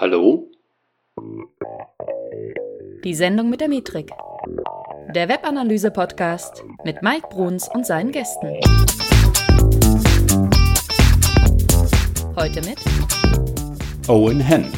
Hallo? 0.00 0.50
Die 3.04 3.14
Sendung 3.14 3.50
mit 3.50 3.60
der 3.60 3.68
Metrik. 3.68 4.10
Der 5.14 5.28
Webanalyse-Podcast 5.28 6.64
mit 6.84 7.02
Mike 7.02 7.28
Bruns 7.28 7.68
und 7.68 7.84
seinen 7.84 8.10
Gästen. 8.10 8.48
Heute 12.34 12.62
mit 12.62 12.78
Owen 14.08 14.40
Henn. 14.40 14.72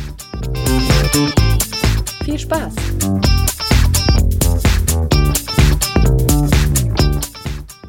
Viel 2.25 2.39
Spaß! 2.41 2.75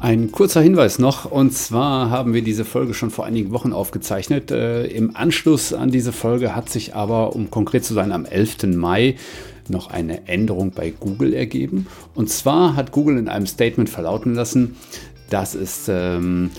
Ein 0.04 0.32
kurzer 0.32 0.60
Hinweis 0.60 0.98
noch, 0.98 1.24
und 1.24 1.54
zwar 1.54 2.10
haben 2.10 2.34
wir 2.34 2.42
diese 2.42 2.66
Folge 2.66 2.92
schon 2.92 3.08
vor 3.08 3.24
einigen 3.24 3.52
Wochen 3.52 3.72
aufgezeichnet. 3.72 4.50
Äh, 4.50 4.84
Im 4.88 5.16
Anschluss 5.16 5.72
an 5.72 5.90
diese 5.90 6.12
Folge 6.12 6.54
hat 6.54 6.68
sich 6.68 6.94
aber, 6.94 7.34
um 7.34 7.50
konkret 7.50 7.86
zu 7.86 7.94
sein, 7.94 8.12
am 8.12 8.26
11. 8.26 8.64
Mai 8.76 9.14
noch 9.66 9.88
eine 9.88 10.28
Änderung 10.28 10.72
bei 10.72 10.90
Google 10.90 11.32
ergeben. 11.32 11.86
Und 12.14 12.28
zwar 12.28 12.76
hat 12.76 12.92
Google 12.92 13.16
in 13.16 13.30
einem 13.30 13.46
Statement 13.46 13.88
verlauten 13.88 14.34
lassen, 14.34 14.76
dass 15.30 15.54
es 15.54 15.86
ähm, 15.88 16.50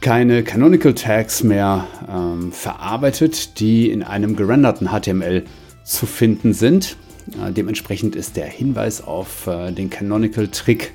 keine 0.00 0.42
Canonical 0.42 0.94
Tags 0.94 1.44
mehr 1.44 1.86
ähm, 2.10 2.50
verarbeitet, 2.50 3.60
die 3.60 3.90
in 3.90 4.02
einem 4.02 4.36
gerenderten 4.36 4.88
HTML 4.88 5.44
zu 5.84 6.06
finden 6.06 6.54
sind. 6.54 6.96
Äh, 7.32 7.52
dementsprechend 7.52 8.16
ist 8.16 8.36
der 8.36 8.46
Hinweis 8.46 9.06
auf 9.06 9.46
äh, 9.46 9.70
den 9.70 9.90
Canonical 9.90 10.48
Trick 10.48 10.94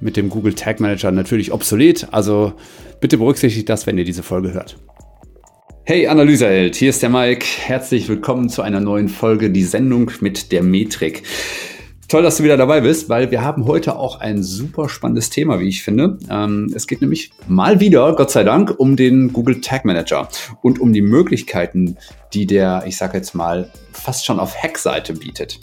mit 0.00 0.16
dem 0.16 0.28
Google 0.28 0.54
Tag 0.54 0.80
Manager 0.80 1.10
natürlich 1.10 1.52
obsolet. 1.52 2.08
Also 2.10 2.54
bitte 3.00 3.18
berücksichtigt 3.18 3.68
das, 3.68 3.86
wenn 3.86 3.98
ihr 3.98 4.04
diese 4.04 4.22
Folge 4.22 4.52
hört. 4.52 4.76
Hey 5.84 6.06
Analyseheld, 6.06 6.76
hier 6.76 6.90
ist 6.90 7.02
der 7.02 7.10
Mike. 7.10 7.44
Herzlich 7.44 8.08
willkommen 8.08 8.48
zu 8.48 8.62
einer 8.62 8.80
neuen 8.80 9.08
Folge, 9.08 9.50
die 9.50 9.64
Sendung 9.64 10.10
mit 10.20 10.52
der 10.52 10.62
Metrik. 10.62 11.22
Toll, 12.10 12.24
dass 12.24 12.38
du 12.38 12.42
wieder 12.42 12.56
dabei 12.56 12.80
bist, 12.80 13.08
weil 13.08 13.30
wir 13.30 13.44
haben 13.44 13.66
heute 13.66 13.94
auch 13.94 14.18
ein 14.18 14.42
super 14.42 14.88
spannendes 14.88 15.30
Thema, 15.30 15.60
wie 15.60 15.68
ich 15.68 15.84
finde. 15.84 16.18
Ähm, 16.28 16.72
es 16.74 16.88
geht 16.88 17.02
nämlich 17.02 17.30
mal 17.46 17.78
wieder, 17.78 18.16
Gott 18.16 18.32
sei 18.32 18.42
Dank, 18.42 18.74
um 18.78 18.96
den 18.96 19.32
Google 19.32 19.60
Tag 19.60 19.84
Manager 19.84 20.28
und 20.60 20.80
um 20.80 20.92
die 20.92 21.02
Möglichkeiten, 21.02 21.96
die 22.34 22.46
der, 22.46 22.82
ich 22.84 22.96
sage 22.96 23.16
jetzt 23.16 23.36
mal, 23.36 23.70
fast 23.92 24.26
schon 24.26 24.40
auf 24.40 24.60
Hackseite 24.60 25.12
bietet. 25.12 25.60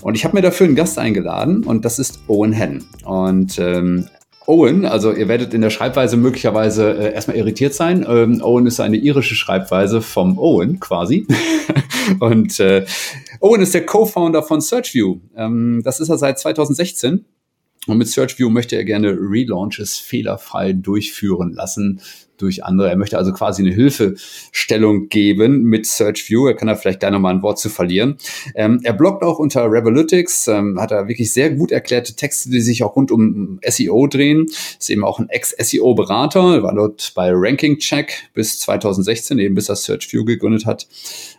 Und 0.00 0.14
ich 0.14 0.24
habe 0.24 0.34
mir 0.34 0.40
dafür 0.40 0.68
einen 0.68 0.74
Gast 0.74 0.98
eingeladen 0.98 1.64
und 1.64 1.84
das 1.84 1.98
ist 1.98 2.20
Owen 2.28 2.54
Henn. 2.54 2.82
Und 3.04 3.58
ähm, 3.58 4.08
Owen, 4.50 4.84
also 4.84 5.12
ihr 5.12 5.28
werdet 5.28 5.54
in 5.54 5.60
der 5.60 5.70
Schreibweise 5.70 6.16
möglicherweise 6.16 6.90
äh, 6.90 7.14
erstmal 7.14 7.36
irritiert 7.36 7.72
sein. 7.72 8.04
Ähm, 8.08 8.42
Owen 8.42 8.66
ist 8.66 8.80
eine 8.80 8.96
irische 8.96 9.36
Schreibweise 9.36 10.02
vom 10.02 10.40
Owen 10.40 10.80
quasi. 10.80 11.28
und 12.18 12.58
äh, 12.58 12.84
Owen 13.38 13.60
ist 13.60 13.74
der 13.74 13.86
Co-Founder 13.86 14.42
von 14.42 14.60
SearchView. 14.60 15.20
Ähm, 15.36 15.82
das 15.84 16.00
ist 16.00 16.08
er 16.08 16.18
seit 16.18 16.40
2016. 16.40 17.24
Und 17.86 17.96
mit 17.96 18.08
SearchView 18.08 18.50
möchte 18.50 18.76
er 18.76 18.84
gerne 18.84 19.16
Relaunches 19.18 19.96
fehlerfrei 19.96 20.74
durchführen 20.74 21.54
lassen 21.54 22.02
durch 22.36 22.62
andere. 22.64 22.90
Er 22.90 22.96
möchte 22.96 23.16
also 23.16 23.32
quasi 23.32 23.62
eine 23.62 23.74
Hilfestellung 23.74 25.08
geben 25.08 25.62
mit 25.62 25.86
SearchView. 25.86 26.46
Er 26.46 26.54
kann 26.54 26.68
da 26.68 26.74
vielleicht 26.74 27.00
gleich 27.00 27.12
nochmal 27.12 27.34
ein 27.34 27.42
Wort 27.42 27.58
zu 27.58 27.70
verlieren. 27.70 28.18
Ähm, 28.54 28.80
er 28.82 28.92
bloggt 28.92 29.22
auch 29.22 29.38
unter 29.38 29.64
Revolutics, 29.64 30.46
ähm, 30.48 30.78
hat 30.78 30.90
da 30.90 31.08
wirklich 31.08 31.32
sehr 31.32 31.50
gut 31.50 31.72
erklärte 31.72 32.14
Texte, 32.14 32.50
die 32.50 32.60
sich 32.60 32.82
auch 32.82 32.96
rund 32.96 33.10
um 33.10 33.60
SEO 33.66 34.06
drehen. 34.06 34.46
Ist 34.78 34.90
eben 34.90 35.04
auch 35.04 35.18
ein 35.18 35.30
Ex-SEO-Berater, 35.30 36.62
war 36.62 36.74
dort 36.74 37.12
bei 37.14 37.30
Ranking 37.32 37.78
Check 37.78 38.30
bis 38.34 38.58
2016, 38.60 39.38
eben 39.38 39.54
bis 39.54 39.70
er 39.70 39.76
SearchView 39.76 40.24
gegründet 40.24 40.66
hat. 40.66 40.86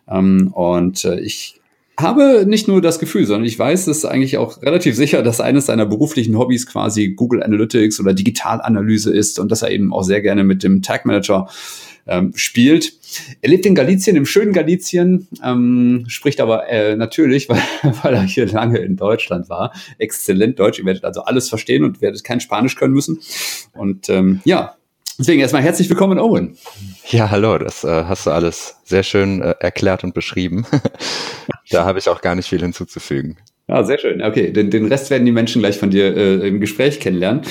Ähm, 0.07 0.51
und 0.53 1.05
äh, 1.05 1.19
ich 1.19 1.60
habe 2.01 2.45
nicht 2.47 2.67
nur 2.67 2.81
das 2.81 2.99
Gefühl, 2.99 3.25
sondern 3.25 3.45
ich 3.45 3.57
weiß 3.57 3.87
es 3.87 4.05
eigentlich 4.05 4.37
auch 4.37 4.61
relativ 4.61 4.95
sicher, 4.95 5.23
dass 5.23 5.41
eines 5.41 5.67
seiner 5.67 5.85
beruflichen 5.85 6.37
Hobbys 6.37 6.67
quasi 6.67 7.09
Google 7.09 7.43
Analytics 7.43 7.99
oder 7.99 8.13
Digitalanalyse 8.13 9.13
ist 9.13 9.39
und 9.39 9.51
dass 9.51 9.61
er 9.61 9.71
eben 9.71 9.93
auch 9.93 10.03
sehr 10.03 10.21
gerne 10.21 10.43
mit 10.43 10.63
dem 10.63 10.81
Tag 10.81 11.05
Manager 11.05 11.47
ähm, 12.07 12.33
spielt. 12.35 12.93
Er 13.41 13.49
lebt 13.49 13.65
in 13.65 13.75
Galizien, 13.75 14.15
im 14.15 14.25
schönen 14.25 14.53
Galizien, 14.53 15.27
ähm, 15.43 16.05
spricht 16.07 16.41
aber 16.41 16.67
äh, 16.67 16.95
natürlich, 16.95 17.49
weil, 17.49 17.61
weil 18.01 18.13
er 18.13 18.23
hier 18.23 18.47
lange 18.47 18.79
in 18.79 18.95
Deutschland 18.95 19.49
war, 19.49 19.73
exzellent 19.97 20.59
Deutsch. 20.59 20.79
Ihr 20.79 20.85
werdet 20.85 21.05
also 21.05 21.23
alles 21.23 21.49
verstehen 21.49 21.83
und 21.83 22.01
werdet 22.01 22.23
kein 22.23 22.39
Spanisch 22.39 22.75
können 22.75 22.93
müssen. 22.93 23.19
Und 23.73 24.09
ähm, 24.09 24.41
ja, 24.45 24.75
Deswegen 25.21 25.39
erstmal 25.39 25.61
herzlich 25.61 25.87
willkommen, 25.87 26.17
Owen. 26.17 26.57
Ja, 27.09 27.29
hallo, 27.29 27.59
das 27.59 27.83
äh, 27.83 28.05
hast 28.05 28.25
du 28.25 28.31
alles 28.31 28.77
sehr 28.85 29.03
schön 29.03 29.39
äh, 29.43 29.53
erklärt 29.59 30.03
und 30.03 30.15
beschrieben. 30.15 30.65
da 31.69 31.85
habe 31.85 31.99
ich 31.99 32.09
auch 32.09 32.21
gar 32.21 32.33
nicht 32.33 32.49
viel 32.49 32.59
hinzuzufügen. 32.59 33.37
Ja, 33.67 33.83
sehr 33.83 33.99
schön. 33.99 34.23
Okay, 34.23 34.51
den, 34.51 34.71
den 34.71 34.87
Rest 34.87 35.11
werden 35.11 35.27
die 35.27 35.31
Menschen 35.31 35.61
gleich 35.61 35.77
von 35.77 35.91
dir 35.91 36.17
äh, 36.17 36.47
im 36.47 36.59
Gespräch 36.59 36.99
kennenlernen. 36.99 37.43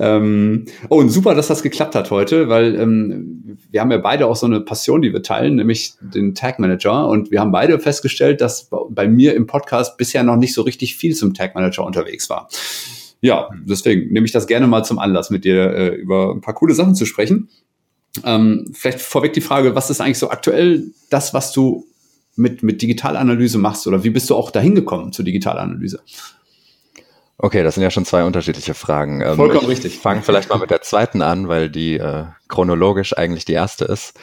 Ähm, 0.00 0.64
oh, 0.88 0.96
und 0.96 1.10
super, 1.10 1.34
dass 1.34 1.48
das 1.48 1.62
geklappt 1.62 1.94
hat 1.96 2.10
heute, 2.10 2.48
weil 2.48 2.74
ähm, 2.80 3.58
wir 3.70 3.82
haben 3.82 3.90
ja 3.90 3.98
beide 3.98 4.26
auch 4.26 4.36
so 4.36 4.46
eine 4.46 4.62
Passion, 4.62 5.02
die 5.02 5.12
wir 5.12 5.22
teilen, 5.22 5.56
nämlich 5.56 5.96
den 6.00 6.34
Tag 6.34 6.58
Manager. 6.58 7.08
Und 7.08 7.30
wir 7.30 7.40
haben 7.40 7.52
beide 7.52 7.78
festgestellt, 7.78 8.40
dass 8.40 8.70
bei 8.88 9.06
mir 9.06 9.34
im 9.34 9.46
Podcast 9.46 9.98
bisher 9.98 10.22
noch 10.22 10.36
nicht 10.36 10.54
so 10.54 10.62
richtig 10.62 10.96
viel 10.96 11.14
zum 11.14 11.34
Tag 11.34 11.54
Manager 11.54 11.84
unterwegs 11.84 12.30
war 12.30 12.48
ja, 13.20 13.48
deswegen 13.66 14.12
nehme 14.12 14.26
ich 14.26 14.32
das 14.32 14.46
gerne 14.46 14.66
mal 14.66 14.84
zum 14.84 14.98
Anlass, 14.98 15.30
mit 15.30 15.44
dir 15.44 15.72
äh, 15.72 15.88
über 15.94 16.32
ein 16.34 16.40
paar 16.40 16.54
coole 16.54 16.74
Sachen 16.74 16.94
zu 16.94 17.04
sprechen. 17.04 17.48
Ähm, 18.24 18.70
vielleicht 18.72 19.00
vorweg 19.00 19.32
die 19.32 19.40
Frage, 19.40 19.74
was 19.74 19.90
ist 19.90 20.00
eigentlich 20.00 20.18
so 20.18 20.30
aktuell 20.30 20.90
das, 21.10 21.34
was 21.34 21.52
du 21.52 21.86
mit, 22.36 22.62
mit 22.62 22.80
Digitalanalyse 22.82 23.58
machst 23.58 23.86
oder 23.86 24.04
wie 24.04 24.10
bist 24.10 24.30
du 24.30 24.36
auch 24.36 24.50
dahin 24.50 24.74
gekommen 24.74 25.12
zur 25.12 25.24
Digitalanalyse? 25.24 26.00
Okay, 27.36 27.62
das 27.62 27.74
sind 27.74 27.84
ja 27.84 27.90
schon 27.90 28.04
zwei 28.04 28.24
unterschiedliche 28.24 28.74
Fragen. 28.74 29.20
Ähm, 29.20 29.36
Vollkommen 29.36 29.64
ich 29.64 29.68
richtig. 29.68 29.98
Fange 29.98 30.22
vielleicht 30.22 30.48
mal 30.48 30.58
mit 30.58 30.70
der 30.70 30.82
zweiten 30.82 31.22
an, 31.22 31.48
weil 31.48 31.70
die 31.70 31.94
äh, 31.96 32.24
chronologisch 32.48 33.16
eigentlich 33.16 33.44
die 33.44 33.52
erste 33.52 33.84
ist. 33.84 34.18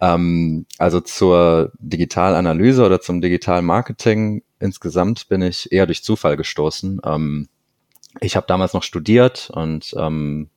Ähm, 0.00 0.66
also 0.78 1.00
zur 1.00 1.72
Digitalanalyse 1.78 2.84
oder 2.84 3.00
zum 3.00 3.20
Digitalmarketing 3.20 4.42
insgesamt 4.58 5.28
bin 5.28 5.42
ich 5.42 5.70
eher 5.70 5.84
durch 5.86 6.02
Zufall 6.02 6.38
gestoßen. 6.38 7.00
Ähm, 7.04 7.48
ich 8.20 8.36
habe 8.36 8.46
damals 8.46 8.72
noch 8.74 8.82
studiert 8.82 9.50
und 9.52 9.94
ähm, 9.96 10.48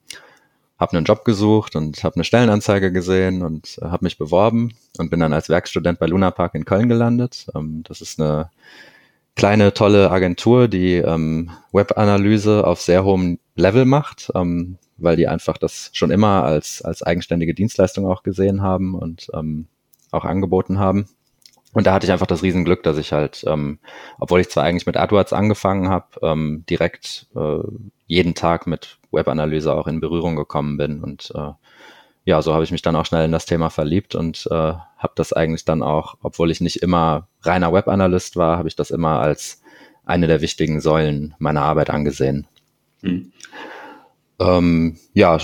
habe 0.80 0.98
einen 0.98 1.06
Job 1.06 1.24
gesucht 1.24 1.76
und 1.76 2.04
habe 2.04 2.16
eine 2.16 2.24
Stellenanzeige 2.24 2.92
gesehen 2.92 3.44
und 3.44 3.78
äh, 3.82 3.86
habe 3.86 4.06
mich 4.06 4.18
beworben 4.18 4.74
und 4.98 5.12
bin 5.12 5.20
dann 5.20 5.34
als 5.34 5.50
Werkstudent 5.50 6.00
bei 6.00 6.08
Luna 6.08 6.32
Park 6.32 6.56
in 6.56 6.66
Köln 6.66 6.90
gelandet. 6.90 7.48
Ähm, 7.56 7.84
das 7.88 8.02
ist 8.02 8.20
eine 8.20 8.50
kleine, 9.36 9.74
tolle 9.74 10.12
Agentur, 10.12 10.68
die 10.68 10.96
ähm, 10.96 11.52
Webanalyse 11.72 12.66
auf 12.66 12.82
sehr 12.82 13.04
hohem 13.04 13.40
Level 13.56 13.86
macht, 13.86 14.32
ähm, 14.36 14.78
weil 14.98 15.16
die 15.16 15.28
einfach 15.28 15.58
das 15.58 15.90
schon 15.94 16.12
immer 16.12 16.44
als, 16.44 16.82
als 16.82 17.04
eigenständige 17.04 17.54
Dienstleistung 17.54 18.06
auch 18.08 18.24
gesehen 18.24 18.62
haben 18.62 18.96
und 18.96 19.30
ähm, 19.34 19.68
auch 20.12 20.26
angeboten 20.26 20.80
haben. 20.80 21.08
Und 21.74 21.88
da 21.88 21.94
hatte 21.94 22.06
ich 22.06 22.12
einfach 22.12 22.28
das 22.28 22.44
Riesenglück, 22.44 22.84
dass 22.84 22.98
ich 22.98 23.12
halt, 23.12 23.44
ähm, 23.48 23.80
obwohl 24.20 24.40
ich 24.40 24.50
zwar 24.50 24.64
eigentlich 24.64 24.86
mit 24.86 24.96
AdWords 24.96 25.34
angefangen 25.34 25.90
habe, 25.90 26.08
ähm, 26.22 26.64
direkt 26.70 27.28
äh, 27.36 27.60
jeden 28.06 28.36
Tag 28.36 28.68
mit 28.68 29.00
Webanalyse 29.12 29.74
auch 29.74 29.88
in 29.88 30.00
Berührung 30.00 30.36
gekommen 30.36 30.78
bin. 30.78 31.04
Und 31.04 31.32
äh, 31.36 31.52
ja, 32.26 32.42
so 32.42 32.54
habe 32.54 32.64
ich 32.64 32.72
mich 32.72 32.82
dann 32.82 32.96
auch 32.96 33.06
schnell 33.06 33.26
in 33.26 33.32
das 33.32 33.46
Thema 33.46 33.70
verliebt 33.70 34.16
und 34.16 34.48
äh, 34.50 34.54
habe 34.54 35.14
das 35.16 35.34
eigentlich 35.34 35.66
dann 35.66 35.84
auch, 35.84 36.16
obwohl 36.22 36.52
ich 36.52 36.62
nicht 36.62 36.82
immer 36.82 37.28
reiner 37.42 37.74
Webanalyst 37.74 38.38
war, 38.38 38.58
habe 38.58 38.68
ich 38.68 38.76
das 38.76 38.92
immer 38.92 39.20
als 39.20 39.62
eine 40.06 40.28
der 40.28 40.42
wichtigen 40.42 40.80
Säulen 40.80 41.34
meiner 41.40 41.64
Arbeit 41.64 41.90
angesehen. 41.90 42.48
Mhm. 43.02 43.32
Ähm, 44.44 44.98
ja, 45.14 45.38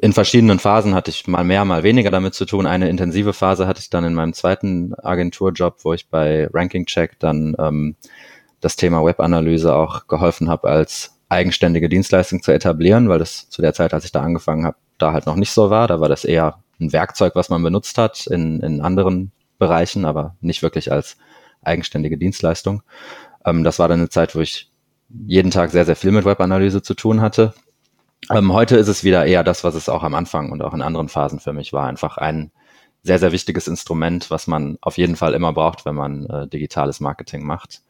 in 0.00 0.12
verschiedenen 0.12 0.58
Phasen 0.58 0.94
hatte 0.94 1.10
ich 1.10 1.26
mal 1.26 1.44
mehr, 1.44 1.64
mal 1.64 1.82
weniger 1.82 2.10
damit 2.10 2.34
zu 2.34 2.44
tun. 2.44 2.66
Eine 2.66 2.88
intensive 2.88 3.32
Phase 3.32 3.66
hatte 3.66 3.80
ich 3.80 3.90
dann 3.90 4.04
in 4.04 4.14
meinem 4.14 4.32
zweiten 4.32 4.94
Agenturjob, 4.94 5.84
wo 5.84 5.92
ich 5.92 6.08
bei 6.08 6.48
Ranking 6.52 6.86
Check 6.86 7.18
dann 7.18 7.54
ähm, 7.58 7.96
das 8.60 8.76
Thema 8.76 9.04
Webanalyse 9.04 9.74
auch 9.74 10.06
geholfen 10.06 10.48
habe, 10.48 10.68
als 10.68 11.18
eigenständige 11.28 11.88
Dienstleistung 11.88 12.42
zu 12.42 12.52
etablieren, 12.52 13.08
weil 13.08 13.18
das 13.18 13.48
zu 13.48 13.62
der 13.62 13.74
Zeit, 13.74 13.94
als 13.94 14.04
ich 14.04 14.12
da 14.12 14.22
angefangen 14.22 14.64
habe, 14.64 14.76
da 14.98 15.12
halt 15.12 15.26
noch 15.26 15.36
nicht 15.36 15.50
so 15.50 15.70
war. 15.70 15.86
Da 15.88 16.00
war 16.00 16.08
das 16.08 16.24
eher 16.24 16.62
ein 16.80 16.92
Werkzeug, 16.92 17.34
was 17.34 17.48
man 17.48 17.62
benutzt 17.62 17.98
hat 17.98 18.26
in, 18.26 18.60
in 18.60 18.80
anderen 18.80 19.32
Bereichen, 19.58 20.04
aber 20.04 20.36
nicht 20.40 20.62
wirklich 20.62 20.92
als 20.92 21.16
eigenständige 21.62 22.18
Dienstleistung. 22.18 22.82
Ähm, 23.44 23.64
das 23.64 23.78
war 23.78 23.88
dann 23.88 24.00
eine 24.00 24.08
Zeit, 24.08 24.34
wo 24.34 24.40
ich 24.40 24.70
jeden 25.26 25.50
Tag 25.50 25.70
sehr, 25.70 25.84
sehr 25.84 25.96
viel 25.96 26.10
mit 26.10 26.24
Webanalyse 26.24 26.82
zu 26.82 26.94
tun 26.94 27.20
hatte 27.20 27.54
ähm, 28.30 28.52
heute 28.52 28.76
ist 28.76 28.88
es 28.88 29.04
wieder 29.04 29.26
eher 29.26 29.44
das, 29.44 29.64
was 29.64 29.74
es 29.74 29.88
auch 29.88 30.02
am 30.02 30.14
Anfang 30.14 30.52
und 30.52 30.62
auch 30.62 30.74
in 30.74 30.82
anderen 30.82 31.08
Phasen 31.08 31.40
für 31.40 31.52
mich 31.52 31.72
war. 31.72 31.86
Einfach 31.86 32.16
ein 32.16 32.50
sehr, 33.02 33.18
sehr 33.18 33.32
wichtiges 33.32 33.68
Instrument, 33.68 34.30
was 34.30 34.46
man 34.46 34.78
auf 34.80 34.96
jeden 34.96 35.16
Fall 35.16 35.34
immer 35.34 35.52
braucht, 35.52 35.84
wenn 35.84 35.94
man 35.94 36.26
äh, 36.26 36.48
digitales 36.48 37.00
Marketing 37.00 37.44
macht. 37.44 37.82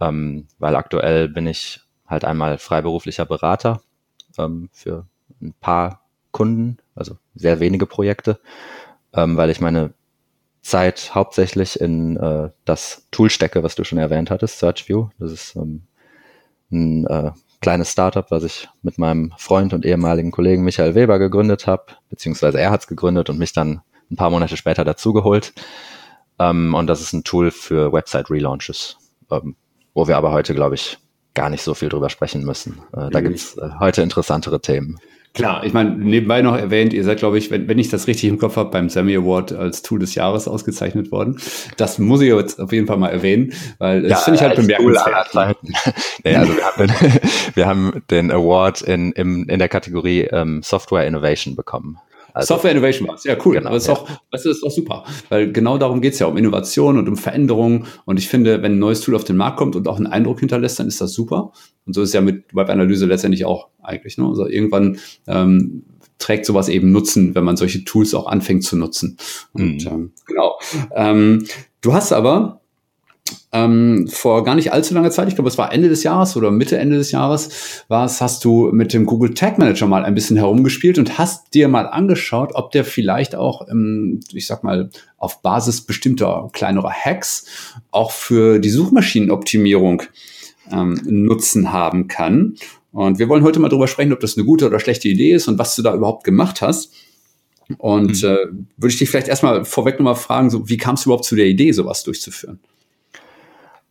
Ähm, 0.00 0.46
weil 0.58 0.76
aktuell 0.76 1.28
bin 1.28 1.46
ich 1.46 1.80
halt 2.06 2.24
einmal 2.24 2.58
freiberuflicher 2.58 3.26
Berater 3.26 3.82
ähm, 4.38 4.70
für 4.72 5.06
ein 5.42 5.54
paar 5.60 6.02
Kunden, 6.32 6.78
also 6.94 7.18
sehr 7.34 7.60
wenige 7.60 7.86
Projekte, 7.86 8.40
ähm, 9.12 9.36
weil 9.36 9.50
ich 9.50 9.60
meine 9.60 9.92
Zeit 10.62 11.14
hauptsächlich 11.14 11.80
in 11.80 12.16
äh, 12.16 12.50
das 12.64 13.06
Tool 13.10 13.30
stecke, 13.30 13.62
was 13.62 13.74
du 13.74 13.84
schon 13.84 13.98
erwähnt 13.98 14.30
hattest, 14.30 14.58
SearchView. 14.58 15.08
Das 15.18 15.32
ist 15.32 15.56
ähm, 15.56 15.82
ein 16.70 17.06
äh, 17.06 17.32
kleines 17.60 17.92
Startup, 17.92 18.30
was 18.30 18.42
ich 18.42 18.68
mit 18.82 18.98
meinem 18.98 19.32
Freund 19.36 19.72
und 19.72 19.84
ehemaligen 19.84 20.30
Kollegen 20.30 20.64
Michael 20.64 20.94
Weber 20.94 21.18
gegründet 21.18 21.66
habe, 21.66 21.84
beziehungsweise 22.08 22.60
er 22.60 22.70
hat 22.70 22.80
es 22.80 22.86
gegründet 22.86 23.28
und 23.30 23.38
mich 23.38 23.52
dann 23.52 23.82
ein 24.10 24.16
paar 24.16 24.30
Monate 24.30 24.56
später 24.56 24.84
dazugeholt. 24.84 25.52
Ähm, 26.38 26.74
und 26.74 26.86
das 26.86 27.00
ist 27.00 27.12
ein 27.12 27.24
Tool 27.24 27.50
für 27.50 27.92
Website-Relaunches, 27.92 28.96
ähm, 29.30 29.56
wo 29.94 30.08
wir 30.08 30.16
aber 30.16 30.32
heute, 30.32 30.54
glaube 30.54 30.74
ich, 30.74 30.98
gar 31.34 31.50
nicht 31.50 31.62
so 31.62 31.74
viel 31.74 31.88
drüber 31.88 32.10
sprechen 32.10 32.44
müssen. 32.44 32.80
Äh, 32.92 33.10
da 33.10 33.20
mhm. 33.20 33.24
gibt's 33.24 33.56
äh, 33.56 33.70
heute 33.78 34.02
interessantere 34.02 34.60
Themen. 34.60 34.98
Klar, 35.32 35.64
ich 35.64 35.72
meine, 35.72 35.90
nebenbei 35.90 36.42
noch 36.42 36.56
erwähnt, 36.56 36.92
ihr 36.92 37.04
seid, 37.04 37.18
glaube 37.18 37.38
ich, 37.38 37.52
wenn, 37.52 37.68
wenn 37.68 37.78
ich 37.78 37.88
das 37.88 38.08
richtig 38.08 38.28
im 38.28 38.38
Kopf 38.38 38.56
habe, 38.56 38.70
beim 38.70 38.88
Sammy 38.88 39.14
Award 39.14 39.52
als 39.52 39.82
Tool 39.82 40.00
des 40.00 40.16
Jahres 40.16 40.48
ausgezeichnet 40.48 41.12
worden. 41.12 41.38
Das 41.76 42.00
muss 42.00 42.20
ich 42.20 42.28
jetzt 42.28 42.60
auf 42.60 42.72
jeden 42.72 42.88
Fall 42.88 42.96
mal 42.96 43.10
erwähnen, 43.10 43.52
weil 43.78 44.02
das 44.02 44.10
ja, 44.10 44.16
finde 44.16 44.36
ich 44.38 44.42
halt 44.42 44.56
bemerkenswert. 44.56 45.28
nee, 46.24 46.34
also 46.34 46.52
wir 46.56 46.64
haben, 46.64 46.86
den, 46.88 47.20
wir 47.54 47.66
haben 47.66 48.02
den 48.10 48.30
Award 48.32 48.82
in, 48.82 49.12
im, 49.12 49.48
in 49.48 49.60
der 49.60 49.68
Kategorie 49.68 50.22
ähm, 50.22 50.62
Software 50.64 51.06
Innovation 51.06 51.54
bekommen. 51.54 51.98
Also, 52.32 52.54
Software 52.54 52.72
Innovation 52.72 53.08
war 53.08 53.16
ja 53.24 53.36
cool. 53.44 53.54
Genau, 53.54 53.68
aber 53.68 53.76
es 53.76 53.84
ist, 53.84 53.88
ja. 53.88 53.94
auch, 53.94 54.08
das 54.30 54.46
ist 54.46 54.62
auch 54.62 54.70
super, 54.70 55.04
weil 55.28 55.52
genau 55.52 55.78
darum 55.78 56.00
geht 56.00 56.14
es 56.14 56.18
ja, 56.18 56.26
um 56.26 56.36
Innovation 56.36 56.98
und 56.98 57.08
um 57.08 57.16
Veränderung. 57.16 57.86
Und 58.04 58.18
ich 58.18 58.28
finde, 58.28 58.62
wenn 58.62 58.72
ein 58.72 58.78
neues 58.78 59.00
Tool 59.00 59.14
auf 59.16 59.24
den 59.24 59.36
Markt 59.36 59.58
kommt 59.58 59.76
und 59.76 59.88
auch 59.88 59.96
einen 59.96 60.06
Eindruck 60.06 60.40
hinterlässt, 60.40 60.78
dann 60.78 60.88
ist 60.88 61.00
das 61.00 61.12
super. 61.12 61.52
Und 61.90 61.94
so 61.94 62.02
ist 62.02 62.10
es 62.10 62.14
ja 62.14 62.20
mit 62.20 62.44
Webanalyse 62.54 63.04
letztendlich 63.06 63.44
auch 63.44 63.66
eigentlich. 63.82 64.16
Ne? 64.16 64.24
Also 64.24 64.46
irgendwann 64.46 64.98
ähm, 65.26 65.82
trägt 66.18 66.46
sowas 66.46 66.68
eben 66.68 66.92
Nutzen, 66.92 67.34
wenn 67.34 67.42
man 67.42 67.56
solche 67.56 67.84
Tools 67.84 68.14
auch 68.14 68.28
anfängt 68.28 68.62
zu 68.62 68.76
nutzen. 68.76 69.16
Und 69.52 69.84
mhm. 69.84 69.90
ähm, 69.90 70.12
genau. 70.24 70.60
Ähm, 70.94 71.46
du 71.80 71.92
hast 71.92 72.12
aber 72.12 72.60
ähm, 73.50 74.06
vor 74.06 74.44
gar 74.44 74.54
nicht 74.54 74.72
allzu 74.72 74.94
langer 74.94 75.10
Zeit, 75.10 75.26
ich 75.26 75.34
glaube, 75.34 75.50
es 75.50 75.58
war 75.58 75.72
Ende 75.72 75.88
des 75.88 76.04
Jahres 76.04 76.36
oder 76.36 76.52
Mitte, 76.52 76.78
Ende 76.78 76.96
des 76.96 77.10
Jahres, 77.10 77.82
war 77.88 78.04
es, 78.04 78.20
hast 78.20 78.44
du 78.44 78.70
mit 78.70 78.92
dem 78.92 79.04
Google 79.04 79.34
Tag 79.34 79.58
Manager 79.58 79.88
mal 79.88 80.04
ein 80.04 80.14
bisschen 80.14 80.36
herumgespielt 80.36 80.96
und 80.96 81.18
hast 81.18 81.52
dir 81.54 81.66
mal 81.66 81.88
angeschaut, 81.88 82.52
ob 82.54 82.70
der 82.70 82.84
vielleicht 82.84 83.34
auch, 83.34 83.66
ähm, 83.68 84.20
ich 84.32 84.46
sag 84.46 84.62
mal, 84.62 84.90
auf 85.18 85.42
Basis 85.42 85.80
bestimmter 85.80 86.48
kleinerer 86.52 86.92
Hacks 86.92 87.46
auch 87.90 88.12
für 88.12 88.60
die 88.60 88.70
Suchmaschinenoptimierung 88.70 90.04
ähm, 90.72 91.00
Nutzen 91.04 91.72
haben 91.72 92.08
kann. 92.08 92.56
Und 92.92 93.18
wir 93.18 93.28
wollen 93.28 93.44
heute 93.44 93.60
mal 93.60 93.68
darüber 93.68 93.86
sprechen, 93.86 94.12
ob 94.12 94.20
das 94.20 94.36
eine 94.36 94.44
gute 94.44 94.66
oder 94.66 94.80
schlechte 94.80 95.08
Idee 95.08 95.32
ist 95.32 95.48
und 95.48 95.58
was 95.58 95.76
du 95.76 95.82
da 95.82 95.94
überhaupt 95.94 96.24
gemacht 96.24 96.60
hast. 96.60 96.92
Und 97.78 98.22
mhm. 98.22 98.28
äh, 98.28 98.46
würde 98.76 98.88
ich 98.88 98.98
dich 98.98 99.10
vielleicht 99.10 99.28
erstmal 99.28 99.64
vorweg 99.64 99.98
nochmal 99.98 100.16
fragen, 100.16 100.50
so, 100.50 100.68
wie 100.68 100.76
kamst 100.76 101.04
du 101.04 101.10
überhaupt 101.10 101.24
zu 101.24 101.36
der 101.36 101.46
Idee, 101.46 101.70
sowas 101.72 102.02
durchzuführen? 102.02 102.58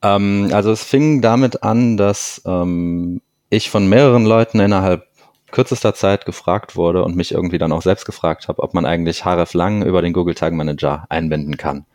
Ähm, 0.01 0.49
also 0.51 0.71
es 0.71 0.83
fing 0.83 1.21
damit 1.21 1.63
an, 1.63 1.97
dass 1.97 2.41
ähm, 2.45 3.21
ich 3.49 3.69
von 3.69 3.87
mehreren 3.87 4.25
Leuten 4.25 4.59
innerhalb 4.59 5.07
kürzester 5.51 5.95
Zeit 5.95 6.25
gefragt 6.25 6.75
wurde 6.75 7.03
und 7.03 7.15
mich 7.15 7.31
irgendwie 7.31 7.57
dann 7.57 7.71
auch 7.71 7.81
selbst 7.81 8.05
gefragt 8.05 8.47
habe, 8.47 8.61
ob 8.61 8.73
man 8.73 8.85
eigentlich 8.85 9.25
href 9.25 9.53
lang 9.53 9.83
über 9.83 10.01
den 10.01 10.13
Google 10.13 10.35
Tag 10.35 10.53
Manager 10.53 11.05
einbinden 11.09 11.57
kann. 11.57 11.85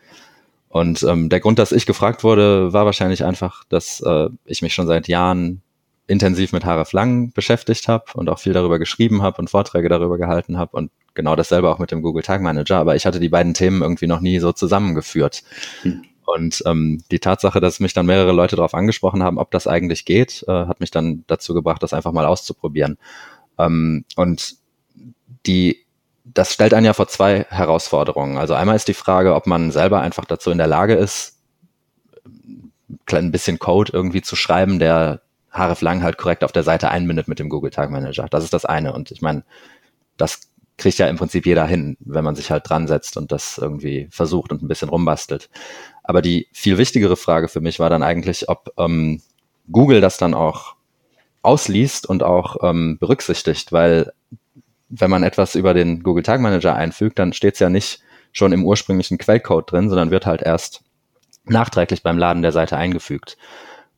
Und 0.74 1.04
ähm, 1.04 1.28
der 1.28 1.38
Grund, 1.38 1.60
dass 1.60 1.70
ich 1.70 1.86
gefragt 1.86 2.24
wurde, 2.24 2.72
war 2.72 2.84
wahrscheinlich 2.84 3.24
einfach, 3.24 3.62
dass 3.68 4.00
äh, 4.00 4.28
ich 4.44 4.60
mich 4.60 4.74
schon 4.74 4.88
seit 4.88 5.06
Jahren 5.06 5.62
intensiv 6.08 6.52
mit 6.52 6.64
href 6.64 6.90
lang 6.90 7.32
beschäftigt 7.32 7.86
habe 7.86 8.06
und 8.14 8.28
auch 8.28 8.40
viel 8.40 8.54
darüber 8.54 8.80
geschrieben 8.80 9.22
habe 9.22 9.40
und 9.40 9.48
Vorträge 9.48 9.88
darüber 9.88 10.18
gehalten 10.18 10.58
habe 10.58 10.76
und 10.76 10.90
genau 11.14 11.36
dasselbe 11.36 11.70
auch 11.70 11.78
mit 11.78 11.92
dem 11.92 12.02
Google 12.02 12.24
Tag 12.24 12.42
Manager, 12.42 12.78
aber 12.78 12.96
ich 12.96 13.06
hatte 13.06 13.20
die 13.20 13.28
beiden 13.28 13.54
Themen 13.54 13.82
irgendwie 13.82 14.08
noch 14.08 14.18
nie 14.18 14.40
so 14.40 14.50
zusammengeführt. 14.50 15.44
Hm. 15.82 16.02
Und 16.26 16.60
ähm, 16.66 17.04
die 17.12 17.20
Tatsache, 17.20 17.60
dass 17.60 17.78
mich 17.78 17.92
dann 17.92 18.06
mehrere 18.06 18.32
Leute 18.32 18.56
darauf 18.56 18.74
angesprochen 18.74 19.22
haben, 19.22 19.38
ob 19.38 19.52
das 19.52 19.68
eigentlich 19.68 20.04
geht, 20.04 20.44
äh, 20.48 20.66
hat 20.66 20.80
mich 20.80 20.90
dann 20.90 21.22
dazu 21.28 21.54
gebracht, 21.54 21.84
das 21.84 21.94
einfach 21.94 22.10
mal 22.10 22.26
auszuprobieren. 22.26 22.98
Ähm, 23.58 24.04
und 24.16 24.56
die, 25.46 25.83
das 26.24 26.52
stellt 26.52 26.72
einen 26.74 26.86
ja 26.86 26.94
vor 26.94 27.08
zwei 27.08 27.46
Herausforderungen. 27.50 28.38
Also 28.38 28.54
einmal 28.54 28.76
ist 28.76 28.88
die 28.88 28.94
Frage, 28.94 29.34
ob 29.34 29.46
man 29.46 29.70
selber 29.70 30.00
einfach 30.00 30.24
dazu 30.24 30.50
in 30.50 30.58
der 30.58 30.66
Lage 30.66 30.94
ist, 30.94 31.38
ein 33.12 33.32
bisschen 33.32 33.58
Code 33.58 33.92
irgendwie 33.92 34.22
zu 34.22 34.34
schreiben, 34.34 34.78
der 34.78 35.20
href 35.52 35.82
lang 35.82 36.02
halt 36.02 36.16
korrekt 36.16 36.42
auf 36.42 36.52
der 36.52 36.62
Seite 36.62 36.90
einbindet 36.90 37.28
mit 37.28 37.38
dem 37.38 37.48
Google 37.48 37.70
Tag 37.70 37.90
Manager. 37.90 38.26
Das 38.28 38.42
ist 38.42 38.54
das 38.54 38.64
eine. 38.64 38.92
Und 38.92 39.10
ich 39.10 39.20
meine, 39.20 39.44
das 40.16 40.40
kriegt 40.78 40.98
ja 40.98 41.06
im 41.06 41.16
Prinzip 41.16 41.46
jeder 41.46 41.66
hin, 41.66 41.96
wenn 42.00 42.24
man 42.24 42.34
sich 42.34 42.50
halt 42.50 42.68
dran 42.68 42.88
setzt 42.88 43.16
und 43.16 43.30
das 43.30 43.58
irgendwie 43.58 44.08
versucht 44.10 44.50
und 44.50 44.62
ein 44.62 44.68
bisschen 44.68 44.88
rumbastelt. 44.88 45.50
Aber 46.02 46.22
die 46.22 46.48
viel 46.52 46.78
wichtigere 46.78 47.16
Frage 47.16 47.48
für 47.48 47.60
mich 47.60 47.78
war 47.78 47.90
dann 47.90 48.02
eigentlich, 48.02 48.48
ob 48.48 48.72
ähm, 48.78 49.22
Google 49.70 50.00
das 50.00 50.16
dann 50.18 50.34
auch 50.34 50.74
ausliest 51.42 52.06
und 52.06 52.22
auch 52.22 52.56
ähm, 52.62 52.98
berücksichtigt, 52.98 53.70
weil 53.70 54.12
wenn 54.88 55.10
man 55.10 55.22
etwas 55.22 55.54
über 55.54 55.74
den 55.74 56.02
Google 56.02 56.22
Tag 56.22 56.40
Manager 56.40 56.74
einfügt, 56.74 57.18
dann 57.18 57.32
steht 57.32 57.54
es 57.54 57.60
ja 57.60 57.70
nicht 57.70 58.00
schon 58.32 58.52
im 58.52 58.64
ursprünglichen 58.64 59.18
Quellcode 59.18 59.70
drin, 59.70 59.88
sondern 59.88 60.10
wird 60.10 60.26
halt 60.26 60.42
erst 60.42 60.82
nachträglich 61.44 62.02
beim 62.02 62.18
Laden 62.18 62.42
der 62.42 62.52
Seite 62.52 62.76
eingefügt. 62.76 63.36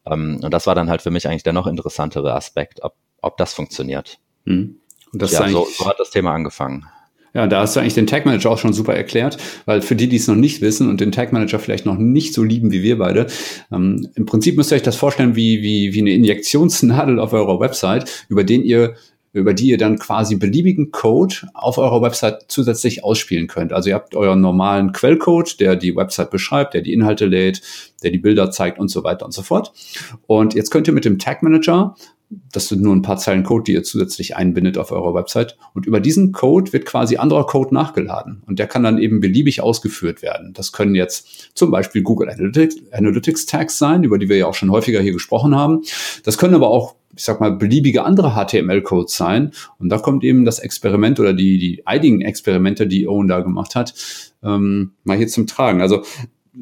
Ähm, 0.04 0.40
und 0.42 0.52
das 0.52 0.66
war 0.66 0.74
dann 0.74 0.90
halt 0.90 1.02
für 1.02 1.10
mich 1.10 1.26
eigentlich 1.26 1.42
der 1.42 1.52
noch 1.52 1.66
interessantere 1.66 2.34
Aspekt, 2.34 2.82
ob, 2.82 2.94
ob 3.22 3.36
das 3.36 3.54
funktioniert. 3.54 4.18
Hm. 4.44 4.80
Und 5.12 5.22
das 5.22 5.32
ja, 5.32 5.48
so, 5.48 5.66
so 5.66 5.86
hat 5.86 5.98
das 5.98 6.10
Thema 6.10 6.32
angefangen. 6.32 6.86
Ja, 7.36 7.46
da 7.46 7.60
hast 7.60 7.76
du 7.76 7.80
eigentlich 7.80 7.94
den 7.94 8.06
Tag 8.06 8.24
Manager 8.24 8.50
auch 8.50 8.58
schon 8.58 8.72
super 8.72 8.94
erklärt, 8.94 9.36
weil 9.66 9.82
für 9.82 9.94
die, 9.94 10.08
die 10.08 10.16
es 10.16 10.26
noch 10.26 10.36
nicht 10.36 10.62
wissen 10.62 10.88
und 10.88 11.02
den 11.02 11.12
Tag 11.12 11.34
Manager 11.34 11.58
vielleicht 11.58 11.84
noch 11.84 11.98
nicht 11.98 12.32
so 12.32 12.42
lieben 12.42 12.72
wie 12.72 12.82
wir 12.82 12.96
beide, 12.96 13.26
ähm, 13.70 14.08
im 14.14 14.24
Prinzip 14.24 14.56
müsst 14.56 14.72
ihr 14.72 14.76
euch 14.76 14.82
das 14.82 14.96
vorstellen 14.96 15.36
wie, 15.36 15.62
wie, 15.62 15.92
wie 15.92 16.00
eine 16.00 16.14
Injektionsnadel 16.14 17.20
auf 17.20 17.34
eurer 17.34 17.60
Website, 17.60 18.24
über 18.30 18.42
den 18.42 18.62
ihr 18.62 18.96
über 19.36 19.54
die 19.54 19.68
ihr 19.68 19.78
dann 19.78 19.98
quasi 19.98 20.36
beliebigen 20.36 20.90
Code 20.90 21.34
auf 21.54 21.78
eurer 21.78 22.02
Website 22.02 22.46
zusätzlich 22.48 23.04
ausspielen 23.04 23.46
könnt. 23.46 23.72
Also 23.72 23.90
ihr 23.90 23.94
habt 23.94 24.16
euren 24.16 24.40
normalen 24.40 24.92
Quellcode, 24.92 25.60
der 25.60 25.76
die 25.76 25.94
Website 25.94 26.30
beschreibt, 26.30 26.74
der 26.74 26.82
die 26.82 26.92
Inhalte 26.92 27.26
lädt, 27.26 27.62
der 28.02 28.10
die 28.10 28.18
Bilder 28.18 28.50
zeigt 28.50 28.78
und 28.78 28.88
so 28.88 29.04
weiter 29.04 29.24
und 29.26 29.32
so 29.32 29.42
fort. 29.42 29.72
Und 30.26 30.54
jetzt 30.54 30.70
könnt 30.70 30.86
ihr 30.88 30.94
mit 30.94 31.04
dem 31.04 31.18
Tag 31.18 31.42
Manager 31.42 31.94
das 32.52 32.68
sind 32.68 32.82
nur 32.82 32.94
ein 32.94 33.02
paar 33.02 33.18
Zeilen 33.18 33.44
Code, 33.44 33.64
die 33.64 33.72
ihr 33.72 33.84
zusätzlich 33.84 34.36
einbindet 34.36 34.78
auf 34.78 34.90
eurer 34.90 35.14
Website. 35.14 35.56
Und 35.74 35.86
über 35.86 36.00
diesen 36.00 36.32
Code 36.32 36.72
wird 36.72 36.84
quasi 36.84 37.18
anderer 37.18 37.46
Code 37.46 37.72
nachgeladen. 37.72 38.42
Und 38.46 38.58
der 38.58 38.66
kann 38.66 38.82
dann 38.82 38.98
eben 38.98 39.20
beliebig 39.20 39.60
ausgeführt 39.60 40.22
werden. 40.22 40.52
Das 40.52 40.72
können 40.72 40.96
jetzt 40.96 41.56
zum 41.56 41.70
Beispiel 41.70 42.02
Google 42.02 42.28
Analytics, 42.28 42.76
Analytics 42.92 43.46
Tags 43.46 43.78
sein, 43.78 44.02
über 44.02 44.18
die 44.18 44.28
wir 44.28 44.36
ja 44.36 44.46
auch 44.46 44.54
schon 44.54 44.72
häufiger 44.72 45.00
hier 45.00 45.12
gesprochen 45.12 45.54
haben. 45.54 45.82
Das 46.24 46.36
können 46.36 46.54
aber 46.54 46.68
auch 46.68 46.96
ich 47.16 47.24
sag 47.24 47.40
mal, 47.40 47.52
beliebige 47.52 48.04
andere 48.04 48.34
HTML-Codes 48.34 49.16
sein. 49.16 49.52
Und 49.78 49.88
da 49.88 49.98
kommt 49.98 50.22
eben 50.22 50.44
das 50.44 50.58
Experiment 50.58 51.18
oder 51.18 51.32
die, 51.32 51.58
die 51.58 51.86
einigen 51.86 52.20
Experimente, 52.20 52.86
die 52.86 53.08
Owen 53.08 53.28
da 53.28 53.40
gemacht 53.40 53.74
hat, 53.74 53.94
ähm, 54.42 54.92
mal 55.04 55.16
hier 55.16 55.28
zum 55.28 55.46
Tragen. 55.46 55.80
Also 55.80 56.02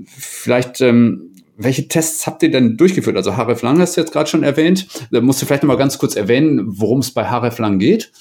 vielleicht 0.06 0.80
ähm, 0.80 1.34
welche 1.56 1.88
Tests 1.88 2.26
habt 2.26 2.42
ihr 2.42 2.50
denn 2.50 2.76
durchgeführt? 2.76 3.16
Also 3.16 3.37
href 3.37 3.62
lang 3.62 3.80
hast 3.80 3.96
du 3.96 4.00
jetzt 4.00 4.12
gerade 4.12 4.28
schon 4.28 4.42
erwähnt. 4.42 4.87
Da 5.11 5.20
musst 5.20 5.40
du 5.40 5.46
vielleicht 5.46 5.62
noch 5.62 5.68
mal 5.68 5.76
ganz 5.76 5.99
kurz 5.99 6.16
erwähnen, 6.16 6.62
worum 6.66 7.00
es 7.00 7.12
bei 7.12 7.25
href 7.25 7.58
lang 7.58 7.78
geht. 7.78 8.12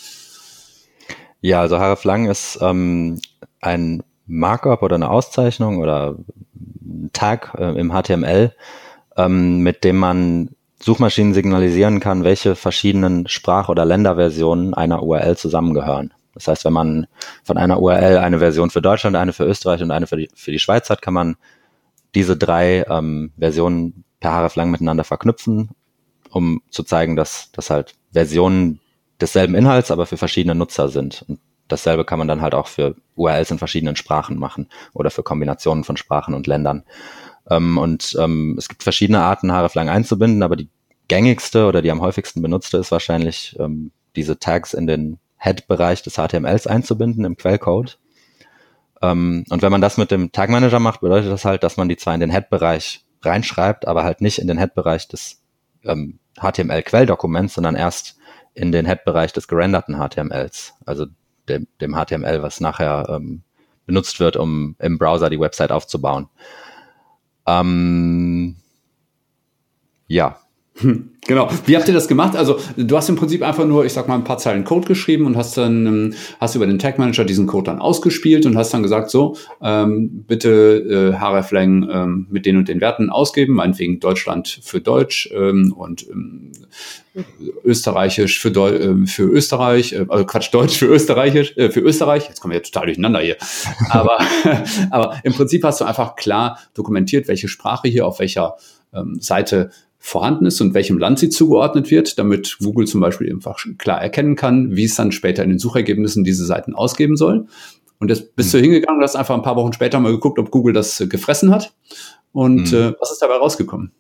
Ja, 1.42 1.62
also 1.62 1.78
href 1.78 2.04
lang 2.04 2.30
ist 2.30 2.60
ähm, 2.62 3.20
ein 3.60 4.04
Markup 4.28 4.84
oder 4.84 4.96
eine 4.96 5.10
Auszeichnung 5.10 5.80
oder 5.80 6.18
ein 6.56 7.10
Tag 7.14 7.56
äh, 7.58 7.78
im 7.78 7.92
HTML, 7.92 8.54
ähm, 9.18 9.60
mit 9.60 9.84
dem 9.84 9.98
man 9.98 10.50
Suchmaschinen 10.84 11.34
signalisieren 11.34 12.00
kann, 12.00 12.24
welche 12.24 12.56
verschiedenen 12.56 13.28
Sprach- 13.28 13.70
oder 13.70 13.86
Länderversionen 13.86 14.74
einer 14.74 15.02
URL 15.02 15.38
zusammengehören. 15.38 16.14
Das 16.34 16.48
heißt, 16.48 16.66
wenn 16.66 16.74
man 16.74 17.08
von 17.44 17.58
einer 17.58 17.80
URL 17.80 18.18
eine 18.18 18.40
Version 18.40 18.70
für 18.70 18.82
Deutschland, 18.82 19.16
eine 19.16 19.34
für 19.34 19.46
Österreich 19.46 19.82
und 19.82 19.92
eine 19.92 20.08
für 20.08 20.18
die, 20.18 20.30
für 20.36 20.52
die 20.52 20.60
Schweiz 20.60 20.90
hat, 20.90 21.02
kann 21.02 21.14
man 21.14 21.38
diese 22.16 22.36
drei 22.36 22.86
ähm, 22.90 23.32
Versionen 23.38 24.04
per 24.20 24.32
href 24.32 24.56
miteinander 24.56 25.04
verknüpfen, 25.04 25.70
um 26.30 26.62
zu 26.70 26.84
zeigen, 26.84 27.16
dass 27.16 27.52
das 27.54 27.70
halt 27.70 27.96
Versionen 28.12 28.80
desselben 29.22 29.56
Inhalts, 29.56 29.92
aber 29.92 30.06
für 30.06 30.18
verschiedene 30.18 30.56
Nutzer 30.56 30.90
sind. 30.90 31.24
Und 31.28 31.40
dasselbe 31.68 32.04
kann 32.04 32.20
man 32.20 32.28
dann 32.28 32.42
halt 32.42 32.56
auch 32.56 32.68
für 32.68 32.96
URLs 33.16 33.52
in 33.52 33.60
verschiedenen 33.60 33.96
Sprachen 33.96 34.38
machen 34.38 34.68
oder 34.94 35.12
für 35.12 35.24
Kombinationen 35.24 35.84
von 35.84 35.98
Sprachen 35.98 36.34
und 36.34 36.48
Ländern. 36.48 36.84
Ähm, 37.50 37.78
und 37.78 38.16
ähm, 38.20 38.56
es 38.58 38.70
gibt 38.70 38.84
verschiedene 38.84 39.22
Arten, 39.22 39.52
href 39.52 39.76
lang 39.76 39.90
einzubinden, 39.90 40.44
aber 40.44 40.56
die 40.56 40.70
gängigste 41.08 41.66
oder 41.66 41.82
die 41.82 41.92
am 41.92 42.02
häufigsten 42.02 42.42
benutzte 42.42 42.78
ist 42.78 42.92
wahrscheinlich 42.92 43.56
ähm, 43.60 43.92
diese 44.16 44.40
Tags 44.40 44.74
in 44.74 44.88
den 44.88 45.20
Head-Bereich 45.38 46.02
des 46.04 46.16
HTMLs 46.16 46.68
einzubinden 46.68 47.26
im 47.26 47.36
Quellcode. 47.36 48.00
Ähm, 49.02 49.44
und 49.50 49.62
wenn 49.62 49.72
man 49.72 49.82
das 49.82 49.98
mit 49.98 50.12
dem 50.12 50.32
Tag 50.32 50.50
Manager 50.50 50.80
macht, 50.80 51.02
bedeutet 51.02 51.32
das 51.32 51.46
halt, 51.46 51.64
dass 51.64 51.78
man 51.78 51.90
die 51.90 51.98
zwar 51.98 52.14
in 52.14 52.22
den 52.22 52.32
Head-Bereich 52.32 53.06
reinschreibt, 53.22 53.88
aber 53.88 54.04
halt 54.04 54.22
nicht 54.22 54.40
in 54.40 54.48
den 54.48 54.58
Head-Bereich 54.58 55.08
des 55.08 55.42
ähm, 55.84 56.20
HTML-Quelldokuments, 56.40 57.56
sondern 57.56 57.76
erst 57.76 58.18
in 58.54 58.72
den 58.72 58.86
Head-Bereich 58.86 59.34
des 59.34 59.48
gerenderten 59.48 59.98
HTMLs, 59.98 60.74
also 60.86 61.08
dem, 61.50 61.68
dem 61.82 61.96
HTML, 61.96 62.42
was 62.42 62.62
nachher 62.62 63.08
ähm, 63.10 63.44
benutzt 63.86 64.20
wird, 64.20 64.38
um 64.38 64.76
im 64.80 64.98
Browser 64.98 65.30
die 65.30 65.40
Website 65.40 65.72
aufzubauen. 65.72 66.30
Ähm, 67.46 68.56
ja, 70.08 70.38
hm, 70.76 71.13
genau. 71.26 71.50
Wie 71.66 71.76
habt 71.76 71.88
ihr 71.88 71.94
das 71.94 72.08
gemacht? 72.08 72.36
Also 72.36 72.60
du 72.76 72.98
hast 72.98 73.10
im 73.10 73.16
Prinzip 73.16 73.42
einfach 73.42 73.66
nur, 73.66 73.86
ich 73.86 73.94
sag 73.94 74.08
mal, 74.08 74.16
ein 74.16 74.24
paar 74.24 74.38
Zeilen 74.38 74.64
Code 74.64 74.88
geschrieben 74.88 75.26
und 75.26 75.38
hast 75.38 75.58
dann 75.58 75.86
ähm, 75.86 76.14
hast 76.40 76.56
über 76.56 76.66
den 76.66 76.80
Tag 76.80 77.00
Manager 77.00 77.26
diesen 77.26 77.48
Code 77.48 77.66
dann 77.66 77.80
ausgespielt 77.80 78.46
und 78.46 78.58
hast 78.58 78.74
dann 78.74 78.84
gesagt, 78.84 79.10
so 79.10 79.36
ähm, 79.62 80.24
bitte 80.28 81.14
äh, 81.14 81.18
hreflang 81.18 81.90
ähm, 81.90 82.28
mit 82.30 82.46
den 82.46 82.58
und 82.58 82.68
den 82.68 82.82
Werten 82.82 83.10
ausgeben, 83.10 83.54
meinetwegen 83.54 84.00
Deutschland 84.00 84.60
für 84.64 84.82
Deutsch 84.82 85.30
ähm, 85.34 85.74
und 85.76 86.08
ähm, 86.10 86.52
Österreichisch 87.64 88.40
für, 88.40 88.52
Deu 88.52 88.70
äh, 88.70 89.06
für 89.06 89.24
Österreich, 89.24 89.94
äh, 89.94 90.06
also 90.10 90.26
Quatsch, 90.26 90.54
Deutsch 90.54 90.78
für 90.78 90.88
Österreichisch, 90.88 91.56
äh, 91.58 91.70
für 91.70 91.82
Österreich. 91.82 92.28
Jetzt 92.28 92.42
kommen 92.42 92.54
wir 92.54 92.58
ja 92.58 92.64
total 92.64 92.88
durcheinander 92.88 93.20
hier. 93.20 93.38
Aber, 93.90 94.18
aber 94.92 95.20
im 95.24 95.34
Prinzip 95.34 95.64
hast 95.64 95.82
du 95.82 95.86
einfach 95.86 96.16
klar 96.16 96.60
dokumentiert, 96.74 97.28
welche 97.28 97.48
Sprache 97.48 97.88
hier 97.88 98.08
auf 98.08 98.20
welcher 98.20 98.56
ähm, 98.94 99.20
Seite 99.20 99.72
vorhanden 100.06 100.46
ist 100.46 100.60
und 100.60 100.74
welchem 100.74 100.98
Land 100.98 101.18
sie 101.18 101.30
zugeordnet 101.30 101.90
wird, 101.90 102.20
damit 102.20 102.58
Google 102.60 102.86
zum 102.86 103.00
Beispiel 103.00 103.32
einfach 103.32 103.58
klar 103.78 104.02
erkennen 104.02 104.36
kann, 104.36 104.76
wie 104.76 104.84
es 104.84 104.96
dann 104.96 105.14
später 105.14 105.44
in 105.44 105.50
den 105.50 105.60
Suchergebnissen 105.60 106.26
diese 106.26 106.46
Seiten 106.46 106.76
ausgeben 106.76 107.16
soll. 107.16 107.48
Und 108.00 108.10
jetzt 108.10 108.36
bist 108.36 108.54
mhm. 108.54 108.58
du 108.58 108.64
hingegangen 108.64 108.98
und 108.98 109.04
hast 109.04 109.16
einfach 109.16 109.34
ein 109.34 109.44
paar 109.44 109.56
Wochen 109.56 109.72
später 109.72 110.02
mal 110.02 110.12
geguckt, 110.12 110.40
ob 110.40 110.52
Google 110.52 110.74
das 110.74 111.00
äh, 111.00 111.08
gefressen 111.08 111.52
hat. 111.52 111.74
Und 112.34 112.74
mhm. 112.74 112.78
äh, 112.78 112.94
was 113.00 113.14
ist 113.14 113.22
dabei 113.22 113.36
rausgekommen? 113.36 113.94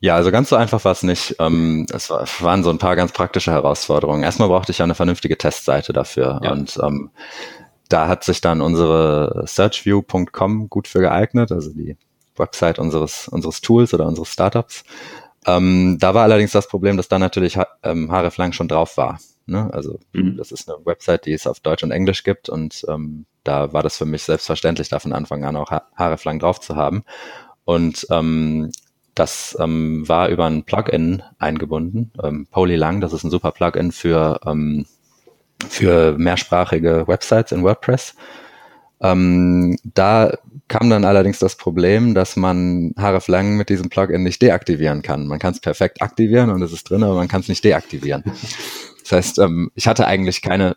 Ja, 0.00 0.16
also 0.16 0.32
ganz 0.32 0.48
so 0.48 0.56
einfach 0.56 0.84
war 0.84 0.92
es 0.92 1.04
nicht. 1.04 1.36
Ähm, 1.38 1.86
es 1.94 2.10
war, 2.10 2.26
waren 2.40 2.64
so 2.64 2.70
ein 2.70 2.78
paar 2.78 2.96
ganz 2.96 3.12
praktische 3.12 3.52
Herausforderungen. 3.52 4.24
Erstmal 4.24 4.48
brauchte 4.48 4.72
ich 4.72 4.78
ja 4.78 4.84
eine 4.84 4.96
vernünftige 4.96 5.38
Testseite 5.38 5.92
dafür. 5.92 6.40
Ja. 6.42 6.50
Und 6.50 6.76
ähm, 6.82 7.10
da 7.88 8.08
hat 8.08 8.24
sich 8.24 8.40
dann 8.40 8.60
unsere 8.60 9.44
searchview.com 9.46 10.68
gut 10.68 10.88
für 10.88 10.98
geeignet, 10.98 11.52
also 11.52 11.72
die 11.72 11.96
Website 12.36 12.78
unseres, 12.78 13.28
unseres 13.28 13.60
Tools 13.60 13.94
oder 13.94 14.06
unseres 14.06 14.28
Startups. 14.28 14.84
Ähm, 15.46 15.98
da 16.00 16.14
war 16.14 16.22
allerdings 16.22 16.52
das 16.52 16.68
Problem, 16.68 16.96
dass 16.96 17.08
da 17.08 17.18
natürlich 17.18 17.58
ähm, 17.82 18.10
hreflang 18.10 18.52
schon 18.52 18.68
drauf 18.68 18.96
war. 18.96 19.18
Ne? 19.46 19.68
Also 19.72 19.98
mhm. 20.12 20.36
das 20.36 20.52
ist 20.52 20.68
eine 20.68 20.84
Website, 20.86 21.26
die 21.26 21.32
es 21.32 21.46
auf 21.46 21.60
Deutsch 21.60 21.82
und 21.82 21.90
Englisch 21.90 22.24
gibt 22.24 22.48
und 22.48 22.84
ähm, 22.88 23.26
da 23.44 23.74
war 23.74 23.82
das 23.82 23.98
für 23.98 24.06
mich 24.06 24.22
selbstverständlich, 24.22 24.88
da 24.88 24.98
von 24.98 25.12
Anfang 25.12 25.44
an 25.44 25.56
auch 25.56 25.70
hreflang 25.96 26.38
drauf 26.38 26.60
zu 26.60 26.76
haben. 26.76 27.04
Und 27.64 28.06
ähm, 28.10 28.72
das 29.14 29.56
ähm, 29.60 30.08
war 30.08 30.28
über 30.28 30.46
ein 30.46 30.64
Plugin 30.64 31.22
eingebunden, 31.38 32.10
ähm, 32.22 32.46
Polylang, 32.50 33.00
das 33.00 33.12
ist 33.12 33.22
ein 33.22 33.30
super 33.30 33.52
Plugin 33.52 33.92
für, 33.92 34.40
ähm, 34.46 34.86
für 35.68 36.16
mehrsprachige 36.18 37.06
Websites 37.06 37.52
in 37.52 37.62
WordPress. 37.62 38.14
Ähm, 39.04 39.76
da 39.84 40.32
kam 40.66 40.88
dann 40.88 41.04
allerdings 41.04 41.38
das 41.38 41.56
Problem, 41.56 42.14
dass 42.14 42.36
man 42.36 42.94
hreflang 42.96 43.56
mit 43.58 43.68
diesem 43.68 43.90
Plugin 43.90 44.22
nicht 44.22 44.40
deaktivieren 44.40 45.02
kann. 45.02 45.26
Man 45.26 45.38
kann 45.38 45.52
es 45.52 45.60
perfekt 45.60 46.00
aktivieren 46.00 46.48
und 46.48 46.62
es 46.62 46.72
ist 46.72 46.88
drin, 46.88 47.02
aber 47.02 47.14
man 47.14 47.28
kann 47.28 47.42
es 47.42 47.48
nicht 47.48 47.62
deaktivieren. 47.64 48.24
Das 49.02 49.12
heißt, 49.12 49.38
ähm, 49.40 49.70
ich 49.74 49.86
hatte 49.86 50.06
eigentlich 50.06 50.40
keine 50.40 50.76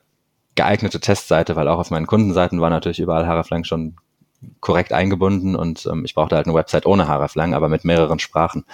geeignete 0.55 0.99
Testseite, 0.99 1.55
weil 1.55 1.69
auch 1.69 1.79
auf 1.79 1.89
meinen 1.89 2.05
Kundenseiten 2.05 2.59
war 2.59 2.69
natürlich 2.69 2.99
überall 2.99 3.25
hreflang 3.25 3.63
schon 3.63 3.95
korrekt 4.59 4.91
eingebunden 4.91 5.55
und 5.55 5.87
ähm, 5.89 6.03
ich 6.03 6.13
brauchte 6.13 6.35
halt 6.35 6.47
eine 6.47 6.55
Website 6.55 6.85
ohne 6.85 7.07
hreflang, 7.07 7.53
aber 7.53 7.69
mit 7.69 7.85
mehreren 7.85 8.19
Sprachen. 8.19 8.65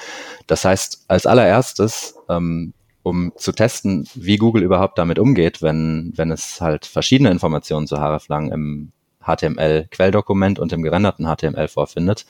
Das 0.48 0.65
heißt, 0.65 1.05
als 1.07 1.27
allererstes, 1.27 2.15
ähm, 2.27 2.74
um 3.03 3.33
zu 3.38 3.51
testen, 3.51 4.07
wie 4.15 4.38
Google 4.38 4.63
überhaupt 4.63 4.98
damit 4.98 5.19
umgeht, 5.19 5.62
wenn, 5.62 6.12
wenn 6.15 6.31
es 6.31 6.60
halt 6.60 6.88
verschiedene 6.88 7.29
Informationen 7.29 7.86
zu 7.86 7.98
hreflang 7.98 8.51
im 8.51 8.91
HTML-Quelldokument 9.25 10.59
und 10.59 10.73
im 10.73 10.81
gerenderten 10.81 11.25
HTML 11.25 11.67
vorfindet, 11.67 12.25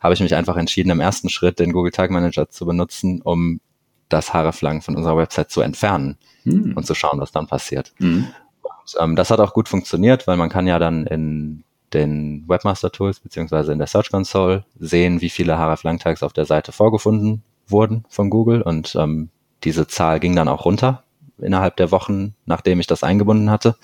habe 0.00 0.14
ich 0.14 0.20
mich 0.20 0.34
einfach 0.34 0.56
entschieden, 0.56 0.90
im 0.90 1.00
ersten 1.00 1.28
Schritt 1.28 1.58
den 1.58 1.72
Google 1.72 1.92
Tag 1.92 2.10
Manager 2.10 2.48
zu 2.48 2.66
benutzen, 2.66 3.20
um 3.22 3.60
das 4.08 4.32
hreflang 4.32 4.82
von 4.82 4.96
unserer 4.96 5.16
Website 5.16 5.50
zu 5.50 5.60
entfernen 5.60 6.18
hm. 6.42 6.76
und 6.76 6.86
zu 6.86 6.94
schauen, 6.94 7.20
was 7.20 7.32
dann 7.32 7.46
passiert. 7.46 7.92
Hm. 7.98 8.26
Und, 8.62 8.96
ähm, 9.00 9.16
das 9.16 9.30
hat 9.30 9.40
auch 9.40 9.54
gut 9.54 9.68
funktioniert, 9.68 10.26
weil 10.26 10.36
man 10.36 10.48
kann 10.48 10.66
ja 10.66 10.78
dann 10.78 11.06
in 11.06 11.64
den 11.92 12.44
Webmaster 12.48 12.92
Tools 12.92 13.20
beziehungsweise 13.20 13.72
in 13.72 13.78
der 13.78 13.86
Search 13.86 14.10
Console 14.10 14.64
sehen, 14.78 15.20
wie 15.20 15.30
viele 15.30 15.58
hreflang-Tags 15.58 16.22
auf 16.22 16.32
der 16.32 16.44
Seite 16.44 16.72
vorgefunden 16.72 17.42
wurden 17.66 18.04
von 18.08 18.30
Google 18.30 18.62
und 18.62 18.94
ähm, 18.96 19.30
diese 19.64 19.86
Zahl 19.86 20.20
ging 20.20 20.34
dann 20.34 20.48
auch 20.48 20.64
runter 20.64 21.04
innerhalb 21.38 21.76
der 21.76 21.90
Wochen, 21.90 22.34
nachdem 22.46 22.80
ich 22.80 22.86
das 22.86 23.02
eingebunden 23.02 23.50
hatte. 23.50 23.76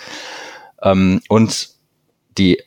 Ähm, 0.83 1.21
und 1.29 1.76
die 2.39 2.59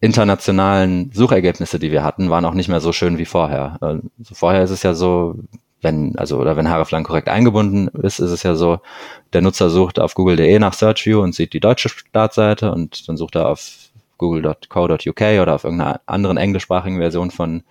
internationalen 0.00 1.10
Suchergebnisse, 1.12 1.78
die 1.78 1.90
wir 1.90 2.04
hatten, 2.04 2.30
waren 2.30 2.44
auch 2.44 2.54
nicht 2.54 2.68
mehr 2.68 2.80
so 2.80 2.92
schön 2.92 3.18
wie 3.18 3.24
vorher. 3.24 3.78
Also 3.80 4.02
vorher 4.32 4.62
ist 4.62 4.70
es 4.70 4.82
ja 4.82 4.94
so, 4.94 5.34
wenn, 5.80 6.16
also, 6.18 6.38
oder 6.38 6.56
wenn 6.56 6.68
hreflang 6.68 7.04
korrekt 7.04 7.28
eingebunden 7.28 7.88
ist, 8.02 8.18
ist 8.20 8.30
es 8.30 8.42
ja 8.42 8.54
so, 8.54 8.80
der 9.32 9.42
Nutzer 9.42 9.70
sucht 9.70 9.98
auf 9.98 10.14
google.de 10.14 10.58
nach 10.58 10.72
SearchView 10.72 11.20
und 11.20 11.34
sieht 11.34 11.52
die 11.52 11.60
deutsche 11.60 11.88
Startseite 11.88 12.72
und 12.72 13.08
dann 13.08 13.16
sucht 13.16 13.36
er 13.36 13.48
auf 13.48 13.90
google.co.uk 14.18 15.20
oder 15.20 15.54
auf 15.54 15.64
irgendeiner 15.64 16.00
anderen 16.06 16.36
englischsprachigen 16.36 16.98
Version 16.98 17.30
von 17.30 17.62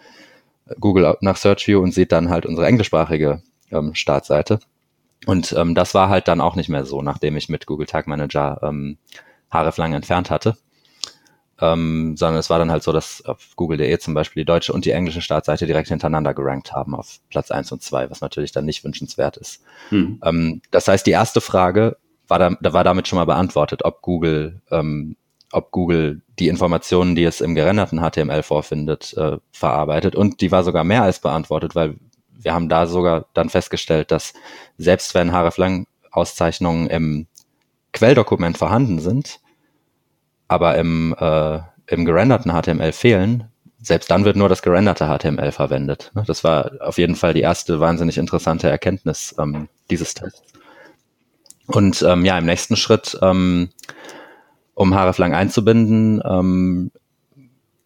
Google 0.80 1.16
nach 1.22 1.38
SearchView 1.38 1.82
und 1.82 1.94
sieht 1.94 2.12
dann 2.12 2.30
halt 2.30 2.46
unsere 2.46 2.68
englischsprachige 2.68 3.42
ähm, 3.72 3.96
Startseite. 3.96 4.60
Und 5.26 5.54
ähm, 5.58 5.76
das 5.76 5.94
war 5.94 6.10
halt 6.10 6.28
dann 6.28 6.42
auch 6.42 6.56
nicht 6.56 6.70
mehr 6.70 6.86
so, 6.86 7.02
nachdem 7.02 7.36
ich 7.38 7.50
mit 7.50 7.66
Google 7.66 7.88
Tag 7.88 8.08
Manager 8.08 8.60
ähm, 8.64 8.98
hreflang 9.50 9.94
entfernt 9.94 10.30
hatte 10.30 10.58
ähm, 11.60 12.16
sondern 12.18 12.40
es 12.40 12.50
war 12.50 12.60
dann 12.60 12.72
halt 12.72 12.84
so, 12.84 12.92
dass 12.92 13.24
auf 13.26 13.56
google.de 13.56 13.98
zum 13.98 14.14
Beispiel 14.14 14.42
die 14.42 14.46
deutsche 14.46 14.74
und 14.74 14.86
die 14.86 14.92
englische 14.92 15.22
Startseite 15.22 15.66
direkt 15.66 15.90
hintereinander 15.90 16.34
gerankt 16.34 16.74
haben 16.74 16.94
auf 16.94 17.20
Platz 17.30 17.52
eins 17.52 17.72
und 17.72 17.82
zwei, 17.82 18.10
was 18.10 18.22
natürlich 18.22 18.52
dann 18.52 18.66
nicht 18.66 18.84
wünschenswert 18.84 19.38
ist. 19.38 19.64
Mhm. 19.90 20.22
Ähm, 20.24 20.62
das 20.72 20.88
heißt, 20.88 21.06
die 21.08 21.12
erste 21.12 21.42
Frage 21.42 21.98
war, 22.28 22.40
da, 22.40 22.56
war 22.74 22.84
damit 22.84 23.08
schon 23.08 23.18
mal 23.18 23.26
beantwortet, 23.26 23.86
ob 23.86 24.02
Google, 24.02 24.62
ähm, 24.70 25.16
ob 25.52 25.72
Google 25.72 26.22
die 26.40 26.50
Informationen, 26.50 27.16
die 27.16 27.24
es 27.24 27.42
im 27.42 27.56
gerenderten 27.56 28.02
HTML 28.02 28.44
vorfindet, 28.44 29.16
äh, 29.18 29.38
verarbeitet. 29.52 30.16
Und 30.16 30.42
die 30.42 30.52
war 30.52 30.64
sogar 30.64 30.84
mehr 30.84 31.04
als 31.04 31.20
beantwortet, 31.20 31.74
weil 31.74 31.96
wir 32.40 32.54
haben 32.54 32.70
da 32.70 32.86
sogar 32.86 33.26
dann 33.34 33.50
festgestellt, 33.50 34.12
dass 34.12 34.34
selbst 34.78 35.16
wenn 35.16 35.32
hreflang-Auszeichnungen 35.32 36.88
im 36.88 37.28
Quelldokument 37.94 38.58
vorhanden 38.58 39.00
sind, 39.00 39.40
aber 40.48 40.78
im, 40.78 41.16
äh, 41.20 41.60
im 41.88 42.06
gerenderten 42.06 42.52
HTML 42.52 42.92
fehlen, 42.92 43.46
selbst 43.80 44.10
dann 44.10 44.26
wird 44.26 44.36
nur 44.36 44.50
das 44.50 44.62
gerenderte 44.62 45.06
HTML 45.08 45.52
verwendet. 45.52 46.12
Ne? 46.16 46.24
Das 46.26 46.44
war 46.44 46.72
auf 46.82 46.98
jeden 46.98 47.16
Fall 47.16 47.34
die 47.34 47.42
erste 47.42 47.80
wahnsinnig 47.80 48.18
interessante 48.18 48.70
Erkenntnis 48.70 49.36
ähm, 49.38 49.70
dieses 49.90 50.14
Tests. 50.14 50.42
Und 51.68 52.02
ähm, 52.02 52.26
ja, 52.26 52.38
im 52.38 52.46
nächsten 52.46 52.76
Schritt, 52.76 53.18
ähm, 53.22 53.70
um 54.74 54.94
hreflang 54.94 55.34
einzubinden, 55.34 56.22
ähm, 56.26 56.92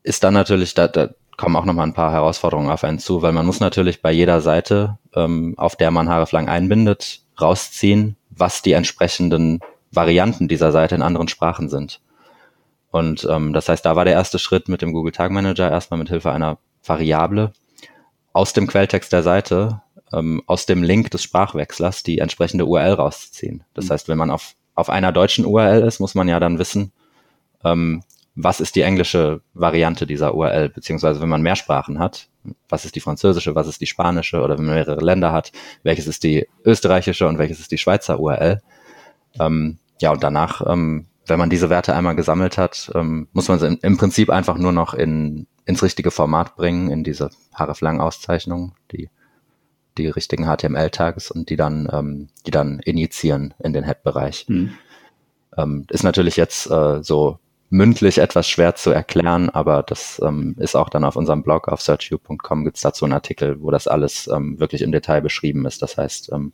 ist 0.04 0.24
dann 0.24 0.34
natürlich, 0.34 0.74
da, 0.74 0.88
da 0.88 1.10
kommen 1.38 1.56
auch 1.56 1.66
nochmal 1.66 1.88
ein 1.88 1.94
paar 1.94 2.12
Herausforderungen 2.12 2.70
auf 2.70 2.84
einen 2.84 3.00
zu, 3.00 3.22
weil 3.22 3.32
man 3.32 3.46
muss 3.46 3.60
natürlich 3.60 4.02
bei 4.02 4.12
jeder 4.12 4.42
Seite, 4.42 4.98
ähm, 5.16 5.56
auf 5.58 5.76
der 5.76 5.90
man 5.90 6.08
hreflang 6.08 6.48
einbindet, 6.48 7.22
rausziehen, 7.40 8.16
was 8.30 8.62
die 8.62 8.74
entsprechenden 8.74 9.60
Varianten 9.92 10.48
dieser 10.48 10.72
Seite 10.72 10.96
in 10.96 11.02
anderen 11.02 11.28
Sprachen 11.28 11.70
sind. 11.70 12.00
Und 12.92 13.26
ähm, 13.30 13.54
das 13.54 13.70
heißt, 13.70 13.86
da 13.86 13.96
war 13.96 14.06
der 14.06 14.14
erste 14.14 14.38
Schritt 14.38 14.68
mit 14.68 14.82
dem 14.82 14.92
Google 14.94 15.14
Tag 15.14 15.32
Manager 15.32 15.70
erstmal 15.70 15.98
mit 15.98 16.10
Hilfe 16.10 16.32
einer 16.32 16.58
Variable 16.86 17.54
aus 18.34 18.54
dem 18.54 18.68
Quelltext 18.68 19.12
der 19.14 19.24
Seite, 19.24 19.82
ähm, 20.14 20.44
aus 20.46 20.66
dem 20.66 20.84
Link 20.84 21.10
des 21.12 21.24
Sprachwechslers 21.24 22.04
die 22.04 22.20
entsprechende 22.20 22.66
URL 22.66 22.94
rauszuziehen. 22.94 23.64
Das 23.74 23.86
mhm. 23.86 23.90
heißt, 23.92 24.08
wenn 24.10 24.18
man 24.18 24.30
auf, 24.30 24.56
auf 24.76 24.90
einer 24.90 25.12
deutschen 25.12 25.46
URL 25.46 25.84
ist, 25.84 26.00
muss 26.00 26.16
man 26.16 26.28
ja 26.28 26.40
dann 26.40 26.60
wissen, 26.60 26.92
ähm, 27.64 28.04
was 28.36 28.62
ist 28.62 28.76
die 28.76 28.82
englische 28.82 29.42
Variante 29.54 30.08
dieser 30.08 30.36
URL, 30.36 30.70
beziehungsweise 30.70 31.22
wenn 31.22 31.30
man 31.30 31.42
mehr 31.42 31.58
Sprachen 31.58 32.00
hat, 32.00 32.30
was 32.70 32.86
ist 32.86 32.96
die 32.96 33.02
französische, 33.02 33.56
was 33.56 33.68
ist 33.68 33.82
die 33.82 33.88
spanische 33.88 34.42
oder 34.42 34.58
wenn 34.58 34.66
man 34.66 34.76
mehrere 34.76 35.04
Länder 35.04 35.32
hat, 35.32 35.52
welches 35.84 36.08
ist 36.08 36.24
die 36.24 36.48
österreichische 36.66 37.28
und 37.28 37.38
welches 37.38 37.60
ist 37.60 37.72
die 37.72 37.78
Schweizer 37.78 38.20
URL. 38.20 38.62
Ähm, 39.40 39.80
ja, 40.00 40.12
und 40.12 40.24
danach 40.24 40.62
ähm, 40.66 41.08
wenn 41.28 41.40
man 41.40 41.50
diese 41.50 41.70
Werte 41.70 41.96
einmal 41.96 42.16
gesammelt 42.16 42.58
hat, 42.58 42.92
ähm, 42.96 43.28
muss 43.34 43.48
man 43.48 43.60
sie 43.60 43.78
im 43.82 43.98
Prinzip 43.98 44.30
einfach 44.30 44.58
nur 44.58 44.72
noch 44.72 44.94
in, 44.94 45.48
ins 45.66 45.84
richtige 45.84 46.12
Format 46.12 46.56
bringen, 46.56 46.90
in 46.90 47.04
diese 47.04 47.30
hreflang-Auszeichnung, 47.54 48.74
die, 48.92 49.10
die 49.98 50.08
richtigen 50.08 50.46
HTML-Tags 50.46 51.32
und 51.32 51.50
die 51.50 51.56
dann, 51.56 51.88
ähm, 51.92 52.30
die 52.46 52.52
dann 52.52 52.80
initiieren 52.80 53.54
in 53.60 53.74
den 53.74 53.84
Head-Bereich. 53.84 54.46
Mhm. 54.50 54.74
Ähm, 55.58 55.86
ist 55.90 56.04
natürlich 56.04 56.38
jetzt 56.38 56.70
äh, 56.72 57.04
so 57.04 57.40
mündlich 57.72 58.18
etwas 58.18 58.50
schwer 58.50 58.76
zu 58.76 58.92
erklären, 58.92 59.50
aber 59.50 59.82
das 59.82 60.22
ähm, 60.24 60.56
ist 60.60 60.76
auch 60.76 60.90
dann 60.90 61.06
auf 61.06 61.16
unserem 61.16 61.42
Blog 61.42 61.70
auf 61.70 61.82
searchu.com 61.82 62.66
gibt 62.66 62.76
es 62.76 62.84
dazu 62.84 63.06
einen 63.06 63.14
Artikel, 63.14 63.62
wo 63.62 63.72
das 63.72 63.88
alles 63.88 64.30
ähm, 64.32 64.60
wirklich 64.60 64.82
im 64.82 64.92
Detail 64.92 65.22
beschrieben 65.22 65.66
ist. 65.66 65.82
Das 65.82 65.98
heißt, 65.98 66.32
ähm, 66.34 66.52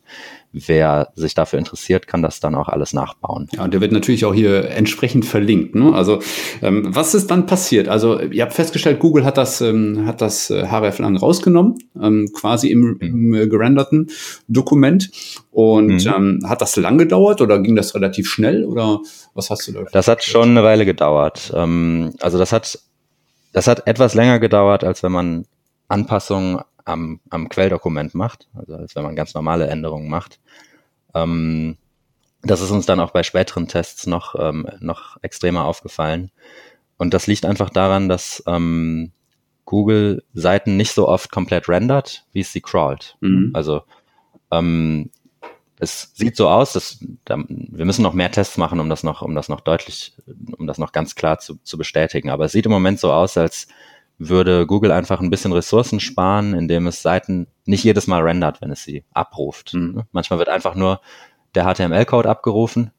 wer 0.51 1.09
sich 1.15 1.33
dafür 1.33 1.57
interessiert, 1.57 2.05
kann 2.05 2.21
das 2.21 2.39
dann 2.39 2.53
auch 2.53 2.69
alles 2.69 2.93
nachbauen. 2.93 3.47
Ja, 3.51 3.63
und 3.63 3.73
der 3.73 3.81
wird 3.81 3.91
natürlich 3.91 4.25
auch 4.25 4.33
hier 4.33 4.69
entsprechend 4.69 5.25
verlinkt. 5.25 5.73
Ne? 5.73 5.91
Also 5.91 6.19
ähm, 6.61 6.83
was 6.87 7.15
ist 7.15 7.31
dann 7.31 7.47
passiert? 7.47 7.87
Also 7.89 8.21
ihr 8.21 8.43
habt 8.43 8.53
festgestellt, 8.53 8.99
Google 8.99 9.25
hat 9.25 9.37
das, 9.37 9.59
ähm, 9.59 10.05
hat 10.05 10.21
das 10.21 10.51
äh, 10.51 10.67
href 10.67 10.99
lang 10.99 11.17
rausgenommen, 11.17 11.79
ähm, 11.99 12.29
quasi 12.31 12.69
im, 12.69 12.97
im 12.99 13.33
äh, 13.33 13.47
gerenderten 13.47 14.11
Dokument. 14.47 15.09
Und 15.57 16.05
mhm. 16.05 16.13
ähm, 16.15 16.39
hat 16.47 16.61
das 16.61 16.75
lang 16.75 16.99
gedauert 16.99 17.41
oder 17.41 17.57
ging 17.57 17.75
das 17.75 17.95
relativ 17.95 18.29
schnell 18.29 18.63
oder 18.63 18.99
was 19.33 19.49
hast 19.49 19.67
du 19.67 19.71
da? 19.71 19.85
Das 19.91 20.07
hat 20.07 20.23
schon 20.23 20.51
eine 20.51 20.61
Weile 20.61 20.85
gedauert. 20.85 21.51
Ähm, 21.55 22.13
also 22.19 22.37
das 22.37 22.51
hat, 22.51 22.77
das 23.53 23.65
hat 23.65 23.87
etwas 23.87 24.13
länger 24.13 24.37
gedauert, 24.37 24.83
als 24.83 25.01
wenn 25.01 25.11
man 25.11 25.47
Anpassungen 25.87 26.61
am, 26.85 27.21
am 27.31 27.49
Quelldokument 27.49 28.13
macht, 28.13 28.47
also 28.53 28.75
als 28.75 28.95
wenn 28.95 29.01
man 29.01 29.15
ganz 29.15 29.33
normale 29.33 29.65
Änderungen 29.65 30.09
macht. 30.09 30.39
Ähm, 31.15 31.77
das 32.43 32.61
ist 32.61 32.69
uns 32.69 32.85
dann 32.85 32.99
auch 32.99 33.09
bei 33.09 33.23
späteren 33.23 33.67
Tests 33.67 34.05
noch, 34.05 34.35
ähm, 34.37 34.67
noch 34.79 35.17
extremer 35.23 35.65
aufgefallen. 35.65 36.29
Und 36.97 37.15
das 37.15 37.25
liegt 37.25 37.45
einfach 37.45 37.71
daran, 37.71 38.09
dass 38.09 38.43
ähm, 38.45 39.11
Google 39.65 40.21
Seiten 40.35 40.77
nicht 40.77 40.91
so 40.91 41.07
oft 41.07 41.31
komplett 41.31 41.67
rendert, 41.67 42.25
wie 42.31 42.41
es 42.41 42.53
sie 42.53 42.61
crawlt. 42.61 43.17
Mhm. 43.21 43.53
Also 43.55 43.81
ähm, 44.51 45.09
es 45.79 46.11
sieht 46.15 46.35
so 46.35 46.49
aus, 46.49 46.73
dass 46.73 46.99
da, 47.25 47.37
wir 47.47 47.85
müssen 47.85 48.01
noch 48.01 48.13
mehr 48.13 48.31
Tests 48.31 48.57
machen, 48.57 48.79
um 48.79 48.89
das 48.89 49.03
noch, 49.03 49.21
um 49.21 49.35
das 49.35 49.47
noch 49.47 49.61
deutlich, 49.61 50.13
um 50.57 50.65
das 50.65 50.77
noch 50.77 50.91
ganz 50.91 51.15
klar 51.15 51.39
zu, 51.39 51.57
zu 51.63 51.77
bestätigen. 51.77 52.29
Aber 52.29 52.45
es 52.45 52.51
sieht 52.51 52.65
im 52.65 52.71
Moment 52.71 52.99
so 52.99 53.11
aus, 53.11 53.37
als 53.37 53.67
würde 54.17 54.65
Google 54.65 54.91
einfach 54.91 55.19
ein 55.19 55.29
bisschen 55.29 55.53
Ressourcen 55.53 55.99
sparen, 55.99 56.55
indem 56.55 56.87
es 56.87 57.03
Seiten 57.03 57.47
nicht 57.65 57.83
jedes 57.83 58.07
Mal 58.07 58.23
rendert, 58.23 58.61
wenn 58.61 58.71
es 58.71 58.83
sie 58.83 59.03
abruft. 59.13 59.75
Mhm. 59.75 60.03
Manchmal 60.11 60.39
wird 60.39 60.49
einfach 60.49 60.73
nur 60.73 61.01
der 61.53 61.65
HTML-Code 61.65 62.27
abgerufen 62.27 62.91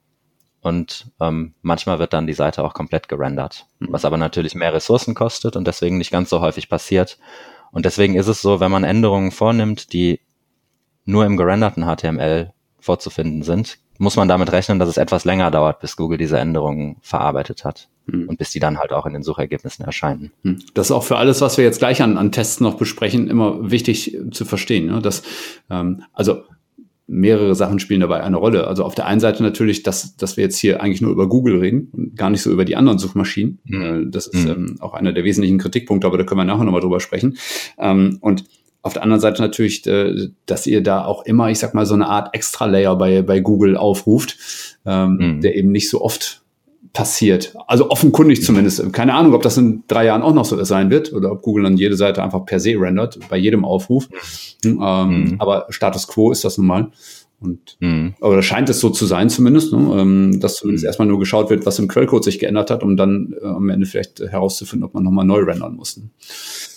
und 0.60 1.10
ähm, 1.20 1.54
manchmal 1.62 1.98
wird 1.98 2.12
dann 2.12 2.28
die 2.28 2.34
Seite 2.34 2.62
auch 2.62 2.74
komplett 2.74 3.08
gerendert, 3.08 3.66
mhm. 3.80 3.88
was 3.90 4.04
aber 4.04 4.16
natürlich 4.16 4.54
mehr 4.54 4.72
Ressourcen 4.72 5.14
kostet 5.14 5.56
und 5.56 5.66
deswegen 5.66 5.98
nicht 5.98 6.12
ganz 6.12 6.30
so 6.30 6.40
häufig 6.40 6.68
passiert. 6.68 7.18
Und 7.72 7.84
deswegen 7.84 8.14
ist 8.14 8.28
es 8.28 8.40
so, 8.40 8.60
wenn 8.60 8.70
man 8.70 8.84
Änderungen 8.84 9.32
vornimmt, 9.32 9.92
die 9.92 10.20
nur 11.04 11.26
im 11.26 11.36
gerenderten 11.36 11.84
HTML 11.84 12.52
vorzufinden 12.80 13.42
sind, 13.42 13.78
muss 13.98 14.16
man 14.16 14.28
damit 14.28 14.52
rechnen, 14.52 14.78
dass 14.78 14.88
es 14.88 14.96
etwas 14.96 15.24
länger 15.24 15.50
dauert, 15.50 15.80
bis 15.80 15.96
Google 15.96 16.18
diese 16.18 16.38
Änderungen 16.38 16.96
verarbeitet 17.02 17.64
hat 17.64 17.88
hm. 18.10 18.28
und 18.28 18.38
bis 18.38 18.50
die 18.50 18.60
dann 18.60 18.78
halt 18.78 18.92
auch 18.92 19.06
in 19.06 19.12
den 19.12 19.22
Suchergebnissen 19.22 19.84
erscheinen. 19.84 20.32
Hm. 20.44 20.58
Das 20.74 20.86
ist 20.88 20.92
auch 20.92 21.02
für 21.02 21.16
alles, 21.16 21.40
was 21.40 21.58
wir 21.58 21.64
jetzt 21.64 21.78
gleich 21.78 22.02
an, 22.02 22.16
an 22.16 22.32
Tests 22.32 22.60
noch 22.60 22.74
besprechen, 22.76 23.28
immer 23.28 23.70
wichtig 23.70 24.16
zu 24.30 24.44
verstehen. 24.44 24.86
Ne? 24.86 25.02
Dass, 25.02 25.22
ähm, 25.70 26.04
also 26.12 26.42
mehrere 27.08 27.54
Sachen 27.54 27.80
spielen 27.80 28.00
dabei 28.00 28.22
eine 28.22 28.36
Rolle. 28.36 28.66
Also 28.66 28.84
auf 28.84 28.94
der 28.94 29.06
einen 29.06 29.18
Seite 29.18 29.42
natürlich, 29.42 29.82
dass, 29.82 30.16
dass 30.16 30.36
wir 30.36 30.44
jetzt 30.44 30.58
hier 30.58 30.82
eigentlich 30.82 31.00
nur 31.00 31.10
über 31.10 31.26
Google 31.26 31.58
reden 31.58 31.88
und 31.92 32.16
gar 32.16 32.28
nicht 32.28 32.42
so 32.42 32.52
über 32.52 32.66
die 32.66 32.76
anderen 32.76 32.98
Suchmaschinen. 32.98 33.58
Mhm. 33.64 34.10
Das 34.10 34.26
ist 34.26 34.44
mhm. 34.44 34.50
ähm, 34.50 34.76
auch 34.80 34.92
einer 34.92 35.12
der 35.14 35.24
wesentlichen 35.24 35.58
Kritikpunkte, 35.58 36.06
aber 36.06 36.18
da 36.18 36.24
können 36.24 36.40
wir 36.40 36.44
nachher 36.44 36.64
nochmal 36.64 36.82
drüber 36.82 37.00
sprechen. 37.00 37.38
Ähm, 37.78 38.18
und 38.20 38.44
auf 38.82 38.92
der 38.92 39.02
anderen 39.02 39.20
Seite 39.20 39.42
natürlich, 39.42 39.86
äh, 39.86 40.28
dass 40.46 40.66
ihr 40.66 40.82
da 40.82 41.04
auch 41.04 41.24
immer, 41.24 41.50
ich 41.50 41.58
sag 41.58 41.74
mal, 41.74 41.86
so 41.86 41.94
eine 41.94 42.08
Art 42.08 42.34
Extra-Layer 42.34 42.96
bei, 42.96 43.22
bei 43.22 43.40
Google 43.40 43.76
aufruft, 43.76 44.36
ähm, 44.86 45.16
mhm. 45.16 45.40
der 45.40 45.56
eben 45.56 45.72
nicht 45.72 45.90
so 45.90 46.00
oft 46.00 46.42
passiert. 46.92 47.54
Also 47.66 47.90
offenkundig 47.90 48.42
zumindest. 48.42 48.92
Keine 48.92 49.14
Ahnung, 49.14 49.34
ob 49.34 49.42
das 49.42 49.56
in 49.56 49.84
drei 49.88 50.06
Jahren 50.06 50.22
auch 50.22 50.34
noch 50.34 50.44
so 50.44 50.62
sein 50.64 50.90
wird 50.90 51.12
oder 51.12 51.32
ob 51.32 51.42
Google 51.42 51.64
dann 51.64 51.76
jede 51.76 51.96
Seite 51.96 52.22
einfach 52.22 52.44
per 52.44 52.60
se 52.60 52.74
rendert, 52.78 53.18
bei 53.28 53.36
jedem 53.36 53.64
Aufruf. 53.64 54.08
Mhm. 54.64 54.80
Ähm, 54.82 55.20
mhm. 55.20 55.36
Aber 55.38 55.66
Status 55.70 56.06
quo 56.06 56.32
ist 56.32 56.44
das 56.44 56.58
nun 56.58 56.66
mal. 56.66 56.88
Und, 57.40 57.76
mhm. 57.78 58.14
Oder 58.20 58.42
scheint 58.42 58.68
es 58.68 58.80
so 58.80 58.90
zu 58.90 59.06
sein 59.06 59.30
zumindest, 59.30 59.72
ne? 59.72 59.78
ähm, 60.00 60.40
dass 60.40 60.56
zumindest 60.56 60.82
mhm. 60.82 60.88
erstmal 60.88 61.06
nur 61.06 61.20
geschaut 61.20 61.50
wird, 61.50 61.66
was 61.66 61.78
im 61.78 61.86
Quellcode 61.86 62.24
sich 62.24 62.40
geändert 62.40 62.70
hat, 62.70 62.82
um 62.82 62.96
dann 62.96 63.32
äh, 63.40 63.46
am 63.46 63.68
Ende 63.70 63.86
vielleicht 63.86 64.18
herauszufinden, 64.18 64.84
ob 64.84 64.94
man 64.94 65.04
nochmal 65.04 65.24
neu 65.24 65.42
rendern 65.44 65.76
muss. 65.76 66.00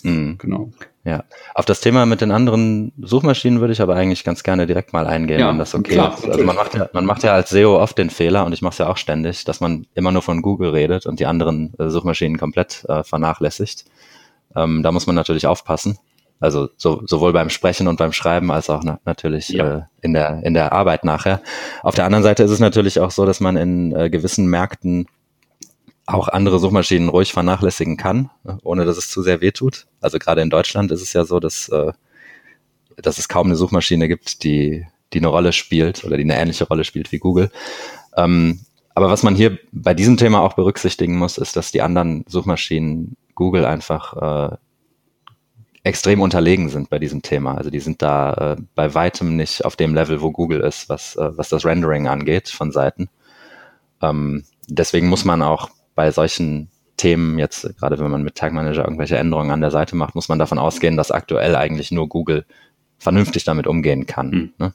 Mhm. 0.04 0.36
Genau. 0.38 0.70
Ja, 1.04 1.24
auf 1.56 1.64
das 1.64 1.80
Thema 1.80 2.06
mit 2.06 2.20
den 2.20 2.30
anderen 2.30 2.92
Suchmaschinen 3.00 3.58
würde 3.58 3.72
ich 3.72 3.80
aber 3.80 3.96
eigentlich 3.96 4.22
ganz 4.22 4.44
gerne 4.44 4.68
direkt 4.68 4.92
mal 4.92 5.08
eingehen, 5.08 5.40
ja, 5.40 5.48
wenn 5.48 5.58
das 5.58 5.74
okay 5.74 5.94
klar, 5.94 6.16
ist. 6.16 6.28
Also 6.28 6.44
man 6.44 6.54
macht, 6.54 6.74
ja, 6.74 6.88
man 6.92 7.06
macht 7.06 7.24
ja 7.24 7.34
als 7.34 7.50
SEO 7.50 7.82
oft 7.82 7.98
den 7.98 8.08
Fehler, 8.08 8.46
und 8.46 8.52
ich 8.52 8.62
mache 8.62 8.72
es 8.72 8.78
ja 8.78 8.88
auch 8.88 8.96
ständig, 8.96 9.44
dass 9.44 9.60
man 9.60 9.86
immer 9.94 10.12
nur 10.12 10.22
von 10.22 10.42
Google 10.42 10.70
redet 10.70 11.06
und 11.06 11.18
die 11.18 11.26
anderen 11.26 11.74
äh, 11.80 11.88
Suchmaschinen 11.88 12.38
komplett 12.38 12.84
äh, 12.88 13.02
vernachlässigt. 13.02 13.84
Ähm, 14.54 14.84
da 14.84 14.92
muss 14.92 15.08
man 15.08 15.16
natürlich 15.16 15.48
aufpassen. 15.48 15.98
Also 16.42 16.68
so, 16.76 17.02
sowohl 17.06 17.32
beim 17.32 17.50
Sprechen 17.50 17.86
und 17.86 17.98
beim 17.98 18.12
Schreiben 18.12 18.50
als 18.50 18.68
auch 18.68 18.82
na 18.82 18.98
natürlich 19.04 19.48
ja. 19.50 19.76
äh, 19.76 19.82
in, 20.00 20.12
der, 20.12 20.42
in 20.42 20.54
der 20.54 20.72
Arbeit 20.72 21.04
nachher. 21.04 21.40
Auf 21.84 21.94
der 21.94 22.04
anderen 22.04 22.24
Seite 22.24 22.42
ist 22.42 22.50
es 22.50 22.58
natürlich 22.58 22.98
auch 22.98 23.12
so, 23.12 23.24
dass 23.24 23.38
man 23.38 23.56
in 23.56 23.94
äh, 23.94 24.10
gewissen 24.10 24.46
Märkten 24.46 25.06
auch 26.04 26.26
andere 26.26 26.58
Suchmaschinen 26.58 27.08
ruhig 27.08 27.32
vernachlässigen 27.32 27.96
kann, 27.96 28.28
ne, 28.42 28.58
ohne 28.64 28.84
dass 28.84 28.96
es 28.96 29.08
zu 29.08 29.22
sehr 29.22 29.40
wehtut. 29.40 29.86
Also 30.00 30.18
gerade 30.18 30.42
in 30.42 30.50
Deutschland 30.50 30.90
ist 30.90 31.00
es 31.00 31.12
ja 31.12 31.24
so, 31.24 31.38
dass, 31.38 31.68
äh, 31.68 31.92
dass 32.96 33.18
es 33.18 33.28
kaum 33.28 33.46
eine 33.46 33.54
Suchmaschine 33.54 34.08
gibt, 34.08 34.42
die, 34.42 34.84
die 35.12 35.18
eine 35.18 35.28
Rolle 35.28 35.52
spielt 35.52 36.02
oder 36.02 36.16
die 36.16 36.24
eine 36.24 36.36
ähnliche 36.36 36.66
Rolle 36.66 36.82
spielt 36.82 37.12
wie 37.12 37.18
Google. 37.18 37.52
Ähm, 38.16 38.62
aber 38.96 39.10
was 39.10 39.22
man 39.22 39.36
hier 39.36 39.60
bei 39.70 39.94
diesem 39.94 40.16
Thema 40.16 40.40
auch 40.40 40.54
berücksichtigen 40.54 41.16
muss, 41.16 41.38
ist, 41.38 41.54
dass 41.54 41.70
die 41.70 41.82
anderen 41.82 42.24
Suchmaschinen 42.26 43.16
Google 43.36 43.64
einfach 43.64 44.52
äh, 44.52 44.56
extrem 45.84 46.20
unterlegen 46.20 46.68
sind 46.68 46.90
bei 46.90 46.98
diesem 46.98 47.22
Thema. 47.22 47.56
Also 47.56 47.70
die 47.70 47.80
sind 47.80 48.02
da 48.02 48.54
äh, 48.56 48.62
bei 48.74 48.94
weitem 48.94 49.36
nicht 49.36 49.64
auf 49.64 49.76
dem 49.76 49.94
Level, 49.94 50.20
wo 50.20 50.30
Google 50.30 50.60
ist, 50.60 50.88
was, 50.88 51.16
äh, 51.16 51.36
was 51.36 51.48
das 51.48 51.64
Rendering 51.64 52.06
angeht 52.06 52.48
von 52.48 52.70
Seiten. 52.70 53.08
Ähm, 54.00 54.44
deswegen 54.68 55.08
muss 55.08 55.24
man 55.24 55.42
auch 55.42 55.70
bei 55.94 56.10
solchen 56.10 56.70
Themen, 56.96 57.38
jetzt 57.38 57.76
gerade 57.78 57.98
wenn 57.98 58.10
man 58.10 58.22
mit 58.22 58.36
Tag 58.36 58.52
Manager 58.52 58.84
irgendwelche 58.84 59.16
Änderungen 59.16 59.50
an 59.50 59.60
der 59.60 59.72
Seite 59.72 59.96
macht, 59.96 60.14
muss 60.14 60.28
man 60.28 60.38
davon 60.38 60.58
ausgehen, 60.58 60.96
dass 60.96 61.10
aktuell 61.10 61.56
eigentlich 61.56 61.90
nur 61.90 62.08
Google 62.08 62.44
vernünftig 62.98 63.42
damit 63.42 63.66
umgehen 63.66 64.06
kann. 64.06 64.30
Mhm. 64.30 64.52
Ne? 64.58 64.74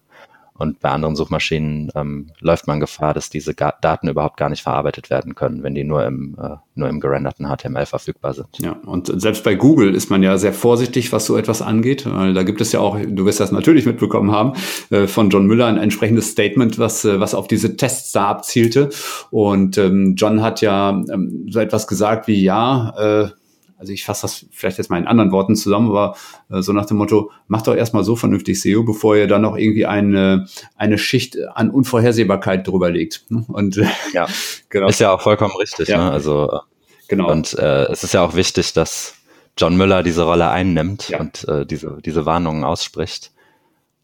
Und 0.57 0.79
bei 0.79 0.89
anderen 0.89 1.15
Suchmaschinen 1.15 1.91
ähm, 1.95 2.27
läuft 2.39 2.67
man 2.67 2.79
Gefahr, 2.79 3.13
dass 3.13 3.29
diese 3.29 3.53
Ga 3.53 3.73
Daten 3.81 4.07
überhaupt 4.07 4.37
gar 4.37 4.49
nicht 4.49 4.63
verarbeitet 4.63 5.09
werden 5.09 5.35
können, 5.35 5.63
wenn 5.63 5.75
die 5.75 5.83
nur 5.83 6.05
im, 6.05 6.35
äh, 6.41 6.55
nur 6.75 6.89
im 6.89 6.99
gerenderten 6.99 7.47
HTML 7.47 7.85
verfügbar 7.85 8.33
sind. 8.33 8.47
Ja, 8.59 8.75
und 8.85 9.11
selbst 9.21 9.43
bei 9.43 9.55
Google 9.55 9.93
ist 9.93 10.09
man 10.09 10.23
ja 10.23 10.37
sehr 10.37 10.53
vorsichtig, 10.53 11.11
was 11.11 11.25
so 11.25 11.37
etwas 11.37 11.61
angeht. 11.61 12.05
Da 12.05 12.43
gibt 12.43 12.61
es 12.61 12.71
ja 12.71 12.79
auch, 12.79 12.97
du 12.99 13.25
wirst 13.25 13.39
das 13.39 13.51
natürlich 13.51 13.85
mitbekommen 13.85 14.31
haben, 14.31 14.53
äh, 14.89 15.07
von 15.07 15.29
John 15.29 15.45
Müller 15.45 15.67
ein 15.67 15.77
entsprechendes 15.77 16.31
Statement, 16.31 16.79
was, 16.79 17.05
äh, 17.05 17.19
was 17.19 17.35
auf 17.35 17.47
diese 17.47 17.77
Tests 17.77 18.11
da 18.11 18.27
abzielte. 18.27 18.89
Und 19.31 19.77
ähm, 19.77 20.15
John 20.17 20.41
hat 20.41 20.61
ja 20.61 20.89
ähm, 20.89 21.47
so 21.49 21.59
etwas 21.59 21.87
gesagt 21.87 22.27
wie, 22.27 22.41
ja, 22.43 22.93
äh, 22.97 23.29
also 23.77 23.93
ich 23.93 24.03
fasse 24.03 24.23
das 24.23 24.45
vielleicht 24.51 24.77
jetzt 24.79 24.89
mal 24.89 24.97
in 24.97 25.07
anderen 25.07 25.31
Worten 25.31 25.55
zusammen, 25.55 25.89
aber 25.89 26.15
äh, 26.49 26.61
so 26.61 26.73
nach 26.73 26.85
dem 26.85 26.97
Motto, 26.97 27.31
macht 27.47 27.67
doch 27.67 27.75
erstmal 27.75 28.03
so 28.03 28.15
vernünftig 28.15 28.59
SEO, 28.59 28.83
bevor 28.83 29.15
ihr 29.15 29.27
dann 29.27 29.43
noch 29.43 29.55
irgendwie 29.55 29.85
eine, 29.85 30.47
eine 30.75 30.97
Schicht 30.97 31.37
an 31.53 31.69
Unvorhersehbarkeit 31.69 32.67
drüber 32.67 32.89
legt. 32.89 33.25
Ne? 33.29 33.45
Und 33.47 33.77
äh, 33.77 33.85
ja, 34.13 34.27
genau. 34.69 34.87
Ist 34.87 34.99
ja 34.99 35.13
auch 35.13 35.21
vollkommen 35.21 35.55
richtig. 35.59 35.87
Ja. 35.89 35.97
Ne? 35.97 36.11
Also 36.11 36.51
äh, 36.51 36.59
genau. 37.07 37.31
Und 37.31 37.53
äh, 37.57 37.85
es 37.85 38.03
ist 38.03 38.13
ja 38.13 38.23
auch 38.23 38.35
wichtig, 38.35 38.73
dass 38.73 39.15
John 39.57 39.77
Müller 39.77 40.03
diese 40.03 40.23
Rolle 40.23 40.49
einnimmt 40.49 41.09
ja. 41.09 41.19
und 41.19 41.47
äh, 41.47 41.65
diese, 41.65 41.99
diese 42.03 42.25
Warnungen 42.25 42.63
ausspricht. 42.63 43.31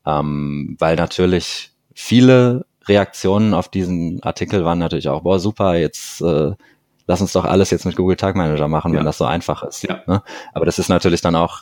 Ähm, 0.06 0.76
weil 0.80 0.96
natürlich 0.98 1.72
viele 1.96 2.66
Reaktionen 2.88 3.54
auf 3.54 3.70
diesen 3.70 4.22
Artikel 4.24 4.66
waren 4.66 4.80
natürlich 4.80 5.08
auch, 5.10 5.22
boah, 5.22 5.40
super, 5.40 5.76
jetzt 5.76 6.22
äh, 6.22 6.52
lass 7.08 7.22
uns 7.22 7.34
doch 7.34 7.46
alles 7.46 7.72
jetzt 7.72 7.86
mit 7.86 7.96
Google 7.96 8.16
Tag 8.16 8.36
Manager 8.36 8.68
machen, 8.68 8.94
ja. 8.94 9.00
wenn 9.00 9.06
das 9.06 9.18
so 9.18 9.26
einfach 9.26 9.63
ist. 9.63 9.84
Ja. 9.84 10.02
Ne? 10.08 10.22
Aber 10.54 10.66
das 10.66 10.80
ist 10.80 10.89
natürlich 10.89 11.22
dann 11.22 11.36
auch 11.36 11.62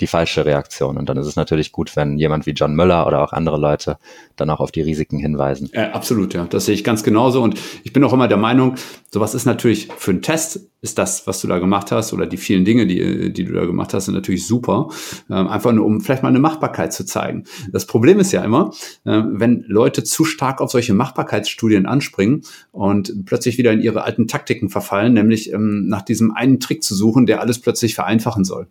die 0.00 0.06
falsche 0.06 0.44
Reaktion. 0.44 0.96
Und 0.96 1.08
dann 1.08 1.16
ist 1.16 1.26
es 1.26 1.36
natürlich 1.36 1.72
gut, 1.72 1.96
wenn 1.96 2.18
jemand 2.18 2.46
wie 2.46 2.52
John 2.52 2.74
Müller 2.74 3.06
oder 3.06 3.22
auch 3.22 3.32
andere 3.32 3.58
Leute 3.58 3.98
dann 4.36 4.50
auch 4.50 4.60
auf 4.60 4.72
die 4.72 4.82
Risiken 4.82 5.18
hinweisen. 5.18 5.70
Ja, 5.72 5.92
absolut, 5.92 6.34
ja. 6.34 6.46
Das 6.46 6.66
sehe 6.66 6.74
ich 6.74 6.84
ganz 6.84 7.02
genauso. 7.02 7.42
Und 7.42 7.58
ich 7.84 7.92
bin 7.92 8.02
auch 8.04 8.12
immer 8.12 8.28
der 8.28 8.36
Meinung, 8.36 8.76
sowas 9.12 9.34
ist 9.34 9.44
natürlich 9.44 9.88
für 9.96 10.10
einen 10.10 10.22
Test 10.22 10.60
ist 10.82 10.96
das, 10.98 11.26
was 11.26 11.40
du 11.40 11.48
da 11.48 11.58
gemacht 11.58 11.92
hast 11.92 12.12
oder 12.12 12.26
die 12.26 12.38
vielen 12.38 12.64
Dinge, 12.64 12.86
die, 12.86 13.32
die 13.32 13.44
du 13.44 13.52
da 13.52 13.66
gemacht 13.66 13.92
hast, 13.92 14.06
sind 14.06 14.14
natürlich 14.14 14.46
super. 14.46 14.88
Ähm, 15.28 15.46
einfach 15.46 15.72
nur, 15.72 15.84
um 15.84 16.00
vielleicht 16.00 16.22
mal 16.22 16.30
eine 16.30 16.38
Machbarkeit 16.38 16.92
zu 16.92 17.04
zeigen. 17.04 17.44
Das 17.70 17.86
Problem 17.86 18.18
ist 18.18 18.32
ja 18.32 18.42
immer, 18.42 18.70
äh, 19.04 19.22
wenn 19.26 19.64
Leute 19.66 20.04
zu 20.04 20.24
stark 20.24 20.60
auf 20.60 20.70
solche 20.70 20.94
Machbarkeitsstudien 20.94 21.84
anspringen 21.84 22.42
und 22.72 23.26
plötzlich 23.26 23.58
wieder 23.58 23.72
in 23.72 23.82
ihre 23.82 24.04
alten 24.04 24.26
Taktiken 24.26 24.70
verfallen, 24.70 25.12
nämlich 25.12 25.52
ähm, 25.52 25.86
nach 25.88 26.02
diesem 26.02 26.30
einen 26.30 26.60
Trick 26.60 26.82
zu 26.82 26.94
suchen, 26.94 27.26
der 27.26 27.40
alles 27.40 27.58
plötzlich 27.58 27.94
vereinfachen 27.94 28.44
soll. 28.44 28.66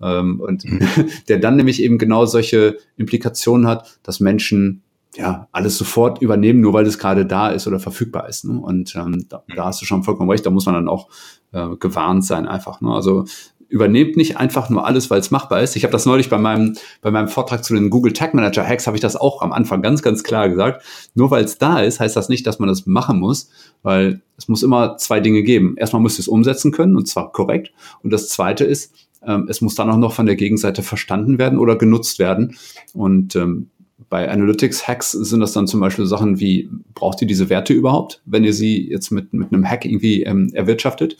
Ähm, 0.00 0.40
und. 0.40 0.64
der 1.28 1.38
dann 1.38 1.56
nämlich 1.56 1.82
eben 1.82 1.98
genau 1.98 2.26
solche 2.26 2.78
Implikationen 2.96 3.66
hat, 3.66 3.98
dass 4.02 4.20
Menschen 4.20 4.82
ja, 5.14 5.48
alles 5.52 5.76
sofort 5.76 6.22
übernehmen, 6.22 6.60
nur 6.60 6.72
weil 6.72 6.86
es 6.86 6.98
gerade 6.98 7.26
da 7.26 7.48
ist 7.48 7.66
oder 7.66 7.78
verfügbar 7.78 8.28
ist. 8.28 8.46
Ne? 8.46 8.58
Und 8.58 8.94
ähm, 8.96 9.26
da, 9.28 9.42
da 9.54 9.66
hast 9.66 9.82
du 9.82 9.84
schon 9.84 10.04
vollkommen 10.04 10.30
recht, 10.30 10.46
da 10.46 10.50
muss 10.50 10.64
man 10.64 10.74
dann 10.74 10.88
auch 10.88 11.08
äh, 11.52 11.76
gewarnt 11.76 12.24
sein 12.24 12.46
einfach. 12.46 12.80
Ne? 12.80 12.90
Also 12.90 13.26
übernehmt 13.72 14.18
nicht 14.18 14.36
einfach 14.36 14.68
nur 14.68 14.86
alles, 14.86 15.10
weil 15.10 15.20
es 15.20 15.30
machbar 15.30 15.62
ist. 15.62 15.76
Ich 15.76 15.84
habe 15.84 15.92
das 15.92 16.04
neulich 16.04 16.28
bei 16.28 16.36
meinem, 16.36 16.76
bei 17.00 17.10
meinem 17.10 17.28
Vortrag 17.28 17.64
zu 17.64 17.74
den 17.74 17.88
Google 17.88 18.12
Tag 18.12 18.34
Manager 18.34 18.66
Hacks, 18.66 18.86
habe 18.86 18.98
ich 18.98 19.00
das 19.00 19.16
auch 19.16 19.40
am 19.40 19.50
Anfang 19.50 19.80
ganz, 19.80 20.02
ganz 20.02 20.22
klar 20.22 20.50
gesagt. 20.50 20.82
Nur 21.14 21.30
weil 21.30 21.44
es 21.44 21.56
da 21.56 21.80
ist, 21.80 21.98
heißt 21.98 22.14
das 22.14 22.28
nicht, 22.28 22.46
dass 22.46 22.58
man 22.58 22.68
das 22.68 22.84
machen 22.84 23.18
muss, 23.18 23.48
weil 23.82 24.20
es 24.36 24.46
muss 24.46 24.62
immer 24.62 24.98
zwei 24.98 25.20
Dinge 25.20 25.42
geben. 25.42 25.76
Erstmal 25.78 26.02
müsst 26.02 26.18
ihr 26.18 26.20
es 26.20 26.28
umsetzen 26.28 26.70
können, 26.70 26.96
und 26.96 27.08
zwar 27.08 27.32
korrekt. 27.32 27.72
Und 28.02 28.12
das 28.12 28.28
Zweite 28.28 28.64
ist, 28.64 28.94
ähm, 29.26 29.46
es 29.48 29.60
muss 29.60 29.74
dann 29.74 29.90
auch 29.90 29.96
noch 29.96 30.12
von 30.12 30.26
der 30.26 30.36
Gegenseite 30.36 30.82
verstanden 30.82 31.38
werden 31.38 31.58
oder 31.58 31.76
genutzt 31.76 32.18
werden. 32.18 32.56
Und 32.94 33.36
ähm, 33.36 33.70
bei 34.08 34.30
Analytics-Hacks 34.30 35.12
sind 35.12 35.40
das 35.40 35.52
dann 35.52 35.66
zum 35.66 35.80
Beispiel 35.80 36.06
Sachen 36.06 36.38
wie, 36.40 36.68
braucht 36.94 37.22
ihr 37.22 37.28
diese 37.28 37.48
Werte 37.48 37.72
überhaupt, 37.72 38.20
wenn 38.26 38.44
ihr 38.44 38.52
sie 38.52 38.88
jetzt 38.88 39.10
mit, 39.10 39.32
mit 39.32 39.52
einem 39.52 39.68
Hack 39.68 39.84
irgendwie 39.84 40.22
ähm, 40.24 40.50
erwirtschaftet? 40.52 41.16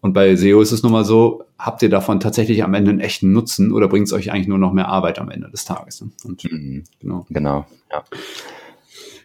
Und 0.00 0.12
bei 0.12 0.36
SEO 0.36 0.60
ist 0.60 0.72
es 0.72 0.82
nun 0.82 0.92
mal 0.92 1.04
so, 1.04 1.44
habt 1.58 1.82
ihr 1.82 1.88
davon 1.88 2.20
tatsächlich 2.20 2.62
am 2.62 2.74
Ende 2.74 2.90
einen 2.90 3.00
echten 3.00 3.32
Nutzen 3.32 3.72
oder 3.72 3.88
bringt 3.88 4.06
es 4.06 4.12
euch 4.12 4.30
eigentlich 4.30 4.48
nur 4.48 4.58
noch 4.58 4.72
mehr 4.72 4.88
Arbeit 4.88 5.18
am 5.18 5.30
Ende 5.30 5.50
des 5.50 5.64
Tages? 5.64 6.02
Ne? 6.02 6.10
Und, 6.24 6.44
mhm. 6.44 6.84
Genau. 7.00 7.26
Genau, 7.30 7.66
ja. 7.90 8.04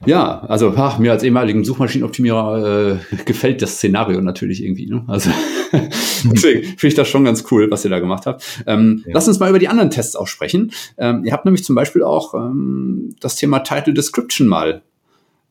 Ja, 0.06 0.42
also 0.42 0.74
ach, 0.76 0.98
mir 0.98 1.12
als 1.12 1.24
ehemaligen 1.24 1.64
Suchmaschinenoptimierer 1.64 3.00
äh, 3.12 3.16
gefällt 3.26 3.62
das 3.62 3.76
Szenario 3.76 4.22
natürlich 4.22 4.64
irgendwie. 4.64 4.88
Ne? 4.88 5.04
Also 5.08 5.30
deswegen 6.24 6.64
finde 6.64 6.88
ich 6.88 6.96
das 6.96 7.08
schon 7.08 7.26
ganz 7.26 7.44
cool, 7.52 7.70
was 7.70 7.84
ihr 7.84 7.92
da 7.92 8.00
gemacht 8.00 8.26
habt. 8.26 8.64
Ähm, 8.66 9.04
ja. 9.06 9.14
Lass 9.14 9.28
uns 9.28 9.40
mal 9.40 9.50
über 9.50 9.60
die 9.60 9.68
anderen 9.68 9.90
Tests 9.90 10.16
auch 10.16 10.28
sprechen. 10.28 10.72
Ähm, 10.98 11.24
ihr 11.26 11.34
habt 11.34 11.46
nämlich 11.46 11.64
zum 11.64 11.76
Beispiel 11.76 12.04
auch 12.04 12.34
ähm, 12.34 13.16
das 13.20 13.36
Thema 13.36 13.60
Title 13.60 13.94
Description 13.94 14.48
mal 14.48 14.82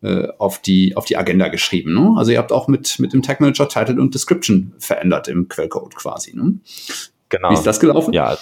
äh, 0.02 0.28
auf, 0.38 0.60
die, 0.60 0.96
auf 0.96 1.04
die 1.04 1.16
Agenda 1.16 1.48
geschrieben. 1.48 1.92
Ne? 1.92 2.14
Also 2.16 2.32
ihr 2.32 2.38
habt 2.38 2.52
auch 2.52 2.68
mit, 2.68 2.98
mit 2.98 3.12
dem 3.12 3.22
Tag 3.22 3.40
Manager 3.40 3.68
Title 3.68 4.00
und 4.00 4.14
Description 4.14 4.72
verändert 4.78 5.28
im 5.28 5.48
Quellcode 5.48 5.94
quasi. 5.94 6.34
Ne? 6.34 6.60
Genau. 7.28 7.50
Wie 7.50 7.54
ist 7.54 7.66
das 7.66 7.80
gelaufen? 7.80 8.14
Ja. 8.14 8.38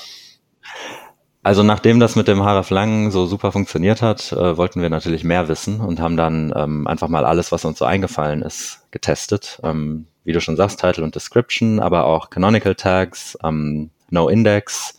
Also 1.46 1.62
nachdem 1.62 2.00
das 2.00 2.16
mit 2.16 2.26
dem 2.26 2.42
href 2.42 2.70
Lang 2.70 3.12
so 3.12 3.24
super 3.24 3.52
funktioniert 3.52 4.02
hat, 4.02 4.32
äh, 4.32 4.56
wollten 4.56 4.82
wir 4.82 4.90
natürlich 4.90 5.22
mehr 5.22 5.46
wissen 5.46 5.80
und 5.80 6.00
haben 6.00 6.16
dann 6.16 6.52
ähm, 6.56 6.88
einfach 6.88 7.06
mal 7.06 7.24
alles, 7.24 7.52
was 7.52 7.64
uns 7.64 7.78
so 7.78 7.84
eingefallen 7.84 8.42
ist, 8.42 8.80
getestet. 8.90 9.60
Ähm, 9.62 10.08
wie 10.24 10.32
du 10.32 10.40
schon 10.40 10.56
sagst, 10.56 10.80
Title 10.80 11.04
und 11.04 11.14
Description, 11.14 11.78
aber 11.78 12.06
auch 12.06 12.30
Canonical 12.30 12.74
Tags, 12.74 13.38
ähm, 13.44 13.90
No 14.10 14.28
Index, 14.28 14.98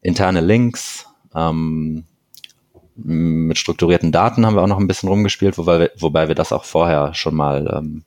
interne 0.00 0.40
Links, 0.40 1.06
ähm, 1.34 2.04
mit 2.96 3.58
strukturierten 3.58 4.10
Daten 4.10 4.46
haben 4.46 4.56
wir 4.56 4.62
auch 4.62 4.68
noch 4.68 4.80
ein 4.80 4.88
bisschen 4.88 5.10
rumgespielt, 5.10 5.58
wobei 5.58 5.80
wir, 5.80 5.90
wobei 5.98 6.28
wir 6.28 6.34
das 6.34 6.50
auch 6.50 6.64
vorher 6.64 7.12
schon 7.12 7.34
mal 7.34 7.70
ähm, 7.76 8.04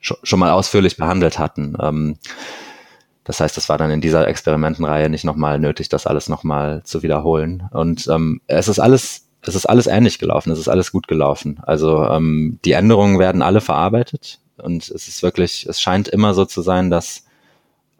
schon, 0.00 0.16
schon 0.24 0.40
mal 0.40 0.50
ausführlich 0.50 0.96
behandelt 0.96 1.38
hatten. 1.38 1.76
Das 3.28 3.40
heißt, 3.40 3.58
es 3.58 3.68
war 3.68 3.76
dann 3.76 3.90
in 3.90 4.00
dieser 4.00 4.26
Experimentenreihe 4.26 5.10
nicht 5.10 5.24
nochmal 5.24 5.58
nötig, 5.58 5.90
das 5.90 6.06
alles 6.06 6.30
nochmal 6.30 6.82
zu 6.84 7.02
wiederholen. 7.02 7.68
Und 7.72 8.08
ähm, 8.08 8.40
es 8.46 8.68
ist 8.68 8.78
alles, 8.78 9.28
es 9.42 9.54
ist 9.54 9.66
alles 9.66 9.86
ähnlich 9.86 10.18
gelaufen, 10.18 10.50
es 10.50 10.58
ist 10.58 10.68
alles 10.68 10.92
gut 10.92 11.08
gelaufen. 11.08 11.60
Also 11.62 12.04
ähm, 12.06 12.58
die 12.64 12.72
Änderungen 12.72 13.18
werden 13.18 13.42
alle 13.42 13.60
verarbeitet 13.60 14.40
und 14.56 14.90
es 14.90 15.08
ist 15.08 15.22
wirklich, 15.22 15.66
es 15.68 15.78
scheint 15.78 16.08
immer 16.08 16.32
so 16.32 16.46
zu 16.46 16.62
sein, 16.62 16.88
dass 16.88 17.26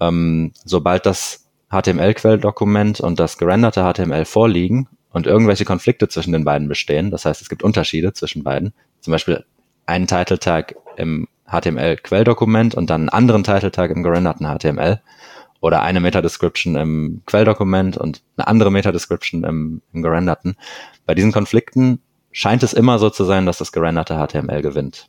ähm, 0.00 0.52
sobald 0.64 1.04
das 1.04 1.44
HTML-Quelldokument 1.70 3.00
und 3.00 3.20
das 3.20 3.36
gerenderte 3.36 3.82
HTML 3.82 4.24
vorliegen 4.24 4.88
und 5.10 5.26
irgendwelche 5.26 5.66
Konflikte 5.66 6.08
zwischen 6.08 6.32
den 6.32 6.46
beiden 6.46 6.68
bestehen, 6.68 7.10
das 7.10 7.26
heißt, 7.26 7.42
es 7.42 7.50
gibt 7.50 7.62
Unterschiede 7.62 8.14
zwischen 8.14 8.44
beiden, 8.44 8.72
zum 9.00 9.10
Beispiel 9.10 9.44
einen 9.84 10.06
Title 10.06 10.38
Tag 10.38 10.74
im 10.96 11.28
HTML-Quelldokument 11.50 12.74
und 12.74 12.88
dann 12.88 13.02
einen 13.02 13.08
anderen 13.10 13.44
Title 13.44 13.70
Tag 13.70 13.90
im 13.90 14.02
gerenderten 14.02 14.46
HTML 14.46 15.02
oder 15.60 15.82
eine 15.82 16.00
Meta-Description 16.00 16.76
im 16.76 17.22
Quelldokument 17.26 17.96
und 17.96 18.22
eine 18.36 18.46
andere 18.46 18.70
Meta-Description 18.70 19.44
im, 19.44 19.82
im 19.92 20.02
gerenderten. 20.02 20.56
Bei 21.06 21.14
diesen 21.14 21.32
Konflikten 21.32 22.00
scheint 22.30 22.62
es 22.62 22.72
immer 22.72 22.98
so 22.98 23.10
zu 23.10 23.24
sein, 23.24 23.46
dass 23.46 23.58
das 23.58 23.72
gerenderte 23.72 24.14
HTML 24.14 24.62
gewinnt. 24.62 25.08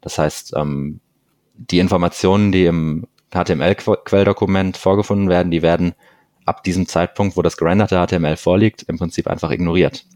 Das 0.00 0.18
heißt, 0.18 0.54
ähm, 0.56 1.00
die 1.54 1.78
Informationen, 1.78 2.52
die 2.52 2.66
im 2.66 3.06
HTML-Quelldokument 3.32 4.76
vorgefunden 4.76 5.28
werden, 5.28 5.50
die 5.50 5.62
werden 5.62 5.94
ab 6.44 6.62
diesem 6.62 6.86
Zeitpunkt, 6.86 7.36
wo 7.36 7.42
das 7.42 7.56
gerenderte 7.56 8.04
HTML 8.04 8.36
vorliegt, 8.36 8.84
im 8.84 8.98
Prinzip 8.98 9.26
einfach 9.26 9.50
ignoriert. 9.50 10.06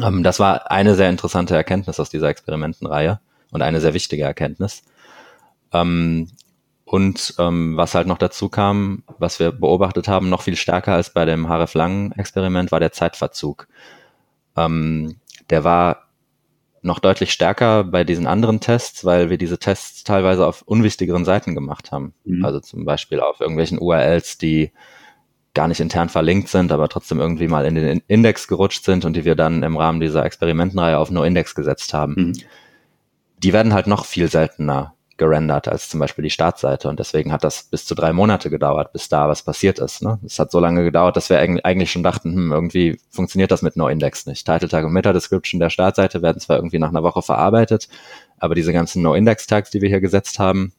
Ähm, 0.00 0.22
das 0.22 0.40
war 0.40 0.70
eine 0.70 0.94
sehr 0.94 1.10
interessante 1.10 1.54
Erkenntnis 1.54 2.00
aus 2.00 2.10
dieser 2.10 2.28
Experimentenreihe 2.28 3.20
und 3.50 3.62
eine 3.62 3.80
sehr 3.80 3.94
wichtige 3.94 4.24
Erkenntnis. 4.24 4.82
Ähm, 5.72 6.28
und 6.94 7.34
ähm, 7.40 7.76
was 7.76 7.96
halt 7.96 8.06
noch 8.06 8.18
dazu 8.18 8.48
kam, 8.48 9.02
was 9.18 9.40
wir 9.40 9.50
beobachtet 9.50 10.06
haben, 10.06 10.28
noch 10.28 10.42
viel 10.42 10.54
stärker 10.54 10.92
als 10.92 11.12
bei 11.12 11.24
dem 11.24 11.48
href 11.48 11.74
lang 11.74 12.12
Experiment, 12.12 12.70
war 12.70 12.78
der 12.78 12.92
Zeitverzug. 12.92 13.66
Ähm, 14.56 15.16
der 15.50 15.64
war 15.64 16.04
noch 16.82 17.00
deutlich 17.00 17.32
stärker 17.32 17.82
bei 17.82 18.04
diesen 18.04 18.28
anderen 18.28 18.60
Tests, 18.60 19.04
weil 19.04 19.28
wir 19.28 19.38
diese 19.38 19.58
Tests 19.58 20.04
teilweise 20.04 20.46
auf 20.46 20.62
unwichtigeren 20.62 21.24
Seiten 21.24 21.56
gemacht 21.56 21.90
haben. 21.90 22.14
Mhm. 22.26 22.44
Also 22.44 22.60
zum 22.60 22.84
Beispiel 22.84 23.18
auf 23.18 23.40
irgendwelchen 23.40 23.80
URLs, 23.80 24.38
die 24.38 24.70
gar 25.52 25.66
nicht 25.66 25.80
intern 25.80 26.10
verlinkt 26.10 26.48
sind, 26.48 26.70
aber 26.70 26.88
trotzdem 26.88 27.18
irgendwie 27.18 27.48
mal 27.48 27.66
in 27.66 27.74
den 27.74 28.02
Index 28.06 28.46
gerutscht 28.46 28.84
sind 28.84 29.04
und 29.04 29.16
die 29.16 29.24
wir 29.24 29.34
dann 29.34 29.64
im 29.64 29.76
Rahmen 29.76 29.98
dieser 29.98 30.24
Experimentenreihe 30.24 30.96
auf 30.96 31.10
No-Index 31.10 31.56
gesetzt 31.56 31.92
haben. 31.92 32.14
Mhm. 32.14 32.32
Die 33.38 33.52
werden 33.52 33.74
halt 33.74 33.88
noch 33.88 34.04
viel 34.04 34.28
seltener 34.30 34.94
gerendert 35.16 35.68
als 35.68 35.88
zum 35.88 36.00
Beispiel 36.00 36.24
die 36.24 36.30
Startseite 36.30 36.88
und 36.88 36.98
deswegen 36.98 37.30
hat 37.30 37.44
das 37.44 37.62
bis 37.64 37.86
zu 37.86 37.94
drei 37.94 38.12
Monate 38.12 38.50
gedauert, 38.50 38.92
bis 38.92 39.08
da 39.08 39.28
was 39.28 39.42
passiert 39.42 39.78
ist. 39.78 40.02
Ne? 40.02 40.18
Es 40.26 40.38
hat 40.40 40.50
so 40.50 40.58
lange 40.58 40.82
gedauert, 40.82 41.16
dass 41.16 41.30
wir 41.30 41.38
eigentlich 41.38 41.92
schon 41.92 42.02
dachten, 42.02 42.34
hm, 42.34 42.52
irgendwie 42.52 43.00
funktioniert 43.10 43.52
das 43.52 43.62
mit 43.62 43.76
No-Index 43.76 44.26
nicht. 44.26 44.44
Title 44.44 44.68
Tag 44.68 44.84
und 44.84 44.92
Meta-Description 44.92 45.60
der 45.60 45.70
Startseite 45.70 46.20
werden 46.20 46.40
zwar 46.40 46.56
irgendwie 46.56 46.80
nach 46.80 46.88
einer 46.88 47.04
Woche 47.04 47.22
verarbeitet, 47.22 47.88
aber 48.38 48.56
diese 48.56 48.72
ganzen 48.72 49.02
No-Index-Tags, 49.02 49.70
die 49.70 49.80
wir 49.80 49.88
hier 49.88 50.00
gesetzt 50.00 50.40
haben, 50.40 50.72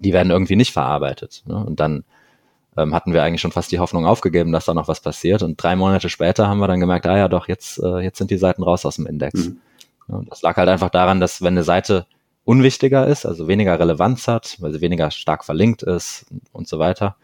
die 0.00 0.12
werden 0.12 0.30
irgendwie 0.30 0.56
nicht 0.56 0.72
verarbeitet. 0.72 1.42
Ne? 1.46 1.56
Und 1.56 1.78
dann 1.78 2.04
ähm, 2.76 2.94
hatten 2.94 3.12
wir 3.12 3.22
eigentlich 3.22 3.40
schon 3.40 3.52
fast 3.52 3.70
die 3.70 3.78
Hoffnung 3.78 4.06
aufgegeben, 4.06 4.50
dass 4.50 4.64
da 4.64 4.74
noch 4.74 4.88
was 4.88 5.00
passiert. 5.00 5.42
Und 5.42 5.62
drei 5.62 5.76
Monate 5.76 6.08
später 6.08 6.48
haben 6.48 6.58
wir 6.58 6.68
dann 6.68 6.80
gemerkt, 6.80 7.06
ah 7.06 7.16
ja 7.16 7.28
doch, 7.28 7.46
jetzt, 7.46 7.78
äh, 7.78 7.98
jetzt 7.98 8.18
sind 8.18 8.30
die 8.30 8.38
Seiten 8.38 8.62
raus 8.64 8.84
aus 8.84 8.96
dem 8.96 9.06
Index. 9.06 9.46
Mhm. 9.46 9.58
Ja, 10.08 10.20
das 10.28 10.42
lag 10.42 10.56
halt 10.56 10.68
einfach 10.68 10.90
daran, 10.90 11.20
dass 11.20 11.42
wenn 11.42 11.54
eine 11.54 11.62
Seite 11.62 12.06
unwichtiger 12.48 13.06
ist, 13.06 13.26
also 13.26 13.46
weniger 13.46 13.78
Relevanz 13.78 14.26
hat, 14.26 14.56
weil 14.60 14.72
sie 14.72 14.80
weniger 14.80 15.10
stark 15.10 15.44
verlinkt 15.44 15.82
ist 15.82 16.24
und 16.50 16.66
so 16.66 16.78
weiter, 16.78 17.16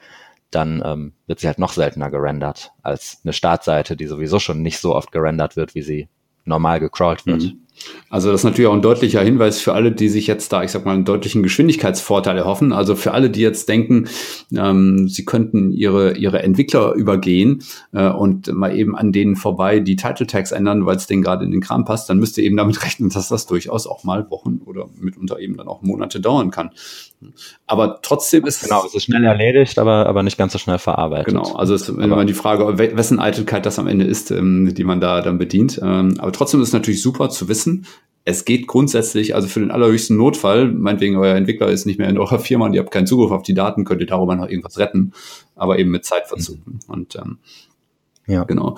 dann 0.50 0.82
ähm, 0.84 1.14
wird 1.26 1.40
sie 1.40 1.46
halt 1.46 1.58
noch 1.58 1.72
seltener 1.72 2.10
gerendert 2.10 2.72
als 2.82 3.22
eine 3.24 3.32
Startseite, 3.32 3.96
die 3.96 4.06
sowieso 4.06 4.38
schon 4.38 4.60
nicht 4.60 4.78
so 4.78 4.94
oft 4.94 5.12
gerendert 5.12 5.56
wird, 5.56 5.74
wie 5.74 5.80
sie 5.80 6.08
normal 6.44 6.78
gecrawlt 6.78 7.24
wird. 7.24 7.42
Mhm. 7.44 7.63
Also 8.10 8.30
das 8.30 8.40
ist 8.40 8.44
natürlich 8.44 8.68
auch 8.68 8.74
ein 8.74 8.82
deutlicher 8.82 9.22
Hinweis 9.22 9.60
für 9.60 9.72
alle, 9.72 9.92
die 9.92 10.08
sich 10.08 10.26
jetzt 10.26 10.52
da, 10.52 10.62
ich 10.62 10.70
sag 10.70 10.84
mal, 10.84 10.92
einen 10.92 11.04
deutlichen 11.04 11.42
Geschwindigkeitsvorteil 11.42 12.38
erhoffen. 12.38 12.72
Also 12.72 12.94
für 12.94 13.12
alle, 13.12 13.30
die 13.30 13.40
jetzt 13.40 13.68
denken, 13.68 14.08
ähm, 14.56 15.08
sie 15.08 15.24
könnten 15.24 15.72
ihre, 15.72 16.16
ihre 16.16 16.42
Entwickler 16.42 16.94
übergehen 16.94 17.62
äh, 17.92 18.08
und 18.08 18.52
mal 18.52 18.76
eben 18.76 18.96
an 18.96 19.12
denen 19.12 19.36
vorbei 19.36 19.80
die 19.80 19.96
Title 19.96 20.26
Tags 20.26 20.52
ändern, 20.52 20.86
weil 20.86 20.96
es 20.96 21.06
denen 21.06 21.22
gerade 21.22 21.44
in 21.44 21.50
den 21.50 21.60
Kram 21.60 21.84
passt, 21.84 22.08
dann 22.08 22.18
müsst 22.18 22.38
ihr 22.38 22.44
eben 22.44 22.56
damit 22.56 22.82
rechnen, 22.84 23.10
dass 23.10 23.28
das 23.28 23.46
durchaus 23.46 23.86
auch 23.86 24.04
mal 24.04 24.30
Wochen 24.30 24.60
oder 24.64 24.86
mitunter 25.00 25.38
eben 25.38 25.56
dann 25.56 25.68
auch 25.68 25.82
Monate 25.82 26.20
dauern 26.20 26.50
kann. 26.50 26.70
Aber 27.66 28.00
trotzdem 28.02 28.44
ist 28.44 28.62
genau, 28.62 28.84
es 28.84 28.94
ist 28.94 29.04
schnell 29.04 29.24
erledigt, 29.24 29.78
aber 29.78 30.06
aber 30.06 30.22
nicht 30.22 30.36
ganz 30.36 30.52
so 30.52 30.58
schnell 30.58 30.78
verarbeitet. 30.78 31.28
Genau, 31.28 31.54
also 31.54 31.74
ist 31.74 31.88
immer 31.88 32.24
die 32.24 32.34
Frage, 32.34 32.78
wessen 32.78 33.18
Eitelkeit 33.18 33.64
das 33.66 33.78
am 33.78 33.86
Ende 33.86 34.04
ist, 34.04 34.30
ähm, 34.30 34.74
die 34.74 34.84
man 34.84 35.00
da 35.00 35.22
dann 35.22 35.38
bedient. 35.38 35.80
Ähm, 35.82 36.16
aber 36.18 36.32
trotzdem 36.32 36.60
ist 36.60 36.68
es 36.68 36.74
natürlich 36.74 37.02
super 37.02 37.30
zu 37.30 37.48
wissen. 37.48 37.73
Es 38.24 38.44
geht 38.44 38.66
grundsätzlich, 38.66 39.34
also 39.34 39.48
für 39.48 39.60
den 39.60 39.70
allerhöchsten 39.70 40.16
Notfall, 40.16 40.72
meinetwegen 40.72 41.16
euer 41.16 41.34
Entwickler 41.34 41.68
ist 41.68 41.84
nicht 41.84 41.98
mehr 41.98 42.08
in 42.08 42.18
eurer 42.18 42.38
Firma 42.40 42.66
und 42.66 42.74
ihr 42.74 42.80
habt 42.80 42.90
keinen 42.90 43.06
Zugriff 43.06 43.30
auf 43.30 43.42
die 43.42 43.54
Daten, 43.54 43.84
könnt 43.84 44.00
ihr 44.00 44.06
darüber 44.06 44.34
noch 44.34 44.48
irgendwas 44.48 44.78
retten, 44.78 45.12
aber 45.54 45.78
eben 45.78 45.90
mit 45.90 46.04
Zeitverzug. 46.04 46.58
Mhm. 46.66 46.80
Und 46.88 47.16
ähm, 47.16 47.38
ja, 48.26 48.44
genau. 48.44 48.76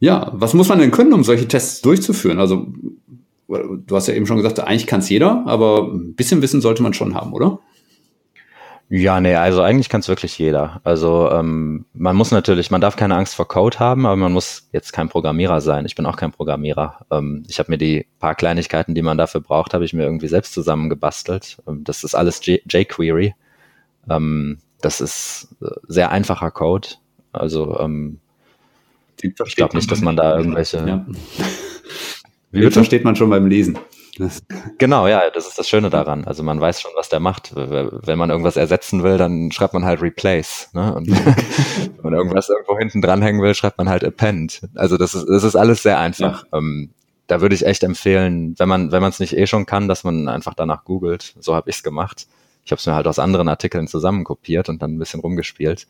Ja, 0.00 0.30
was 0.32 0.54
muss 0.54 0.68
man 0.68 0.78
denn 0.78 0.90
können, 0.90 1.12
um 1.12 1.24
solche 1.24 1.48
Tests 1.48 1.80
durchzuführen? 1.82 2.38
Also 2.38 2.68
du 3.48 3.96
hast 3.96 4.08
ja 4.08 4.14
eben 4.14 4.26
schon 4.26 4.36
gesagt, 4.36 4.60
eigentlich 4.60 4.86
kann 4.86 5.00
es 5.00 5.08
jeder, 5.08 5.44
aber 5.46 5.92
ein 5.92 6.14
bisschen 6.14 6.42
Wissen 6.42 6.60
sollte 6.60 6.82
man 6.82 6.94
schon 6.94 7.14
haben, 7.14 7.32
oder? 7.32 7.60
Ja, 8.90 9.20
nee, 9.20 9.34
also 9.34 9.60
eigentlich 9.60 9.90
kann 9.90 10.00
es 10.00 10.08
wirklich 10.08 10.38
jeder. 10.38 10.80
Also 10.82 11.30
ähm, 11.30 11.84
man 11.92 12.16
muss 12.16 12.30
natürlich, 12.30 12.70
man 12.70 12.80
darf 12.80 12.96
keine 12.96 13.16
Angst 13.16 13.34
vor 13.34 13.46
Code 13.46 13.78
haben, 13.78 14.06
aber 14.06 14.16
man 14.16 14.32
muss 14.32 14.70
jetzt 14.72 14.92
kein 14.92 15.10
Programmierer 15.10 15.60
sein. 15.60 15.84
Ich 15.84 15.94
bin 15.94 16.06
auch 16.06 16.16
kein 16.16 16.32
Programmierer. 16.32 17.04
Ähm, 17.10 17.44
ich 17.48 17.58
habe 17.58 17.70
mir 17.70 17.76
die 17.76 18.06
paar 18.18 18.34
Kleinigkeiten, 18.34 18.94
die 18.94 19.02
man 19.02 19.18
dafür 19.18 19.42
braucht, 19.42 19.74
habe 19.74 19.84
ich 19.84 19.92
mir 19.92 20.04
irgendwie 20.04 20.28
selbst 20.28 20.54
zusammengebastelt. 20.54 21.58
Ähm, 21.68 21.84
das 21.84 22.02
ist 22.02 22.14
alles 22.14 22.40
jQuery. 22.44 23.34
Ähm, 24.08 24.58
das 24.80 25.02
ist 25.02 25.48
äh, 25.60 25.66
sehr 25.86 26.10
einfacher 26.10 26.50
Code. 26.50 26.88
Also 27.32 27.78
ähm, 27.80 28.20
ich 29.20 29.56
glaube 29.56 29.76
nicht, 29.76 29.90
dass 29.90 30.00
man 30.00 30.16
da 30.16 30.38
irgendwelche. 30.38 30.78
Ja. 30.78 31.06
Wie 32.52 32.70
versteht 32.70 33.04
man 33.04 33.16
schon 33.16 33.28
beim 33.28 33.48
Lesen. 33.48 33.78
Genau, 34.78 35.06
ja, 35.06 35.30
das 35.30 35.46
ist 35.46 35.58
das 35.58 35.68
Schöne 35.68 35.90
daran. 35.90 36.24
Also 36.24 36.42
man 36.42 36.60
weiß 36.60 36.80
schon, 36.80 36.90
was 36.96 37.08
der 37.08 37.20
macht. 37.20 37.52
Wenn 37.54 38.18
man 38.18 38.30
irgendwas 38.30 38.56
ersetzen 38.56 39.02
will, 39.02 39.18
dann 39.18 39.52
schreibt 39.52 39.74
man 39.74 39.84
halt 39.84 40.02
Replace. 40.02 40.70
Ne? 40.72 40.94
Und 40.94 41.08
wenn 41.96 42.02
man 42.02 42.14
irgendwas 42.14 42.48
irgendwo 42.48 42.78
hinten 42.78 43.00
dranhängen 43.00 43.40
will, 43.42 43.54
schreibt 43.54 43.78
man 43.78 43.88
halt 43.88 44.04
Append. 44.04 44.62
Also 44.74 44.96
das 44.96 45.14
ist, 45.14 45.26
das 45.28 45.44
ist 45.44 45.56
alles 45.56 45.82
sehr 45.82 45.98
einfach. 45.98 46.44
Ja. 46.52 46.58
Ähm, 46.58 46.90
da 47.26 47.40
würde 47.40 47.54
ich 47.54 47.66
echt 47.66 47.82
empfehlen, 47.82 48.54
wenn 48.58 48.68
man 48.68 48.90
wenn 48.90 49.02
man 49.02 49.10
es 49.10 49.20
nicht 49.20 49.36
eh 49.36 49.46
schon 49.46 49.66
kann, 49.66 49.86
dass 49.86 50.02
man 50.02 50.28
einfach 50.28 50.54
danach 50.54 50.84
googelt. 50.84 51.34
So 51.38 51.54
habe 51.54 51.70
ich 51.70 51.76
es 51.76 51.82
gemacht. 51.82 52.26
Ich 52.64 52.72
habe 52.72 52.80
es 52.80 52.86
mir 52.86 52.94
halt 52.94 53.06
aus 53.06 53.18
anderen 53.18 53.48
Artikeln 53.48 53.86
zusammenkopiert 53.86 54.68
und 54.68 54.82
dann 54.82 54.94
ein 54.94 54.98
bisschen 54.98 55.20
rumgespielt. 55.20 55.86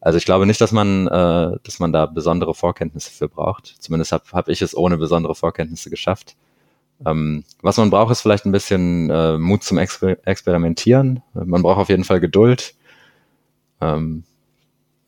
Also 0.00 0.16
ich 0.16 0.24
glaube 0.24 0.46
nicht, 0.46 0.60
dass 0.60 0.72
man, 0.72 1.06
äh, 1.08 1.58
dass 1.62 1.78
man 1.78 1.92
da 1.92 2.06
besondere 2.06 2.54
Vorkenntnisse 2.54 3.10
für 3.10 3.28
braucht. 3.28 3.74
Zumindest 3.80 4.12
habe 4.12 4.24
hab 4.32 4.48
ich 4.48 4.62
es 4.62 4.76
ohne 4.76 4.96
besondere 4.96 5.34
Vorkenntnisse 5.34 5.90
geschafft. 5.90 6.36
Ähm, 7.06 7.44
was 7.62 7.76
man 7.78 7.90
braucht, 7.90 8.12
ist 8.12 8.20
vielleicht 8.20 8.44
ein 8.44 8.52
bisschen 8.52 9.10
äh, 9.10 9.38
Mut 9.38 9.62
zum 9.62 9.78
Exper 9.78 10.16
Experimentieren. 10.24 11.22
Man 11.34 11.62
braucht 11.62 11.78
auf 11.78 11.88
jeden 11.88 12.04
Fall 12.04 12.20
Geduld, 12.20 12.74
ähm, 13.80 14.24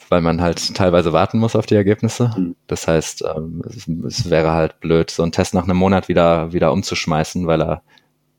weil 0.09 0.23
man 0.23 0.41
halt 0.41 0.75
teilweise 0.75 1.13
warten 1.13 1.39
muss 1.39 1.57
auf 1.57 1.67
die 1.67 1.75
Ergebnisse. 1.75 2.33
Mhm. 2.37 2.57
Das 2.67 2.89
heißt, 2.89 3.25
ähm, 3.37 3.63
es, 3.67 3.87
es, 3.87 4.31
wäre 4.31 4.53
halt 4.53 4.81
blöd, 4.81 5.11
so 5.11 5.23
einen 5.23 5.33
Test 5.33 5.55
nach 5.55 5.65
einem 5.65 5.77
Monat 5.77 6.09
wieder, 6.09 6.53
wieder 6.53 6.73
umzuschmeißen, 6.73 7.47
weil 7.47 7.63
er, 7.63 7.83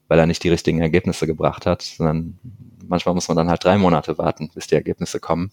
weil 0.08 0.20
er 0.20 0.26
nicht 0.26 0.44
die 0.44 0.50
richtigen 0.50 0.82
Ergebnisse 0.82 1.28
gebracht 1.28 1.66
hat, 1.66 1.84
sondern 1.84 2.40
manchmal 2.88 3.16
muss 3.16 3.28
man 3.28 3.38
dann 3.38 3.50
halt 3.50 3.64
drei 3.64 3.78
Monate 3.78 4.18
warten, 4.18 4.50
bis 4.54 4.68
die 4.68 4.76
Ergebnisse 4.76 5.20
kommen. 5.20 5.52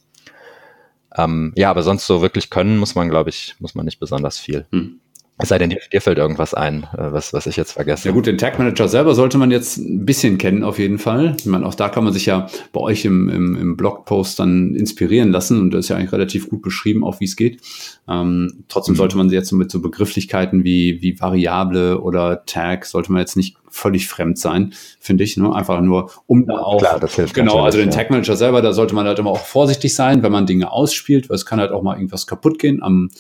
Ähm, 1.17 1.53
ja, 1.57 1.71
aber 1.71 1.83
sonst 1.83 2.07
so 2.07 2.23
wirklich 2.23 2.51
können 2.51 2.79
muss 2.79 2.95
man, 2.95 3.09
glaube 3.09 3.31
ich, 3.31 3.57
muss 3.59 3.75
man 3.75 3.85
nicht 3.85 3.99
besonders 3.99 4.39
viel. 4.39 4.67
Hm. 4.71 5.01
Es 5.43 5.49
sei 5.49 5.59
denn, 5.59 5.71
dir, 5.71 5.81
dir 5.93 6.01
fällt 6.01 6.19
irgendwas 6.19 6.55
ein, 6.55 6.85
äh, 6.97 7.13
was, 7.13 7.33
was 7.33 7.47
ich 7.47 7.57
jetzt 7.57 7.73
vergesse. 7.73 8.09
Ja 8.09 8.15
gut, 8.15 8.27
den 8.27 8.39
Tag 8.39 8.59
Manager 8.59 8.89
selber 8.89 9.15
sollte 9.15 9.39
man 9.39 9.51
jetzt 9.51 9.79
ein 9.79 10.05
bisschen 10.05 10.39
kennen 10.39 10.65
auf 10.65 10.79
jeden 10.79 10.99
Fall. 10.99 11.37
Ich 11.39 11.47
meine, 11.47 11.67
auch 11.67 11.75
da 11.75 11.89
kann 11.89 12.05
man 12.05 12.13
sich 12.13 12.27
ja 12.27 12.49
bei 12.73 12.81
euch 12.81 13.05
im, 13.05 13.29
im, 13.29 13.57
im 13.57 13.77
Blogpost 13.77 14.39
dann 14.39 14.75
inspirieren 14.75 15.31
lassen 15.31 15.61
und 15.61 15.71
das 15.73 15.87
ist 15.87 15.89
ja 15.89 15.97
eigentlich 15.97 16.13
relativ 16.13 16.49
gut 16.49 16.63
beschrieben, 16.63 17.05
auch 17.05 17.21
wie 17.21 17.25
es 17.25 17.37
geht. 17.37 17.61
Ähm, 18.09 18.65
trotzdem 18.69 18.95
mhm. 18.95 18.99
sollte 18.99 19.17
man 19.17 19.29
sich 19.29 19.37
jetzt 19.37 19.53
mit 19.53 19.71
so 19.71 19.81
Begrifflichkeiten 19.81 20.65
wie, 20.65 21.01
wie 21.01 21.21
Variable 21.21 22.01
oder 22.01 22.45
Tag, 22.47 22.85
sollte 22.87 23.13
man 23.13 23.21
jetzt 23.21 23.37
nicht 23.37 23.57
völlig 23.71 24.09
fremd 24.09 24.39
sein, 24.39 24.75
finde 24.99 25.25
ich. 25.25 25.37
Ne? 25.37 25.55
Einfach 25.55 25.81
nur, 25.81 26.11
um 26.27 26.47
da 26.47 26.59
auch. 26.59 26.79
Klar, 26.79 27.01
das 27.01 27.15
hilft 27.15 27.35
genau, 27.35 27.63
also 27.63 27.79
den. 27.79 27.91
Tag 27.91 28.11
Manager 28.11 28.37
selber, 28.37 28.63
da 28.63 28.73
sollte 28.73 28.95
man 28.95 29.07
halt 29.07 29.19
immer 29.19 29.31
auch 29.31 29.45
vorsichtig 29.45 29.95
sein, 29.95 30.23
wenn 30.23 30.33
man 30.33 30.47
Dinge 30.47 30.71
ausspielt, 30.71 31.29
weil 31.29 31.37
es 31.37 31.47
kann 31.47 31.61
halt 31.61 31.73
auch 31.73 31.83
mal 31.83 31.97
irgendwas 31.97 32.27
kaputt 32.27 32.59
gehen 32.59 32.83
am 32.83 33.11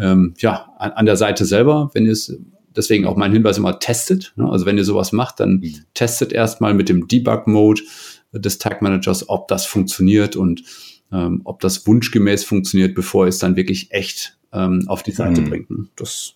ähm, 0.00 0.34
ja, 0.38 0.72
an, 0.78 0.92
an, 0.92 1.06
der 1.06 1.16
Seite 1.16 1.44
selber, 1.44 1.90
wenn 1.94 2.06
ihr 2.06 2.12
es, 2.12 2.36
deswegen 2.74 3.06
auch 3.06 3.16
mein 3.16 3.32
Hinweis 3.32 3.58
immer 3.58 3.78
testet. 3.78 4.32
Ne? 4.36 4.48
Also 4.50 4.66
wenn 4.66 4.78
ihr 4.78 4.84
sowas 4.84 5.12
macht, 5.12 5.40
dann 5.40 5.60
mhm. 5.60 5.74
testet 5.94 6.32
erstmal 6.32 6.74
mit 6.74 6.88
dem 6.88 7.08
Debug-Mode 7.08 7.82
des 8.32 8.58
Tag 8.58 8.82
Managers, 8.82 9.28
ob 9.28 9.48
das 9.48 9.66
funktioniert 9.66 10.36
und 10.36 10.62
ähm, 11.12 11.42
ob 11.44 11.60
das 11.60 11.86
wunschgemäß 11.86 12.44
funktioniert, 12.44 12.94
bevor 12.94 13.24
ihr 13.26 13.30
es 13.30 13.38
dann 13.38 13.56
wirklich 13.56 13.90
echt 13.90 14.38
ähm, 14.52 14.84
auf 14.86 15.02
die 15.02 15.12
Seite 15.12 15.40
mhm. 15.40 15.48
bringt. 15.48 15.70
Ne? 15.70 15.86
Das 15.96 16.34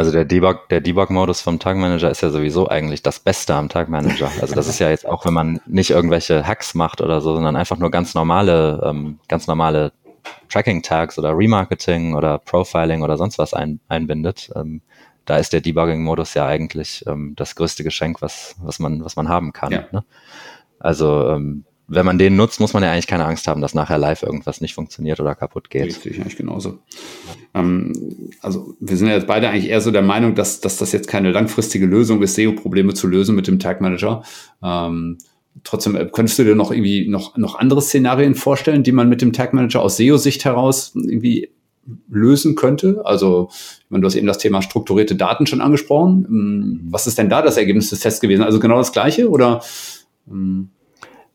also 0.00 0.12
der 0.12 0.24
Debug, 0.24 0.70
der 0.70 0.80
Debug-Modus 0.80 1.42
vom 1.42 1.58
Tag 1.58 1.76
Manager 1.76 2.10
ist 2.10 2.22
ja 2.22 2.30
sowieso 2.30 2.66
eigentlich 2.66 3.02
das 3.02 3.20
Beste 3.20 3.54
am 3.54 3.68
Tag 3.68 3.90
Manager. 3.90 4.30
Also 4.40 4.54
das 4.54 4.66
ist 4.66 4.78
ja 4.78 4.88
jetzt 4.88 5.06
auch, 5.06 5.26
wenn 5.26 5.34
man 5.34 5.60
nicht 5.66 5.90
irgendwelche 5.90 6.46
Hacks 6.46 6.74
macht 6.74 7.02
oder 7.02 7.20
so, 7.20 7.34
sondern 7.34 7.54
einfach 7.54 7.76
nur 7.76 7.90
ganz 7.90 8.14
normale, 8.14 8.80
ähm, 8.82 9.18
ganz 9.28 9.46
normale 9.46 9.92
Tracking-Tags 10.48 11.18
oder 11.18 11.36
Remarketing 11.36 12.14
oder 12.14 12.38
Profiling 12.38 13.02
oder 13.02 13.16
sonst 13.16 13.38
was 13.38 13.54
ein, 13.54 13.80
einbindet, 13.88 14.50
ähm, 14.54 14.82
da 15.24 15.38
ist 15.38 15.52
der 15.52 15.60
Debugging-Modus 15.60 16.34
ja 16.34 16.46
eigentlich 16.46 17.04
ähm, 17.06 17.34
das 17.36 17.54
größte 17.54 17.84
Geschenk, 17.84 18.20
was, 18.22 18.56
was, 18.60 18.78
man, 18.78 19.04
was 19.04 19.16
man 19.16 19.28
haben 19.28 19.52
kann. 19.52 19.72
Ja. 19.72 19.84
Ne? 19.92 20.04
Also 20.78 21.28
ähm, 21.28 21.64
wenn 21.92 22.06
man 22.06 22.18
den 22.18 22.36
nutzt, 22.36 22.60
muss 22.60 22.72
man 22.72 22.84
ja 22.84 22.92
eigentlich 22.92 23.08
keine 23.08 23.24
Angst 23.24 23.48
haben, 23.48 23.60
dass 23.60 23.74
nachher 23.74 23.98
live 23.98 24.22
irgendwas 24.22 24.60
nicht 24.60 24.74
funktioniert 24.74 25.18
oder 25.18 25.34
kaputt 25.34 25.70
geht. 25.70 25.86
Richtig, 25.86 26.20
eigentlich 26.20 26.36
genauso. 26.36 26.78
Ähm, 27.52 27.92
also 28.40 28.74
wir 28.78 28.96
sind 28.96 29.08
ja 29.08 29.14
jetzt 29.14 29.26
beide 29.26 29.48
eigentlich 29.48 29.68
eher 29.68 29.80
so 29.80 29.90
der 29.90 30.02
Meinung, 30.02 30.36
dass, 30.36 30.60
dass 30.60 30.76
das 30.76 30.92
jetzt 30.92 31.08
keine 31.08 31.32
langfristige 31.32 31.86
Lösung 31.86 32.22
ist, 32.22 32.36
SEO-Probleme 32.36 32.94
zu 32.94 33.08
lösen 33.08 33.34
mit 33.34 33.48
dem 33.48 33.58
Tag 33.58 33.80
Manager. 33.80 34.22
Ähm, 34.62 35.18
Trotzdem, 35.64 35.96
äh, 35.96 36.08
könntest 36.10 36.38
du 36.38 36.44
dir 36.44 36.54
noch 36.54 36.70
irgendwie 36.70 37.08
noch, 37.08 37.36
noch 37.36 37.58
andere 37.58 37.82
Szenarien 37.82 38.34
vorstellen, 38.34 38.82
die 38.82 38.92
man 38.92 39.08
mit 39.08 39.22
dem 39.22 39.32
Tag 39.32 39.52
Manager 39.52 39.82
aus 39.82 39.96
SEO-Sicht 39.96 40.44
heraus 40.44 40.92
irgendwie 40.94 41.50
lösen 42.08 42.54
könnte? 42.54 43.02
Also, 43.04 43.48
ich 43.50 43.90
meine, 43.90 44.02
du 44.02 44.06
hast 44.06 44.14
eben 44.14 44.26
das 44.26 44.38
Thema 44.38 44.62
strukturierte 44.62 45.16
Daten 45.16 45.46
schon 45.46 45.60
angesprochen. 45.60 46.26
Ähm, 46.28 46.80
was 46.90 47.06
ist 47.06 47.18
denn 47.18 47.28
da 47.28 47.42
das 47.42 47.56
Ergebnis 47.56 47.90
des 47.90 48.00
Tests 48.00 48.20
gewesen? 48.20 48.42
Also 48.42 48.60
genau 48.60 48.78
das 48.78 48.92
gleiche 48.92 49.28
oder? 49.28 49.62
Ähm? 50.28 50.70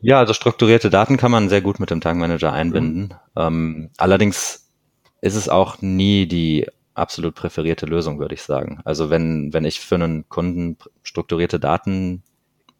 Ja, 0.01 0.19
also 0.19 0.33
strukturierte 0.33 0.89
Daten 0.89 1.17
kann 1.17 1.31
man 1.31 1.49
sehr 1.49 1.61
gut 1.61 1.79
mit 1.79 1.89
dem 1.89 2.01
Tag 2.01 2.15
Manager 2.15 2.53
einbinden. 2.53 3.01
Mhm. 3.01 3.09
Ähm, 3.35 3.89
allerdings 3.97 4.69
ist 5.21 5.35
es 5.35 5.49
auch 5.49 5.81
nie 5.81 6.27
die 6.27 6.67
absolut 6.93 7.35
präferierte 7.35 7.85
Lösung, 7.85 8.19
würde 8.19 8.35
ich 8.35 8.43
sagen. 8.43 8.79
Also 8.85 9.09
wenn, 9.09 9.51
wenn 9.53 9.65
ich 9.65 9.79
für 9.79 9.95
einen 9.95 10.29
Kunden 10.29 10.77
strukturierte 11.03 11.59
Daten 11.59 12.23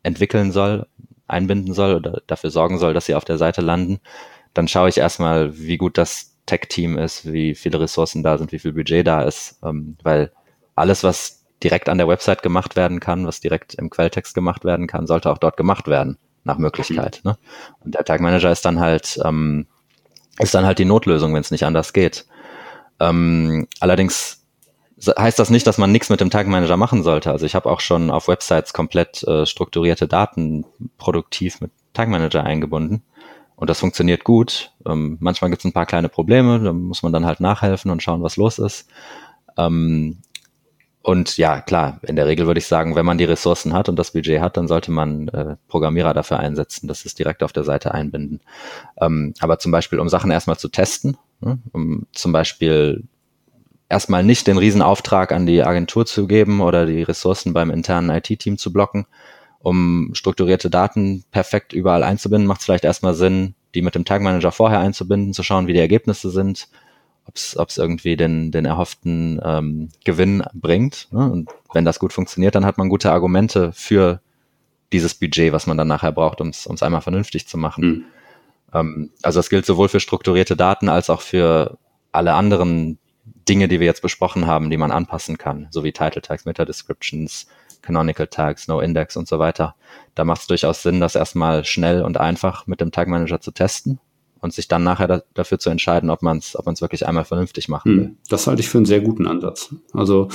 entwickeln 0.04 0.52
soll, 0.52 0.88
einbinden 1.28 1.74
soll 1.74 1.96
oder 1.96 2.22
dafür 2.28 2.52
sorgen 2.52 2.78
soll, 2.78 2.94
dass 2.94 3.06
sie 3.06 3.16
auf 3.16 3.26
der 3.26 3.38
Seite 3.38 3.62
landen, 3.62 4.00
dann 4.54 4.68
schaue 4.68 4.90
ich 4.90 4.98
erstmal, 4.98 5.58
wie 5.58 5.78
gut 5.78 5.98
das 5.98 6.36
Tech-Team 6.46 6.98
ist, 6.98 7.32
wie 7.32 7.56
viele 7.56 7.80
Ressourcen 7.80 8.24
da 8.24 8.38
sind, 8.38 8.52
wie 8.52 8.60
viel 8.60 8.74
Budget 8.74 9.06
da 9.06 9.24
ist, 9.24 9.60
ähm, 9.64 9.98
weil 10.04 10.32
alles, 10.76 11.04
was 11.04 11.46
direkt 11.64 11.90
an 11.90 11.98
der 11.98 12.08
Website 12.08 12.44
gemacht 12.44 12.76
werden 12.76 13.00
kann, 13.00 13.26
was 13.26 13.40
direkt 13.40 13.74
im 13.76 13.90
Quelltext 13.90 14.36
gemacht 14.36 14.66
werden 14.66 14.88
kann, 14.88 15.08
sollte 15.08 15.32
auch 15.32 15.38
dort 15.38 15.58
gemacht 15.58 15.88
werden, 15.88 16.18
nach 16.44 16.58
Möglichkeit. 16.58 17.22
Ne? 17.24 17.38
Und 17.80 17.96
der 17.96 18.06
Tag 18.06 18.22
Manager 18.22 18.52
ist 18.52 18.66
dann 18.66 18.80
halt, 18.80 19.20
ähm, 19.24 19.66
ist 20.38 20.54
dann 20.54 20.66
halt 20.66 20.80
die 20.80 20.86
Notlösung, 20.86 21.34
wenn 21.34 21.42
es 21.42 21.52
nicht 21.52 21.66
anders 21.66 21.94
geht. 21.94 22.26
Ähm, 23.00 23.68
allerdings 23.80 24.45
heißt 24.98 25.40
das 25.40 25.50
nicht, 25.50 25.68
dass 25.68 25.78
man 25.78 25.92
nichts 25.92 26.10
mit 26.10 26.22
dem 26.22 26.30
Tag 26.30 26.48
Manager 26.48 26.78
machen 26.78 27.04
sollte. 27.04 27.32
Also 27.32 27.46
ich 27.46 27.56
habe 27.56 27.70
auch 27.70 27.82
schon 27.82 28.10
auf 28.10 28.28
Websites 28.28 28.74
komplett 28.74 29.24
äh, 29.24 29.46
strukturierte 29.46 30.08
Daten 30.08 30.66
produktiv 30.98 31.60
mit 31.62 31.72
Tag 31.94 32.10
Manager 32.10 32.44
eingebunden. 32.44 33.04
Und 33.56 33.70
das 33.70 33.80
funktioniert 33.80 34.24
gut. 34.24 34.72
Ähm, 34.86 35.18
manchmal 35.20 35.50
gibt 35.50 35.62
es 35.62 35.66
ein 35.66 35.74
paar 35.74 35.86
kleine 35.86 36.10
Probleme, 36.10 36.60
da 36.60 36.74
muss 36.74 37.04
man 37.04 37.14
dann 37.14 37.26
halt 37.26 37.40
nachhelfen 37.40 37.92
und 37.92 38.04
schauen, 38.04 38.22
was 38.22 38.38
los 38.38 38.60
ist. 38.60 38.88
Ähm, 39.58 40.18
und 41.02 41.38
ja, 41.38 41.62
klar, 41.62 42.00
in 42.02 42.16
der 42.16 42.26
Regel 42.26 42.48
würde 42.48 42.58
ich 42.58 42.66
sagen, 42.66 42.96
wenn 42.96 43.06
man 43.06 43.20
die 43.20 43.26
Ressourcen 43.26 43.74
hat 43.74 43.90
und 43.90 43.96
das 43.98 44.12
Budget 44.12 44.42
hat, 44.42 44.58
dann 44.58 44.68
sollte 44.68 44.92
man 44.92 45.28
äh, 45.28 45.56
Programmierer 45.68 46.14
dafür 46.14 46.40
einsetzen, 46.40 46.88
dass 46.88 47.06
es 47.06 47.14
direkt 47.14 47.44
auf 47.44 47.54
der 47.54 47.64
Seite 47.64 47.94
einbinden. 47.94 48.42
Ähm, 49.00 49.34
aber 49.40 49.60
zum 49.60 49.72
Beispiel, 49.72 50.00
um 50.00 50.10
Sachen 50.10 50.32
erstmal 50.32 50.58
zu 50.58 50.68
testen, 50.68 51.16
ne, 51.42 51.60
um 51.74 52.08
zum 52.12 52.32
Beispiel 52.32 53.04
erstmal 53.90 54.24
nicht 54.24 54.48
den 54.48 54.58
Riesenauftrag 54.58 55.32
an 55.32 55.46
die 55.46 55.64
Agentur 55.64 56.06
zu 56.06 56.28
geben 56.28 56.62
oder 56.62 56.86
die 56.86 57.04
Ressourcen 57.04 57.54
beim 57.54 57.70
internen 57.70 58.10
IT-Team 58.10 58.58
zu 58.58 58.74
blocken, 58.74 59.06
um 59.60 60.12
strukturierte 60.14 60.70
Daten 60.70 61.24
perfekt 61.32 61.74
überall 61.74 62.04
einzubinden, 62.04 62.48
macht 62.48 62.62
es 62.62 62.66
vielleicht 62.66 62.86
erstmal 62.86 63.14
Sinn, 63.14 63.56
die 63.74 63.82
mit 63.82 63.96
dem 63.96 64.06
Tag 64.06 64.22
Manager 64.22 64.52
vorher 64.52 64.80
einzubinden, 64.80 65.34
zu 65.34 65.44
schauen, 65.44 65.68
wie 65.68 65.74
die 65.74 65.80
Ergebnisse 65.80 66.30
sind, 66.30 66.70
ob 67.26 67.36
es 67.36 67.78
irgendwie 67.78 68.16
den, 68.16 68.52
den 68.52 68.66
erhofften 68.66 69.42
ähm, 69.44 69.90
Gewinn 70.04 70.44
bringt. 70.54 71.08
Ne? 71.12 71.30
Und 71.32 71.50
wenn 71.74 71.86
das 71.86 72.00
gut 72.00 72.14
funktioniert, 72.14 72.56
dann 72.56 72.66
hat 72.66 72.78
man 72.78 72.90
gute 72.90 73.12
Argumente 73.12 73.72
für 73.74 74.22
dieses 74.94 75.16
Budget, 75.16 75.52
was 75.52 75.66
man 75.66 75.78
dann 75.78 75.88
nachher 75.88 76.12
braucht, 76.12 76.40
um 76.42 76.50
es 76.50 76.84
einmal 76.84 77.02
vernünftig 77.02 77.48
zu 77.48 77.58
machen. 77.58 77.84
Mhm. 77.84 78.04
Ähm, 78.74 79.10
also 79.24 79.40
das 79.40 79.50
gilt 79.50 79.66
sowohl 79.66 79.90
für 79.90 80.00
strukturierte 80.00 80.56
Daten 80.56 80.88
als 80.88 81.10
auch 81.10 81.22
für 81.22 81.78
alle 82.12 82.34
anderen 82.34 83.00
Dinge, 83.48 83.68
die 83.68 83.80
wir 83.80 83.86
jetzt 83.86 84.02
besprochen 84.02 84.48
haben, 84.48 84.70
die 84.70 84.78
man 84.78 84.92
anpassen 84.92 85.38
kann, 85.38 85.68
so 85.70 85.84
wie 85.84 85.92
Title 85.92 86.22
Tags, 86.22 86.46
Meta 86.46 86.66
Descriptions, 86.66 87.48
Canonical 87.82 88.28
Tags, 88.28 88.68
No 88.68 88.80
Index 88.80 89.16
und 89.16 89.28
so 89.28 89.40
weiter. 89.40 89.76
Da 90.16 90.26
macht 90.26 90.42
es 90.42 90.48
durchaus 90.48 90.82
Sinn, 90.82 91.00
das 91.00 91.16
erstmal 91.16 91.64
schnell 91.66 92.04
und 92.04 92.18
einfach 92.18 92.68
mit 92.68 92.82
dem 92.82 92.92
Tag 92.92 93.08
Manager 93.08 93.40
zu 93.40 93.52
testen 93.52 94.00
und 94.46 94.54
sich 94.54 94.68
dann 94.68 94.84
nachher 94.84 95.08
da, 95.08 95.24
dafür 95.34 95.60
zu 95.60 95.70
entscheiden, 95.70 96.10
ob 96.10 96.22
man 96.22 96.38
es 96.38 96.58
ob 96.58 96.66
man's 96.66 96.82
wirklich 96.82 97.08
einmal 97.08 97.26
vernünftig 97.26 97.68
machen 97.68 97.92
hm, 97.92 98.00
will. 98.00 98.12
Das 98.30 98.48
halte 98.48 98.62
ich 98.62 98.70
für 98.70 98.78
einen 98.78 98.86
sehr 98.86 99.02
guten 99.02 99.28
Ansatz. 99.28 99.76
Also 99.94 100.30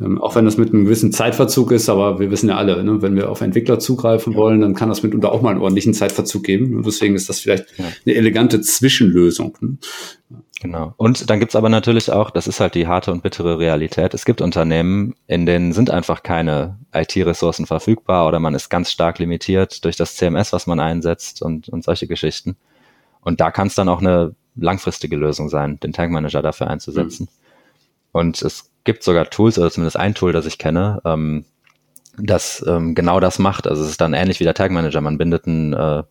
ähm, 0.00 0.20
auch 0.20 0.34
wenn 0.34 0.44
das 0.44 0.56
mit 0.56 0.72
einem 0.72 0.84
gewissen 0.84 1.12
Zeitverzug 1.12 1.72
ist, 1.72 1.88
aber 1.88 2.20
wir 2.20 2.30
wissen 2.30 2.48
ja 2.48 2.56
alle, 2.56 2.82
ne, 2.84 3.02
wenn 3.02 3.16
wir 3.16 3.30
auf 3.30 3.40
Entwickler 3.40 3.78
zugreifen 3.78 4.34
ja. 4.34 4.38
wollen, 4.38 4.60
dann 4.60 4.74
kann 4.74 4.88
das 4.88 5.02
mitunter 5.02 5.32
auch 5.32 5.42
mal 5.42 5.50
einen 5.50 5.60
ordentlichen 5.60 5.94
Zeitverzug 5.94 6.44
geben. 6.44 6.76
Und 6.76 6.86
deswegen 6.86 7.14
ist 7.14 7.28
das 7.28 7.40
vielleicht 7.40 7.78
ja. 7.78 7.86
eine 8.06 8.14
elegante 8.14 8.60
Zwischenlösung. 8.60 9.56
Ne? 9.60 9.78
Genau. 10.64 10.94
Und 10.96 11.28
dann 11.28 11.40
gibt's 11.40 11.56
aber 11.56 11.68
natürlich 11.68 12.10
auch, 12.10 12.30
das 12.30 12.46
ist 12.46 12.58
halt 12.58 12.74
die 12.74 12.86
harte 12.86 13.12
und 13.12 13.22
bittere 13.22 13.58
Realität, 13.58 14.14
es 14.14 14.24
gibt 14.24 14.40
Unternehmen, 14.40 15.14
in 15.26 15.44
denen 15.44 15.74
sind 15.74 15.90
einfach 15.90 16.22
keine 16.22 16.78
IT-Ressourcen 16.94 17.66
verfügbar 17.66 18.26
oder 18.26 18.40
man 18.40 18.54
ist 18.54 18.70
ganz 18.70 18.90
stark 18.90 19.18
limitiert 19.18 19.84
durch 19.84 19.96
das 19.96 20.16
CMS, 20.16 20.54
was 20.54 20.66
man 20.66 20.80
einsetzt 20.80 21.42
und, 21.42 21.68
und 21.68 21.84
solche 21.84 22.06
Geschichten. 22.06 22.56
Und 23.20 23.42
da 23.42 23.50
kann 23.50 23.66
es 23.66 23.74
dann 23.74 23.90
auch 23.90 24.00
eine 24.00 24.34
langfristige 24.56 25.16
Lösung 25.16 25.50
sein, 25.50 25.78
den 25.80 25.92
Tag 25.92 26.08
Manager 26.08 26.40
dafür 26.40 26.68
einzusetzen. 26.68 27.24
Mhm. 27.24 28.18
Und 28.18 28.40
es 28.40 28.70
gibt 28.84 29.02
sogar 29.02 29.28
Tools, 29.28 29.58
oder 29.58 29.70
zumindest 29.70 29.98
ein 29.98 30.14
Tool, 30.14 30.32
das 30.32 30.46
ich 30.46 30.56
kenne, 30.56 31.02
ähm, 31.04 31.44
das 32.16 32.64
ähm, 32.66 32.94
genau 32.94 33.20
das 33.20 33.38
macht. 33.38 33.66
Also 33.66 33.82
es 33.82 33.90
ist 33.90 34.00
dann 34.00 34.14
ähnlich 34.14 34.40
wie 34.40 34.44
der 34.44 34.54
Tag 34.54 34.70
Manager. 34.70 35.02
Man 35.02 35.18
bindet 35.18 35.46
einen, 35.46 35.74
äh, 35.74 36.04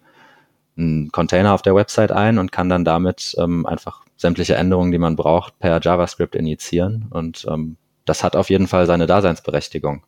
einen 0.77 1.11
Container 1.11 1.55
auf 1.55 1.63
der 1.63 1.73
Website 1.73 2.11
ein 2.11 2.37
und 2.37 2.51
kann 2.51 2.69
dann 2.69 2.85
damit 2.85 3.35
ähm, 3.39 3.65
einfach 3.65 4.02
sämtliche 4.23 4.55
Änderungen, 4.55 4.91
die 4.91 4.97
man 4.97 5.15
braucht, 5.15 5.59
per 5.59 5.79
JavaScript 5.81 6.33
initiieren. 6.33 7.07
Und 7.11 7.45
ähm, 7.47 7.75
das 8.05 8.23
hat 8.23 8.35
auf 8.35 8.49
jeden 8.49 8.67
Fall 8.67 8.87
seine 8.87 9.05
Daseinsberechtigung. 9.05 10.05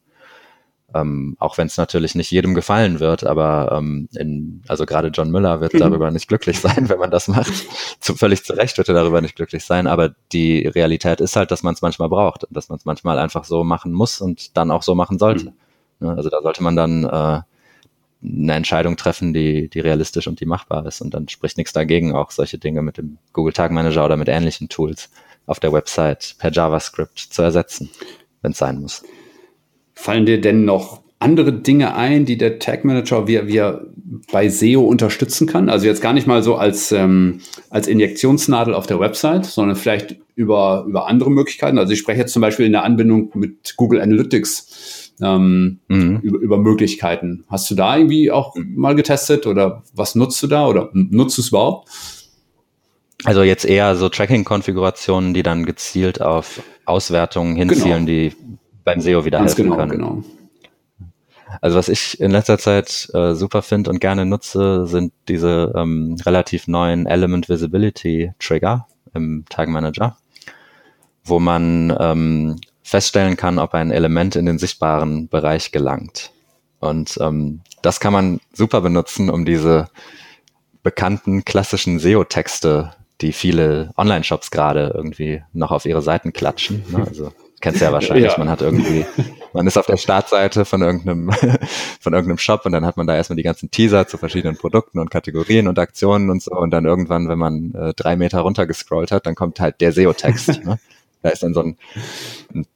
Ähm, 0.93 1.35
auch 1.39 1.57
wenn 1.57 1.67
es 1.67 1.75
natürlich 1.75 2.15
nicht 2.15 2.31
jedem 2.31 2.55
gefallen 2.55 3.01
wird, 3.01 3.25
aber 3.25 3.75
ähm, 3.77 4.07
in, 4.15 4.61
also 4.67 4.85
gerade 4.85 5.09
John 5.09 5.31
Müller 5.31 5.59
wird 5.59 5.73
mhm. 5.73 5.79
darüber 5.79 6.09
nicht 6.11 6.29
glücklich 6.29 6.59
sein, 6.67 6.87
wenn 6.87 6.99
man 6.99 7.11
das 7.11 7.27
macht. 7.27 7.51
zu, 7.99 8.15
völlig 8.15 8.45
zu 8.45 8.53
Recht 8.53 8.77
wird 8.77 8.87
er 8.87 8.95
darüber 8.95 9.19
nicht 9.19 9.35
glücklich 9.35 9.65
sein, 9.65 9.87
aber 9.87 10.15
die 10.31 10.65
Realität 10.65 11.19
ist 11.19 11.35
halt, 11.35 11.51
dass 11.51 11.63
man 11.63 11.73
es 11.73 11.81
manchmal 11.81 12.07
braucht 12.07 12.45
und 12.45 12.55
dass 12.55 12.69
man 12.69 12.77
es 12.77 12.85
manchmal 12.85 13.19
einfach 13.19 13.43
so 13.43 13.65
machen 13.65 13.91
muss 13.91 14.21
und 14.21 14.55
dann 14.55 14.71
auch 14.71 14.83
so 14.83 14.95
machen 14.95 15.19
sollte. 15.19 15.53
Mhm. 15.99 16.09
Also 16.09 16.29
da 16.29 16.41
sollte 16.41 16.63
man 16.63 16.77
dann 16.77 17.03
äh, 17.03 17.41
eine 18.25 18.53
Entscheidung 18.53 18.97
treffen, 18.97 19.33
die, 19.33 19.69
die 19.69 19.79
realistisch 19.79 20.27
und 20.27 20.39
die 20.39 20.45
machbar 20.45 20.85
ist. 20.85 21.01
Und 21.01 21.13
dann 21.13 21.27
spricht 21.29 21.57
nichts 21.57 21.73
dagegen, 21.73 22.15
auch 22.15 22.31
solche 22.31 22.57
Dinge 22.57 22.81
mit 22.81 22.97
dem 22.97 23.17
Google 23.33 23.53
Tag 23.53 23.71
Manager 23.71 24.05
oder 24.05 24.17
mit 24.17 24.27
ähnlichen 24.27 24.69
Tools 24.69 25.09
auf 25.45 25.59
der 25.59 25.73
Website 25.73 26.35
per 26.39 26.51
JavaScript 26.51 27.19
zu 27.19 27.41
ersetzen, 27.41 27.89
wenn 28.41 28.51
es 28.51 28.57
sein 28.57 28.79
muss. 28.79 29.03
Fallen 29.93 30.25
dir 30.25 30.41
denn 30.41 30.65
noch 30.65 31.01
andere 31.19 31.53
Dinge 31.53 31.95
ein, 31.95 32.25
die 32.25 32.37
der 32.37 32.59
Tag 32.59 32.83
Manager 32.83 33.27
wie 33.27 33.57
er 33.57 33.85
bei 34.31 34.49
SEO 34.49 34.83
unterstützen 34.83 35.47
kann? 35.47 35.69
Also 35.69 35.85
jetzt 35.85 36.01
gar 36.01 36.13
nicht 36.13 36.27
mal 36.27 36.43
so 36.43 36.55
als, 36.55 36.91
ähm, 36.91 37.41
als 37.69 37.87
Injektionsnadel 37.87 38.73
auf 38.73 38.85
der 38.85 38.99
Website, 38.99 39.45
sondern 39.45 39.75
vielleicht 39.75 40.17
über, 40.35 40.85
über 40.87 41.07
andere 41.07 41.31
Möglichkeiten. 41.31 41.79
Also 41.79 41.93
ich 41.93 41.99
spreche 41.99 42.21
jetzt 42.21 42.33
zum 42.33 42.41
Beispiel 42.41 42.65
in 42.65 42.73
der 42.73 42.83
Anbindung 42.83 43.31
mit 43.33 43.75
Google 43.77 44.01
Analytics 44.01 45.04
ähm, 45.21 45.79
mhm. 45.87 46.19
über, 46.21 46.39
über 46.39 46.57
Möglichkeiten. 46.57 47.45
Hast 47.49 47.69
du 47.71 47.75
da 47.75 47.97
irgendwie 47.97 48.31
auch 48.31 48.55
mal 48.55 48.95
getestet 48.95 49.47
oder 49.47 49.83
was 49.93 50.15
nutzt 50.15 50.41
du 50.43 50.47
da 50.47 50.67
oder 50.67 50.89
nutzt 50.93 51.37
du 51.37 51.41
es 51.41 51.49
überhaupt? 51.49 51.89
Also 53.23 53.43
jetzt 53.43 53.65
eher 53.65 53.95
so 53.95 54.09
Tracking-Konfigurationen, 54.09 55.33
die 55.33 55.43
dann 55.43 55.65
gezielt 55.65 56.21
auf 56.21 56.61
Auswertungen 56.85 57.55
hinzielen, 57.55 58.05
genau. 58.05 58.29
die 58.29 58.35
beim 58.83 59.01
SEO 59.01 59.25
wieder 59.25 59.39
Ganz 59.39 59.51
helfen 59.51 59.63
genau, 59.63 59.75
können. 59.77 59.91
Genau. 59.91 60.23
Also 61.61 61.77
was 61.77 61.89
ich 61.89 62.19
in 62.19 62.31
letzter 62.31 62.57
Zeit 62.57 63.09
äh, 63.13 63.33
super 63.33 63.61
finde 63.61 63.89
und 63.89 63.99
gerne 63.99 64.25
nutze, 64.25 64.85
sind 64.87 65.13
diese 65.27 65.73
ähm, 65.75 66.17
relativ 66.25 66.67
neuen 66.67 67.05
Element 67.05 67.49
Visibility 67.49 68.33
Trigger 68.39 68.87
im 69.13 69.45
Tag 69.49 69.69
Manager, 69.69 70.17
wo 71.23 71.39
man 71.39 71.95
ähm, 71.99 72.57
feststellen 72.85 73.35
kann, 73.35 73.57
ob 73.57 73.73
ein 73.73 73.89
Element 73.89 74.35
in 74.35 74.45
den 74.45 74.59
sichtbaren 74.59 75.27
Bereich 75.27 75.71
gelangt. 75.71 76.31
Und 76.79 77.17
ähm, 77.19 77.61
das 77.81 77.99
kann 77.99 78.13
man 78.13 78.39
super 78.53 78.81
benutzen, 78.81 79.31
um 79.31 79.43
diese 79.43 79.89
bekannten 80.83 81.43
klassischen 81.43 81.97
SEO-Texte, 81.97 82.93
die 83.21 83.33
viele 83.33 83.89
Online-Shops 83.97 84.51
gerade 84.51 84.91
irgendwie 84.93 85.41
noch 85.51 85.71
auf 85.71 85.85
ihre 85.85 86.03
Seiten 86.03 86.31
klatschen. 86.31 86.83
Ne? 86.89 87.05
Also 87.07 87.31
kennst 87.59 87.81
ja 87.81 87.91
wahrscheinlich. 87.91 88.33
Ja. 88.33 88.37
Man 88.37 88.49
hat 88.49 88.61
irgendwie, 88.61 89.03
man 89.53 89.65
ist 89.65 89.77
auf 89.77 89.87
der 89.87 89.97
Startseite 89.97 90.63
von 90.65 90.83
irgendeinem, 90.83 91.31
von 91.99 92.13
irgendeinem 92.13 92.37
Shop 92.37 92.67
und 92.67 92.71
dann 92.71 92.85
hat 92.85 92.97
man 92.97 93.07
da 93.07 93.15
erstmal 93.15 93.37
die 93.37 93.43
ganzen 93.43 93.71
Teaser 93.71 94.07
zu 94.07 94.19
verschiedenen 94.19 94.57
Produkten 94.57 94.99
und 94.99 95.09
Kategorien 95.09 95.67
und 95.67 95.79
Aktionen 95.79 96.29
und 96.29 96.43
so. 96.43 96.51
Und 96.51 96.69
dann 96.69 96.85
irgendwann, 96.85 97.27
wenn 97.29 97.39
man 97.39 97.73
äh, 97.73 97.93
drei 97.95 98.15
Meter 98.15 98.41
runter 98.41 98.67
gescrollt 98.67 99.11
hat, 99.11 99.25
dann 99.25 99.33
kommt 99.33 99.59
halt 99.59 99.81
der 99.81 99.91
SEO-Text. 99.91 100.63
ne? 100.65 100.77
Da 101.23 101.29
ist 101.29 101.41
dann 101.41 101.55
so 101.55 101.61
ein, 101.61 101.77
ein 102.53 102.67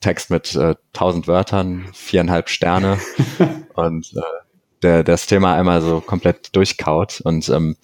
Text 0.00 0.30
mit 0.30 0.54
äh, 0.54 0.74
tausend 0.92 1.26
Wörtern, 1.28 1.86
viereinhalb 1.92 2.50
Sterne 2.50 2.98
und 3.74 4.12
äh, 4.14 4.20
der 4.82 5.02
das 5.02 5.26
Thema 5.26 5.54
einmal 5.54 5.80
so 5.80 6.00
komplett 6.00 6.54
durchkaut. 6.54 7.22
Und 7.22 7.48
ähm, 7.48 7.76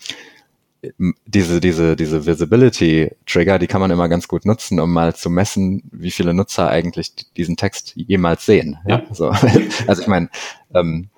diese, 1.27 1.61
diese, 1.61 1.97
diese 1.97 2.27
Visibility-Trigger, 2.27 3.59
die 3.59 3.67
kann 3.67 3.81
man 3.81 3.91
immer 3.91 4.09
ganz 4.09 4.29
gut 4.29 4.47
nutzen, 4.47 4.81
um 4.81 4.93
mal 4.93 5.15
zu 5.15 5.29
messen, 5.29 5.83
wie 5.93 6.11
viele 6.11 6.35
Nutzer 6.35 6.69
eigentlich 6.69 7.15
diesen 7.37 7.57
Text 7.57 7.93
jemals 7.97 8.47
sehen. 8.47 8.79
Ja. 8.87 9.03
So. 9.13 9.33
Also 9.87 10.03
ich 10.03 10.09
meine, 10.09 10.31
ähm, 10.75 11.11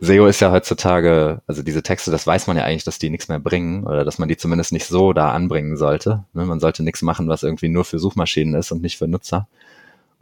SEO 0.00 0.26
ist 0.26 0.40
ja 0.40 0.50
heutzutage, 0.50 1.40
also 1.46 1.62
diese 1.62 1.82
Texte, 1.82 2.10
das 2.10 2.26
weiß 2.26 2.46
man 2.48 2.56
ja 2.56 2.64
eigentlich, 2.64 2.84
dass 2.84 2.98
die 2.98 3.10
nichts 3.10 3.28
mehr 3.28 3.38
bringen 3.38 3.84
oder 3.84 4.04
dass 4.04 4.18
man 4.18 4.28
die 4.28 4.36
zumindest 4.36 4.72
nicht 4.72 4.86
so 4.86 5.12
da 5.12 5.32
anbringen 5.32 5.76
sollte. 5.76 6.24
Ne? 6.34 6.44
Man 6.44 6.60
sollte 6.60 6.82
nichts 6.82 7.02
machen, 7.02 7.28
was 7.28 7.42
irgendwie 7.42 7.68
nur 7.68 7.84
für 7.84 7.98
Suchmaschinen 7.98 8.54
ist 8.54 8.72
und 8.72 8.82
nicht 8.82 8.98
für 8.98 9.08
Nutzer. 9.08 9.48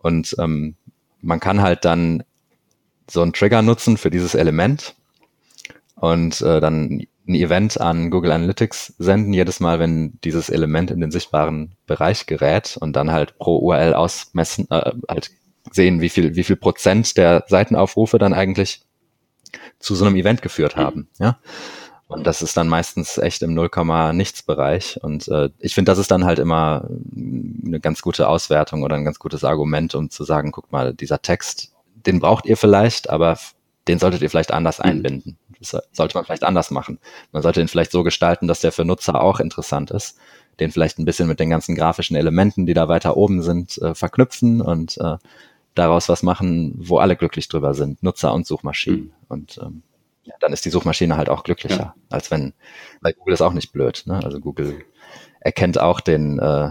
Und 0.04 0.36
ähm, 0.38 0.74
man 1.22 1.40
kann 1.40 1.62
halt 1.62 1.86
dann 1.86 2.24
so 3.10 3.22
einen 3.22 3.32
Trigger 3.32 3.62
nutzen 3.62 3.96
für 3.96 4.10
dieses 4.10 4.34
Element 4.34 4.94
und 5.96 6.42
äh, 6.42 6.60
dann 6.60 7.06
ein 7.26 7.34
Event 7.34 7.80
an 7.80 8.10
Google 8.10 8.32
Analytics 8.32 8.96
senden, 8.98 9.32
jedes 9.32 9.60
Mal, 9.60 9.78
wenn 9.78 10.18
dieses 10.22 10.50
Element 10.50 10.90
in 10.90 11.00
den 11.00 11.10
sichtbaren 11.10 11.72
Bereich 11.86 12.26
gerät 12.26 12.76
und 12.78 12.94
dann 12.94 13.12
halt 13.12 13.38
pro 13.38 13.56
URL 13.56 13.94
ausmessen, 13.94 14.66
äh, 14.68 14.92
halt 15.08 15.30
sehen, 15.70 16.02
wie 16.02 16.10
viel, 16.10 16.36
wie 16.36 16.44
viel 16.44 16.56
Prozent 16.56 17.16
der 17.16 17.44
Seitenaufrufe 17.48 18.18
dann 18.18 18.34
eigentlich 18.34 18.82
zu 19.78 19.94
so 19.94 20.04
einem 20.04 20.16
Event 20.16 20.42
geführt 20.42 20.76
haben. 20.76 21.08
Ja. 21.18 21.38
Und 22.06 22.26
das 22.26 22.42
ist 22.42 22.56
dann 22.56 22.68
meistens 22.68 23.18
echt 23.18 23.42
im 23.42 23.54
0, 23.54 23.70
nichts 24.12 24.42
Bereich. 24.42 24.98
Und 25.02 25.28
äh, 25.28 25.48
ich 25.58 25.74
finde, 25.74 25.90
das 25.90 25.98
ist 25.98 26.10
dann 26.10 26.24
halt 26.24 26.38
immer 26.38 26.88
eine 27.66 27.80
ganz 27.80 28.02
gute 28.02 28.28
Auswertung 28.28 28.82
oder 28.82 28.96
ein 28.96 29.04
ganz 29.04 29.18
gutes 29.18 29.42
Argument, 29.42 29.94
um 29.94 30.10
zu 30.10 30.24
sagen, 30.24 30.52
guck 30.52 30.70
mal, 30.70 30.92
dieser 30.92 31.22
Text, 31.22 31.72
den 31.94 32.20
braucht 32.20 32.44
ihr 32.46 32.56
vielleicht, 32.56 33.08
aber 33.08 33.38
den 33.88 33.98
solltet 33.98 34.22
ihr 34.22 34.30
vielleicht 34.30 34.52
anders 34.52 34.78
mhm. 34.78 34.84
einbinden. 34.84 35.38
Das 35.58 35.82
sollte 35.92 36.16
man 36.16 36.24
vielleicht 36.24 36.44
anders 36.44 36.70
machen. 36.70 36.98
Man 37.32 37.42
sollte 37.42 37.60
ihn 37.60 37.68
vielleicht 37.68 37.90
so 37.90 38.02
gestalten, 38.02 38.48
dass 38.48 38.60
der 38.60 38.72
für 38.72 38.84
Nutzer 38.84 39.22
auch 39.22 39.40
interessant 39.40 39.90
ist. 39.90 40.18
Den 40.60 40.70
vielleicht 40.70 40.98
ein 40.98 41.04
bisschen 41.04 41.26
mit 41.26 41.40
den 41.40 41.50
ganzen 41.50 41.74
grafischen 41.74 42.16
Elementen, 42.16 42.66
die 42.66 42.74
da 42.74 42.88
weiter 42.88 43.16
oben 43.16 43.42
sind, 43.42 43.78
äh, 43.78 43.94
verknüpfen 43.94 44.60
und 44.60 44.98
äh, 44.98 45.16
daraus 45.74 46.08
was 46.08 46.22
machen, 46.22 46.74
wo 46.76 46.98
alle 46.98 47.16
glücklich 47.16 47.48
drüber 47.48 47.74
sind, 47.74 48.02
Nutzer 48.02 48.32
und 48.32 48.46
Suchmaschinen. 48.46 49.00
Mhm. 49.00 49.12
Und 49.28 49.58
ähm, 49.62 49.82
ja, 50.24 50.34
dann 50.40 50.52
ist 50.52 50.64
die 50.64 50.70
Suchmaschine 50.70 51.16
halt 51.16 51.28
auch 51.28 51.44
glücklicher, 51.44 51.76
ja. 51.76 51.94
als 52.10 52.30
wenn, 52.30 52.54
weil 53.00 53.12
Google 53.12 53.34
ist 53.34 53.42
auch 53.42 53.52
nicht 53.52 53.72
blöd. 53.72 54.02
Ne? 54.06 54.20
Also 54.24 54.40
Google 54.40 54.84
erkennt 55.40 55.78
auch 55.78 56.00
den, 56.00 56.38
äh, 56.38 56.70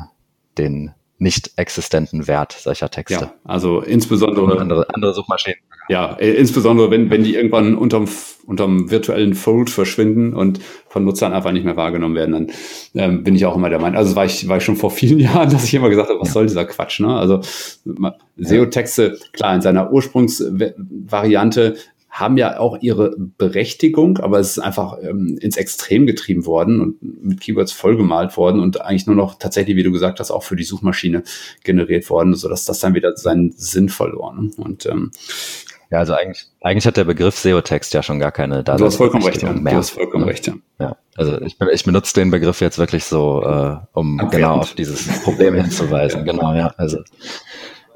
den 0.57 0.93
nicht 1.19 1.51
existenten 1.57 2.27
Wert 2.27 2.51
solcher 2.51 2.89
Texte. 2.89 3.25
Ja, 3.25 3.33
also 3.43 3.81
insbesondere 3.81 4.59
andere, 4.59 4.87
andere 4.93 5.13
Suchmaschinen 5.13 5.59
ja, 5.89 6.15
äh, 6.19 6.31
insbesondere 6.31 6.91
wenn, 6.91 7.09
wenn 7.09 7.23
die 7.23 7.35
irgendwann 7.35 7.75
unterm, 7.75 8.07
unterm 8.45 8.89
virtuellen 8.89 9.33
Fold 9.33 9.69
verschwinden 9.69 10.33
und 10.33 10.61
von 10.87 11.03
Nutzern 11.03 11.33
einfach 11.33 11.51
nicht 11.51 11.65
mehr 11.65 11.75
wahrgenommen 11.75 12.15
werden, 12.15 12.31
dann 12.31 12.47
ähm, 12.95 13.23
bin 13.23 13.35
ich 13.35 13.45
auch 13.45 13.55
immer 13.55 13.69
der 13.69 13.79
Meinung. 13.79 13.97
Also 13.97 14.15
war 14.15 14.25
ich, 14.25 14.47
war 14.47 14.57
ich 14.57 14.63
schon 14.63 14.77
vor 14.77 14.91
vielen 14.91 15.19
Jahren, 15.19 15.49
dass 15.49 15.65
ich 15.65 15.73
immer 15.73 15.89
gesagt 15.89 16.09
habe, 16.09 16.19
was 16.19 16.29
ja. 16.29 16.33
soll 16.33 16.45
dieser 16.47 16.65
Quatsch, 16.65 17.01
ne? 17.01 17.15
Also 17.15 17.41
SEO-Texte, 18.37 19.17
klar, 19.33 19.55
in 19.55 19.61
seiner 19.61 19.91
Ursprungsvariante 19.91 21.75
haben 22.13 22.37
ja 22.37 22.59
auch 22.59 22.77
ihre 22.79 23.15
Berechtigung, 23.17 24.19
aber 24.19 24.39
es 24.39 24.51
ist 24.51 24.59
einfach 24.59 24.99
ähm, 25.01 25.35
ins 25.41 25.57
Extrem 25.57 26.05
getrieben 26.05 26.45
worden 26.45 26.79
und 26.79 27.01
mit 27.01 27.41
Keywords 27.41 27.71
vollgemalt 27.71 28.37
worden 28.37 28.61
und 28.61 28.81
eigentlich 28.81 29.07
nur 29.07 29.15
noch 29.15 29.39
tatsächlich, 29.39 29.75
wie 29.75 29.83
du 29.83 29.91
gesagt 29.91 30.19
hast, 30.19 30.29
auch 30.29 30.43
für 30.43 30.55
die 30.55 30.63
Suchmaschine 30.63 31.23
generiert 31.63 32.07
worden, 32.11 32.35
sodass 32.35 32.65
das 32.65 32.79
dann 32.79 32.93
wieder 32.93 33.17
seinen 33.17 33.51
Sinn 33.53 33.89
verloren. 33.89 34.51
Und 34.57 34.85
ähm, 34.85 35.09
ja, 35.89 35.97
also 35.97 36.13
eigentlich, 36.13 36.45
eigentlich 36.61 36.85
hat 36.85 36.97
der 36.97 37.05
Begriff 37.05 37.35
SEO-Text 37.35 37.95
ja 37.95 38.03
schon 38.03 38.19
gar 38.19 38.31
keine 38.31 38.63
Daten. 38.63 38.77
Du 38.77 38.85
hast 38.85 38.97
vollkommen 38.97 39.23
recht, 39.23 39.41
ja. 39.41 39.51
Du 39.51 39.71
hast 39.71 39.89
vollkommen 39.89 40.25
recht, 40.25 40.45
ja. 40.45 40.53
ja. 40.79 40.95
Also 41.15 41.41
ich, 41.41 41.57
ich 41.59 41.83
benutze 41.83 42.13
den 42.13 42.29
Begriff 42.29 42.61
jetzt 42.61 42.77
wirklich 42.77 43.05
so, 43.05 43.41
äh, 43.43 43.77
um 43.93 44.19
okay. 44.19 44.37
genau 44.37 44.57
auf 44.57 44.75
dieses 44.75 45.07
Problem 45.23 45.55
hinzuweisen. 45.55 46.25
Genau, 46.25 46.53
ja. 46.53 46.75
Also 46.77 46.99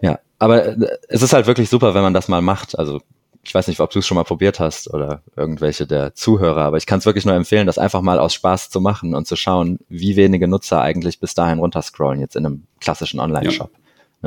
ja. 0.01 0.17
Aber 0.39 0.65
äh, 0.65 0.88
es 1.08 1.21
ist 1.21 1.34
halt 1.34 1.45
wirklich 1.45 1.69
super, 1.69 1.93
wenn 1.93 2.01
man 2.01 2.15
das 2.15 2.27
mal 2.27 2.41
macht. 2.41 2.77
Also 2.80 3.01
ich 3.47 3.53
weiß 3.53 3.69
nicht, 3.69 3.79
ob 3.79 3.89
du 3.91 3.99
es 3.99 4.05
schon 4.05 4.15
mal 4.15 4.25
probiert 4.25 4.60
hast 4.60 4.93
oder 4.93 5.21
irgendwelche 5.38 5.88
der 5.88 6.13
Zuhörer, 6.13 6.63
aber 6.63 6.75
ich 6.75 6.86
kann 6.86 6.99
es 6.99 7.05
wirklich 7.05 7.25
nur 7.25 7.33
empfehlen, 7.33 7.65
das 7.65 7.77
einfach 7.77 8.01
mal 8.01 8.19
aus 8.19 8.33
Spaß 8.33 8.69
zu 8.69 8.81
machen 8.81 9.15
und 9.15 9.25
zu 9.25 9.38
schauen, 9.38 9.79
wie 9.88 10.17
wenige 10.17 10.49
Nutzer 10.49 10.81
eigentlich 10.81 11.21
bis 11.21 11.33
dahin 11.33 11.60
runterscrollen, 11.60 12.19
jetzt 12.19 12.36
in 12.36 12.45
einem 12.45 12.67
klassischen 12.81 13.21
Online-Shop. 13.21 13.71
Ja. 13.73 13.79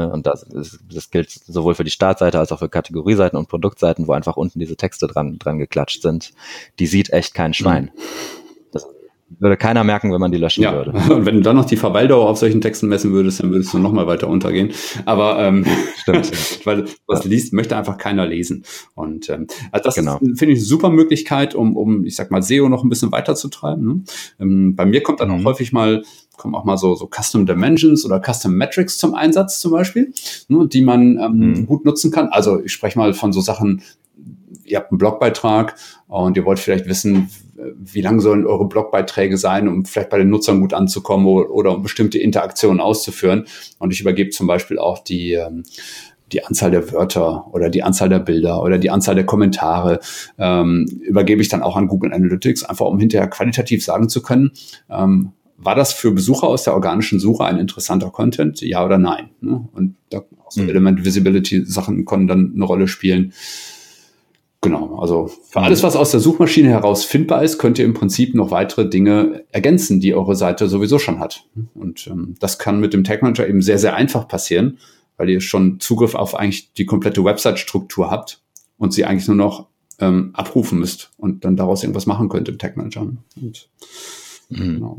Ne, 0.07 0.11
und 0.11 0.27
das, 0.27 0.47
das 0.91 1.11
gilt 1.11 1.31
sowohl 1.31 1.75
für 1.75 1.85
die 1.85 1.91
Startseite 1.91 2.39
als 2.39 2.51
auch 2.51 2.61
für 2.61 2.71
Kategorieseiten 2.71 3.39
und 3.39 3.49
Produktseiten, 3.49 4.07
wo 4.07 4.13
einfach 4.13 4.39
unten 4.39 4.59
diese 4.59 4.77
Texte 4.77 5.07
dran, 5.07 5.39
dran 5.39 5.59
geklatscht 5.59 6.01
sind. 6.01 6.33
Die 6.79 6.87
sieht 6.87 7.11
echt 7.11 7.35
kein 7.35 7.53
Schwein. 7.53 7.91
Mhm. 7.95 8.01
Würde 9.39 9.57
keiner 9.57 9.85
merken, 9.85 10.13
wenn 10.13 10.21
man 10.21 10.33
die 10.33 10.39
löschen 10.39 10.63
ja. 10.63 10.75
würde. 10.75 10.91
Und 11.15 11.25
wenn 11.25 11.37
du 11.37 11.41
dann 11.43 11.57
noch 11.57 11.65
die 11.65 11.77
Verweildauer 11.77 12.29
auf 12.29 12.39
solchen 12.39 12.61
Texten 12.61 12.89
messen 12.89 13.13
würdest, 13.13 13.41
dann 13.43 13.53
würdest 13.53 13.73
du 13.73 13.79
noch 13.79 13.93
mal 13.93 14.07
weiter 14.07 14.29
untergehen. 14.29 14.71
Aber 15.07 15.39
ähm, 15.39 15.65
Stimmt. 16.03 16.33
weil 16.67 16.85
was 17.07 17.25
ja. 17.25 17.31
liest, 17.31 17.53
möchte 17.53 17.77
einfach 17.77 17.97
keiner 17.97 18.27
lesen. 18.27 18.65
Und 18.95 19.29
ähm, 19.29 19.47
also 19.71 19.85
das 19.85 19.95
genau. 19.95 20.19
finde 20.19 20.35
ich 20.35 20.59
eine 20.59 20.61
super 20.61 20.91
Möglichkeit, 20.91 21.55
um, 21.55 21.77
um, 21.77 22.05
ich 22.05 22.17
sag 22.17 22.31
mal, 22.31 22.43
SEO 22.43 22.69
noch 22.69 22.83
ein 22.83 22.89
bisschen 22.89 23.13
weiterzutreiben. 23.13 23.87
Ne? 23.87 24.03
Ähm, 24.41 24.75
bei 24.75 24.85
mir 24.85 25.03
kommt 25.03 25.21
dann 25.21 25.29
mhm. 25.29 25.41
auch 25.41 25.45
häufig 25.45 25.73
mal 25.73 26.03
kommen 26.41 26.55
auch 26.55 26.65
mal 26.65 26.79
so, 26.79 26.95
so 26.95 27.07
Custom 27.07 27.45
Dimensions 27.45 28.07
oder 28.07 28.21
Custom 28.21 28.55
Metrics 28.55 28.97
zum 28.97 29.15
Einsatz 29.15 29.61
zum 29.61 29.73
Beispiel, 29.73 30.13
ne, 30.49 30.67
die 30.67 30.81
man 30.81 31.19
ähm, 31.19 31.39
mhm. 31.39 31.67
gut 31.67 31.85
nutzen 31.85 32.11
kann. 32.11 32.29
Also 32.29 32.63
ich 32.65 32.73
spreche 32.73 32.99
mal 32.99 33.13
von 33.13 33.33
so 33.33 33.43
Sachen, 33.43 33.83
ihr 34.71 34.79
habt 34.79 34.91
einen 34.91 34.99
Blogbeitrag 34.99 35.75
und 36.09 36.37
ihr 36.37 36.45
wollt 36.45 36.59
vielleicht 36.59 36.87
wissen, 36.87 37.31
wie 37.79 38.01
lang 38.01 38.21
sollen 38.21 38.47
eure 38.47 38.67
Blogbeiträge 38.67 39.37
sein, 39.37 39.69
um 39.69 39.85
vielleicht 39.85 40.11
bei 40.11 40.19
den 40.19 40.31
Nutzern 40.31 40.61
gut 40.61 40.75
anzukommen 40.75 41.27
oder, 41.27 41.75
um 41.77 41.83
bestimmte 41.83 42.19
Interaktionen 42.19 42.81
auszuführen. 42.81 43.47
Und 43.79 43.93
ich 43.93 44.01
übergebe 44.01 44.31
zum 44.31 44.47
Beispiel 44.47 44.79
auch 44.79 44.99
die, 45.01 45.35
ähm, 45.35 45.65
die 46.33 46.45
Anzahl 46.45 46.71
der 46.71 46.93
Wörter 46.93 47.47
oder 47.53 47.71
die 47.71 47.83
Anzahl 47.83 48.09
der 48.09 48.21
Bilder 48.21 48.63
oder 48.63 48.79
die 48.79 48.91
Anzahl 48.91 49.15
der 49.15 49.27
Kommentare 49.27 50.01
ähm, 50.39 50.87
übergebe 51.03 51.43
ich 51.43 51.49
dann 51.49 51.63
auch 51.63 51.77
an 51.77 51.89
Google 51.89 52.13
Analytics, 52.13 52.65
einfach 52.65 52.87
um 52.87 52.99
hinterher 52.99 53.29
qualitativ 53.29 53.85
sagen 53.85 54.09
zu 54.09 54.23
können, 54.23 54.53
ähm, 54.89 55.33
war 55.63 55.75
das 55.75 55.93
für 55.93 56.13
Besucher 56.13 56.47
aus 56.47 56.65
der 56.65 56.75
organischen 56.75 57.21
Suche 57.21 57.45
ein 57.45 57.59
interessanter 57.59 58.11
Content, 58.11 58.63
ja 58.63 58.85
oder 58.85 58.97
nein? 58.97 59.31
Ne? 59.41 59.69
Und 59.73 59.97
da 60.09 60.23
so 60.49 60.63
mhm. 60.63 60.69
Element 60.69 61.05
Visibility 61.05 61.65
Sachen 61.65 62.05
konnten 62.05 62.27
dann 62.27 62.53
eine 62.55 62.65
Rolle 62.65 62.89
spielen. 62.89 63.33
Genau, 64.63 64.99
also 64.99 65.31
für 65.49 65.61
alles, 65.61 65.83
was 65.83 65.97
aus 65.97 66.11
der 66.11 66.21
Suchmaschine 66.21 66.69
heraus 66.69 67.05
findbar 67.05 67.43
ist, 67.43 67.57
könnt 67.57 67.79
ihr 67.79 67.87
im 67.87 67.95
Prinzip 67.95 68.35
noch 68.35 68.51
weitere 68.51 68.89
Dinge 68.89 69.45
ergänzen, 69.53 70.01
die 70.01 70.15
eure 70.15 70.37
Seite 70.37 70.69
sowieso 70.69 70.99
schon 70.99 71.19
hat. 71.19 71.45
Und 71.75 72.07
ähm, 72.09 72.35
das 72.41 72.59
kann 72.59 72.79
mit 72.79 72.93
dem 72.93 73.03
Tag 73.03 73.23
Manager 73.23 73.49
eben 73.49 73.63
sehr, 73.63 73.79
sehr 73.79 73.95
einfach 73.95 74.29
passieren 74.29 74.79
weil 75.21 75.29
ihr 75.29 75.43
schon 75.43 75.81
Zugriff 75.81 76.15
auf 76.15 76.35
eigentlich 76.35 76.73
die 76.73 76.87
komplette 76.87 77.23
Website-Struktur 77.23 78.11
habt 78.11 78.41
und 78.79 78.95
sie 78.95 79.05
eigentlich 79.05 79.29
nur 79.29 79.37
noch 79.37 79.67
ähm, 79.99 80.31
abrufen 80.33 80.79
müsst 80.79 81.11
und 81.19 81.45
dann 81.45 81.57
daraus 81.57 81.83
irgendwas 81.83 82.07
machen 82.07 82.31
könnt 82.31 82.49
im 82.49 82.57
Tag 82.57 82.79
Manager. 82.79 83.03
Und, 83.03 83.69
mhm. 84.49 84.57
genau. 84.57 84.99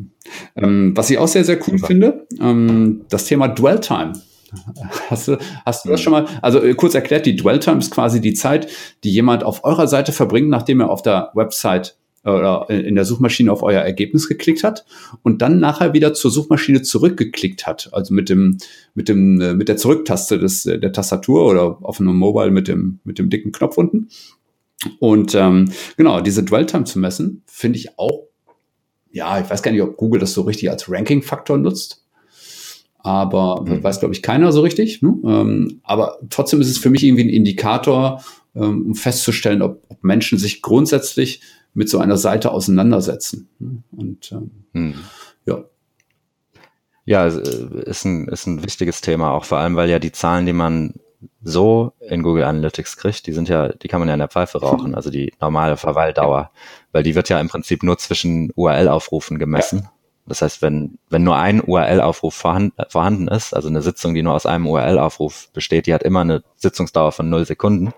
ähm, 0.55 0.95
was 0.95 1.09
ich 1.09 1.17
auch 1.17 1.27
sehr, 1.27 1.43
sehr 1.43 1.57
cool 1.67 1.79
Super. 1.79 1.87
finde, 1.87 2.27
ähm, 2.39 3.01
das 3.09 3.25
Thema 3.25 3.47
Dwell 3.47 3.79
Time. 3.79 4.13
Hast 5.09 5.27
du, 5.27 5.37
hast 5.65 5.85
du 5.85 5.89
das 5.89 6.01
schon 6.01 6.11
mal? 6.11 6.25
Also 6.41 6.61
äh, 6.61 6.73
kurz 6.73 6.93
erklärt, 6.95 7.25
die 7.25 7.35
Dwell 7.35 7.59
Time 7.59 7.77
ist 7.77 7.91
quasi 7.91 8.21
die 8.21 8.33
Zeit, 8.33 8.67
die 9.03 9.11
jemand 9.11 9.43
auf 9.43 9.63
eurer 9.63 9.87
Seite 9.87 10.11
verbringt, 10.11 10.49
nachdem 10.49 10.81
er 10.81 10.89
auf 10.89 11.01
der 11.01 11.31
Website 11.33 11.97
oder 12.23 12.69
in 12.69 12.95
der 12.95 13.05
Suchmaschine 13.05 13.51
auf 13.51 13.63
euer 13.63 13.81
Ergebnis 13.81 14.27
geklickt 14.27 14.63
hat 14.63 14.85
und 15.23 15.41
dann 15.41 15.59
nachher 15.59 15.93
wieder 15.93 16.13
zur 16.13 16.29
Suchmaschine 16.29 16.83
zurückgeklickt 16.83 17.65
hat, 17.65 17.89
also 17.93 18.13
mit 18.13 18.29
dem 18.29 18.57
mit 18.93 19.09
dem 19.09 19.41
äh, 19.41 19.53
mit 19.55 19.69
der 19.69 19.77
Zurücktaste 19.77 20.37
des 20.37 20.63
der 20.63 20.91
Tastatur 20.91 21.45
oder 21.47 21.79
auf 21.81 21.99
einem 21.99 22.15
Mobile 22.15 22.51
mit 22.51 22.67
dem 22.67 22.99
mit 23.03 23.17
dem 23.17 23.29
dicken 23.29 23.51
Knopf 23.51 23.77
unten. 23.77 24.09
Und 24.99 25.33
ähm, 25.35 25.71
genau 25.97 26.21
diese 26.21 26.43
Dwell 26.43 26.65
Time 26.65 26.83
zu 26.83 26.99
messen, 26.99 27.43
finde 27.47 27.79
ich 27.79 27.97
auch 27.97 28.27
ja, 29.11 29.39
ich 29.39 29.49
weiß 29.49 29.61
gar 29.61 29.71
nicht, 29.71 29.81
ob 29.81 29.97
Google 29.97 30.19
das 30.19 30.33
so 30.33 30.43
richtig 30.43 30.69
als 30.69 30.89
Ranking-Faktor 30.89 31.57
nutzt, 31.57 32.00
aber 33.03 33.61
mhm. 33.61 33.83
weiß 33.83 33.99
glaube 33.99 34.13
ich 34.13 34.21
keiner 34.21 34.51
so 34.51 34.61
richtig. 34.61 35.01
Ne? 35.01 35.15
Ähm, 35.23 35.81
aber 35.83 36.19
trotzdem 36.29 36.61
ist 36.61 36.69
es 36.69 36.77
für 36.77 36.89
mich 36.89 37.03
irgendwie 37.03 37.23
ein 37.23 37.29
Indikator, 37.29 38.23
ähm, 38.55 38.87
um 38.87 38.95
festzustellen, 38.95 39.61
ob, 39.61 39.83
ob 39.89 40.03
Menschen 40.03 40.37
sich 40.37 40.61
grundsätzlich 40.61 41.41
mit 41.73 41.89
so 41.89 41.99
einer 41.99 42.17
Seite 42.17 42.51
auseinandersetzen. 42.51 43.49
Und 43.91 44.31
ähm, 44.31 44.51
hm. 44.73 44.93
ja. 45.45 45.63
Ja, 47.05 47.27
äh, 47.27 47.83
ist 47.85 48.05
ein, 48.05 48.27
ist 48.27 48.45
ein 48.47 48.63
wichtiges 48.63 49.01
Thema, 49.01 49.31
auch 49.31 49.45
vor 49.45 49.57
allem, 49.57 49.75
weil 49.75 49.89
ja 49.89 49.99
die 49.99 50.11
Zahlen, 50.11 50.45
die 50.45 50.53
man 50.53 50.93
so 51.43 51.93
in 51.99 52.23
Google 52.23 52.43
Analytics 52.43 52.97
kriegt, 52.97 53.27
die 53.27 53.33
sind 53.33 53.49
ja, 53.49 53.69
die 53.69 53.87
kann 53.87 53.99
man 53.99 54.07
ja 54.07 54.15
in 54.15 54.19
der 54.19 54.27
Pfeife 54.27 54.57
rauchen, 54.61 54.95
also 54.95 55.09
die 55.09 55.33
normale 55.39 55.77
Verweildauer, 55.77 56.51
weil 56.91 57.03
die 57.03 57.15
wird 57.15 57.29
ja 57.29 57.39
im 57.39 57.47
Prinzip 57.47 57.83
nur 57.83 57.97
zwischen 57.97 58.51
URL-Aufrufen 58.55 59.39
gemessen. 59.39 59.89
Das 60.31 60.41
heißt, 60.41 60.61
wenn, 60.61 60.97
wenn 61.09 61.25
nur 61.25 61.35
ein 61.35 61.61
URL-Aufruf 61.61 62.33
vorhanden, 62.33 62.71
vorhanden 62.87 63.27
ist, 63.27 63.53
also 63.53 63.67
eine 63.67 63.81
Sitzung, 63.81 64.13
die 64.13 64.23
nur 64.23 64.33
aus 64.33 64.45
einem 64.45 64.65
URL-Aufruf 64.65 65.49
besteht, 65.51 65.87
die 65.87 65.93
hat 65.93 66.03
immer 66.03 66.21
eine 66.21 66.41
Sitzungsdauer 66.55 67.11
von 67.11 67.29
null 67.29 67.45
Sekunden. 67.45 67.91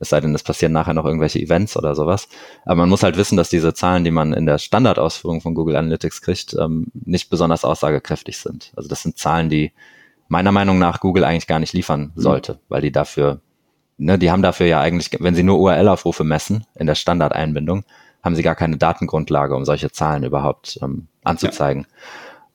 Es 0.00 0.08
sei 0.08 0.20
denn, 0.20 0.34
es 0.34 0.42
passieren 0.42 0.72
nachher 0.72 0.94
noch 0.94 1.04
irgendwelche 1.04 1.38
Events 1.38 1.76
oder 1.76 1.94
sowas. 1.94 2.28
Aber 2.64 2.74
man 2.74 2.88
muss 2.88 3.04
halt 3.04 3.16
wissen, 3.16 3.36
dass 3.36 3.50
diese 3.50 3.72
Zahlen, 3.72 4.02
die 4.02 4.10
man 4.10 4.32
in 4.32 4.46
der 4.46 4.58
Standardausführung 4.58 5.40
von 5.40 5.54
Google 5.54 5.76
Analytics 5.76 6.22
kriegt, 6.22 6.56
ähm, 6.58 6.88
nicht 6.92 7.30
besonders 7.30 7.64
aussagekräftig 7.64 8.38
sind. 8.38 8.72
Also 8.74 8.88
das 8.88 9.04
sind 9.04 9.16
Zahlen, 9.16 9.48
die 9.48 9.70
meiner 10.26 10.50
Meinung 10.50 10.80
nach 10.80 10.98
Google 10.98 11.22
eigentlich 11.22 11.46
gar 11.46 11.60
nicht 11.60 11.72
liefern 11.72 12.10
mhm. 12.16 12.20
sollte, 12.20 12.54
mhm. 12.54 12.58
weil 12.68 12.82
die 12.82 12.90
dafür, 12.90 13.42
ne, 13.96 14.18
die 14.18 14.32
haben 14.32 14.42
dafür 14.42 14.66
ja 14.66 14.80
eigentlich, 14.80 15.10
wenn 15.20 15.36
sie 15.36 15.44
nur 15.44 15.60
URL-Aufrufe 15.60 16.24
messen 16.24 16.66
in 16.74 16.88
der 16.88 16.96
Standardeinbindung, 16.96 17.84
haben 18.26 18.36
sie 18.36 18.42
gar 18.42 18.54
keine 18.54 18.76
Datengrundlage, 18.76 19.56
um 19.56 19.64
solche 19.64 19.90
Zahlen 19.90 20.24
überhaupt 20.24 20.78
ähm, 20.82 21.08
anzuzeigen. 21.24 21.86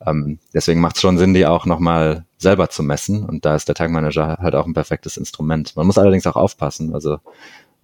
Ja. 0.00 0.10
Ähm, 0.10 0.38
deswegen 0.54 0.80
macht 0.80 0.96
es 0.96 1.02
schon 1.02 1.18
Sinn, 1.18 1.34
die 1.34 1.46
auch 1.46 1.66
nochmal 1.66 2.24
selber 2.38 2.70
zu 2.70 2.82
messen. 2.82 3.24
Und 3.24 3.44
da 3.44 3.56
ist 3.56 3.68
der 3.68 3.74
Tag 3.74 3.90
Manager 3.90 4.38
halt 4.40 4.54
auch 4.54 4.66
ein 4.66 4.74
perfektes 4.74 5.16
Instrument. 5.16 5.74
Man 5.76 5.86
muss 5.86 5.98
allerdings 5.98 6.26
auch 6.26 6.36
aufpassen. 6.36 6.94
Also 6.94 7.18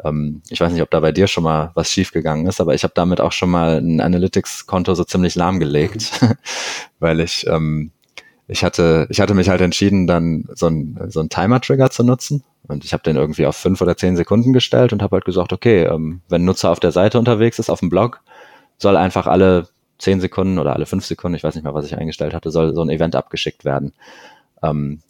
ähm, 0.05 0.43
ich 0.49 0.61
weiß 0.61 0.73
nicht, 0.73 0.83
ob 0.83 0.91
da 0.91 1.01
bei 1.01 1.13
dir 1.13 1.27
schon 1.27 1.45
mal 1.45 1.73
was 1.75 1.91
schiefgegangen 1.91 2.47
ist, 2.47 2.61
aber 2.61 2.75
ich 2.75 2.85
habe 2.85 2.95
damit 2.95 3.21
auch 3.21 3.33
schon 3.33 3.51
mal 3.51 3.79
ein 3.79 4.01
Analytics-Konto 4.01 4.95
so 4.95 5.05
ziemlich 5.05 5.35
lahmgelegt, 5.35 6.21
weil 6.99 7.21
ich 7.21 7.47
ähm, 7.49 7.91
ich 8.51 8.65
hatte, 8.65 9.07
ich 9.11 9.21
hatte 9.21 9.35
mich 9.35 9.51
halt 9.51 9.61
entschieden, 9.61 10.07
dann 10.07 10.47
so 10.55 10.69
ein, 10.69 10.99
so 11.09 11.21
ein 11.21 11.29
Timer-Trigger 11.29 11.91
zu 11.91 12.03
nutzen. 12.03 12.43
Und 12.69 12.85
ich 12.85 12.93
habe 12.93 13.03
den 13.03 13.17
irgendwie 13.17 13.47
auf 13.47 13.57
fünf 13.57 13.81
oder 13.81 13.97
zehn 13.97 14.17
Sekunden 14.17 14.53
gestellt 14.53 14.93
und 14.93 15.03
habe 15.03 15.17
halt 15.17 15.25
gesagt, 15.25 15.53
okay, 15.53 15.85
ähm, 15.85 16.21
wenn 16.29 16.45
Nutzer 16.45 16.71
auf 16.71 16.81
der 16.81 16.93
Seite 16.93 17.19
unterwegs 17.19 17.59
ist, 17.59 17.71
auf 17.71 17.81
dem 17.81 17.89
Blog, 17.89 18.21
soll 18.77 18.97
einfach 18.97 19.27
alle 19.27 19.69
zehn 19.99 20.21
Sekunden 20.21 20.59
oder 20.59 20.75
alle 20.75 20.87
fünf 20.87 21.05
Sekunden, 21.05 21.35
ich 21.35 21.43
weiß 21.43 21.55
nicht 21.55 21.65
mehr, 21.65 21.75
was 21.75 21.87
ich 21.87 21.97
eingestellt 21.97 22.35
hatte, 22.35 22.51
soll 22.51 22.75
so 22.75 22.83
ein 22.83 22.91
Event 22.91 23.17
abgeschickt 23.17 23.65
werden. 23.65 23.95
Ähm, 24.63 25.01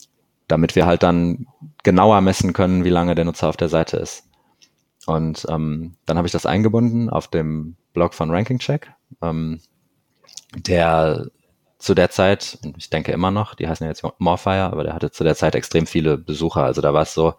damit 0.46 0.76
wir 0.76 0.86
halt 0.86 1.02
dann 1.02 1.46
genauer 1.82 2.20
messen 2.22 2.54
können, 2.54 2.84
wie 2.84 2.90
lange 2.90 3.14
der 3.14 3.26
Nutzer 3.26 3.48
auf 3.48 3.56
der 3.56 3.68
Seite 3.68 3.98
ist. 3.98 4.24
Und 5.06 5.46
ähm, 5.48 5.94
dann 6.06 6.16
habe 6.16 6.26
ich 6.26 6.32
das 6.32 6.46
eingebunden 6.46 7.10
auf 7.10 7.28
dem 7.28 7.76
Blog 7.92 8.14
von 8.14 8.30
Ranking 8.30 8.58
Check, 8.58 8.90
ähm, 9.22 9.60
der 10.56 11.28
zu 11.78 11.94
der 11.94 12.10
Zeit, 12.10 12.58
ich 12.76 12.90
denke 12.90 13.12
immer 13.12 13.30
noch, 13.30 13.54
die 13.54 13.68
heißen 13.68 13.84
ja 13.84 13.90
jetzt 13.90 14.02
Morfire, 14.18 14.64
aber 14.72 14.84
der 14.84 14.94
hatte 14.94 15.10
zu 15.10 15.22
der 15.22 15.36
Zeit 15.36 15.54
extrem 15.54 15.86
viele 15.86 16.18
Besucher. 16.18 16.64
Also 16.64 16.80
da 16.80 16.92
war 16.92 17.02
es 17.02 17.14
so, 17.14 17.34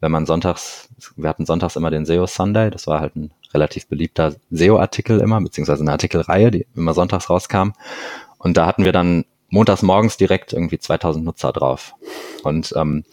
wenn 0.00 0.10
man 0.10 0.26
sonntags, 0.26 0.88
wir 1.16 1.28
hatten 1.28 1.46
sonntags 1.46 1.76
immer 1.76 1.90
den 1.90 2.06
SEO 2.06 2.26
Sunday, 2.26 2.70
das 2.70 2.86
war 2.86 3.00
halt 3.00 3.16
ein 3.16 3.32
relativ 3.52 3.86
beliebter 3.86 4.34
SEO-Artikel 4.50 5.20
immer, 5.20 5.40
beziehungsweise 5.40 5.82
eine 5.82 5.92
Artikelreihe, 5.92 6.50
die 6.50 6.66
immer 6.74 6.94
sonntags 6.94 7.28
rauskam. 7.28 7.72
Und 8.38 8.56
da 8.56 8.66
hatten 8.66 8.84
wir 8.84 8.92
dann 8.92 9.26
montags 9.50 9.82
morgens 9.82 10.16
direkt 10.16 10.54
irgendwie 10.54 10.78
2000 10.78 11.24
Nutzer 11.24 11.52
drauf. 11.52 11.94
Und 12.42 12.72
ähm, 12.76 13.04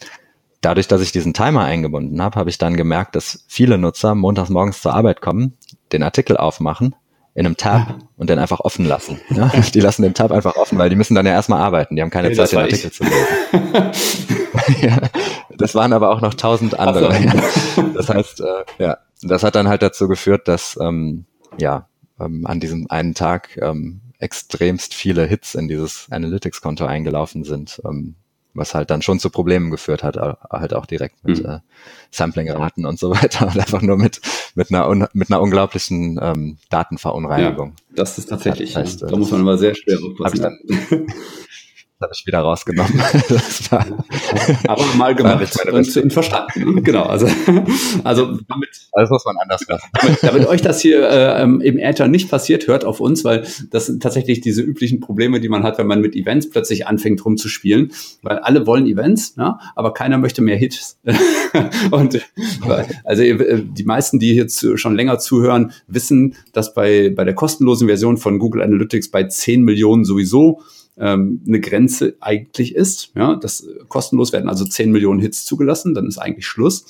dadurch, 0.62 0.88
dass 0.88 1.02
ich 1.02 1.12
diesen 1.12 1.34
Timer 1.34 1.64
eingebunden 1.64 2.20
habe, 2.22 2.40
habe 2.40 2.48
ich 2.48 2.56
dann 2.56 2.76
gemerkt, 2.76 3.14
dass 3.14 3.44
viele 3.46 3.76
Nutzer 3.76 4.14
montags 4.14 4.48
morgens 4.48 4.80
zur 4.80 4.94
Arbeit 4.94 5.20
kommen, 5.20 5.58
den 5.92 6.02
Artikel 6.02 6.38
aufmachen 6.38 6.94
in 7.34 7.46
einem 7.46 7.56
Tab 7.56 7.98
und 8.16 8.28
den 8.28 8.38
einfach 8.38 8.60
offen 8.60 8.84
lassen. 8.84 9.20
Ja? 9.30 9.48
Die 9.74 9.80
lassen 9.80 10.02
den 10.02 10.14
Tab 10.14 10.32
einfach 10.32 10.56
offen, 10.56 10.78
weil 10.78 10.90
die 10.90 10.96
müssen 10.96 11.14
dann 11.14 11.26
ja 11.26 11.32
erstmal 11.32 11.60
arbeiten. 11.60 11.96
Die 11.96 12.02
haben 12.02 12.10
keine 12.10 12.28
okay, 12.28 12.36
Zeit, 12.36 12.52
den 12.52 12.58
Artikel 12.58 12.88
ich. 12.88 12.94
zu 12.94 13.04
lesen. 13.04 13.92
ja, 14.82 14.98
das 15.56 15.74
waren 15.74 15.92
aber 15.92 16.10
auch 16.10 16.20
noch 16.20 16.34
tausend 16.34 16.78
andere. 16.78 17.14
So. 17.74 17.82
Das 17.94 18.08
heißt, 18.08 18.40
äh, 18.40 18.64
ja, 18.78 18.98
das 19.22 19.42
hat 19.42 19.54
dann 19.54 19.68
halt 19.68 19.82
dazu 19.82 20.08
geführt, 20.08 20.48
dass 20.48 20.78
ähm, 20.80 21.24
ja 21.58 21.86
ähm, 22.18 22.46
an 22.46 22.60
diesem 22.60 22.90
einen 22.90 23.14
Tag 23.14 23.58
ähm, 23.62 24.00
extremst 24.18 24.94
viele 24.94 25.26
Hits 25.26 25.54
in 25.54 25.68
dieses 25.68 26.06
Analytics-Konto 26.10 26.84
eingelaufen 26.84 27.44
sind. 27.44 27.80
Ähm, 27.84 28.16
was 28.54 28.74
halt 28.74 28.90
dann 28.90 29.02
schon 29.02 29.18
zu 29.18 29.30
Problemen 29.30 29.70
geführt 29.70 30.02
hat, 30.02 30.16
halt 30.16 30.74
auch 30.74 30.86
direkt 30.86 31.24
mit 31.24 31.42
mhm. 31.42 31.48
äh, 31.48 31.58
Sampling-Raten 32.10 32.86
und 32.86 32.98
so 32.98 33.10
weiter 33.10 33.46
und 33.46 33.58
einfach 33.58 33.82
nur 33.82 33.96
mit, 33.96 34.20
mit, 34.54 34.72
einer, 34.72 35.08
mit 35.12 35.30
einer 35.30 35.40
unglaublichen 35.40 36.18
ähm, 36.20 36.58
Datenverunreinigung. 36.70 37.74
Ja, 37.90 37.96
das 37.96 38.18
ist 38.18 38.28
tatsächlich, 38.28 38.74
das 38.74 38.82
heißt, 38.82 39.02
da 39.02 39.16
muss 39.16 39.30
man 39.30 39.40
immer 39.40 39.58
sehr 39.58 39.74
schwer 39.74 39.98
aufpassen. 39.98 40.58
habe 42.00 42.12
ich 42.14 42.26
wieder 42.26 42.40
rausgenommen. 42.40 42.92
das 43.28 43.70
war, 43.70 43.86
Aber 44.66 44.84
mal 44.96 45.14
gemacht 45.14 45.54
und 45.70 46.12
verstanden. 46.12 46.82
Genau, 46.82 47.02
also, 47.02 47.26
also 48.04 48.38
damit, 48.48 48.70
das 48.92 49.10
muss 49.10 49.24
man 49.24 49.36
anders 49.38 49.66
machen. 49.68 49.90
Damit, 50.00 50.18
damit 50.22 50.46
euch 50.46 50.62
das 50.62 50.80
hier 50.80 51.08
äh, 51.08 51.42
im 51.42 51.78
Äther 51.78 52.08
nicht 52.08 52.30
passiert, 52.30 52.66
hört 52.66 52.84
auf 52.84 53.00
uns, 53.00 53.24
weil 53.24 53.46
das 53.70 53.86
sind 53.86 54.02
tatsächlich 54.02 54.40
diese 54.40 54.62
üblichen 54.62 55.00
Probleme, 55.00 55.40
die 55.40 55.48
man 55.48 55.62
hat, 55.62 55.78
wenn 55.78 55.86
man 55.86 56.00
mit 56.00 56.14
Events 56.14 56.48
plötzlich 56.48 56.86
anfängt 56.86 57.24
rumzuspielen, 57.24 57.92
weil 58.22 58.38
alle 58.38 58.66
wollen 58.66 58.86
Events, 58.86 59.34
ja, 59.36 59.58
aber 59.76 59.92
keiner 59.92 60.18
möchte 60.18 60.42
mehr 60.42 60.56
Hits. 60.56 60.98
und 61.90 62.20
also 63.04 63.22
die 63.22 63.84
meisten, 63.84 64.18
die 64.18 64.34
jetzt 64.34 64.66
schon 64.78 64.94
länger 64.94 65.18
zuhören, 65.18 65.72
wissen, 65.86 66.34
dass 66.52 66.72
bei, 66.74 67.12
bei 67.14 67.24
der 67.24 67.34
kostenlosen 67.34 67.88
Version 67.88 68.16
von 68.16 68.38
Google 68.38 68.62
Analytics 68.62 69.10
bei 69.10 69.24
10 69.24 69.62
Millionen 69.62 70.04
sowieso 70.04 70.62
ähm, 71.00 71.40
eine 71.46 71.60
Grenze 71.60 72.16
eigentlich 72.20 72.74
ist. 72.74 73.12
Ja, 73.16 73.34
das 73.34 73.66
kostenlos 73.88 74.32
werden 74.32 74.48
also 74.48 74.64
10 74.64 74.92
Millionen 74.92 75.20
Hits 75.20 75.44
zugelassen, 75.44 75.94
dann 75.94 76.06
ist 76.06 76.18
eigentlich 76.18 76.46
Schluss. 76.46 76.84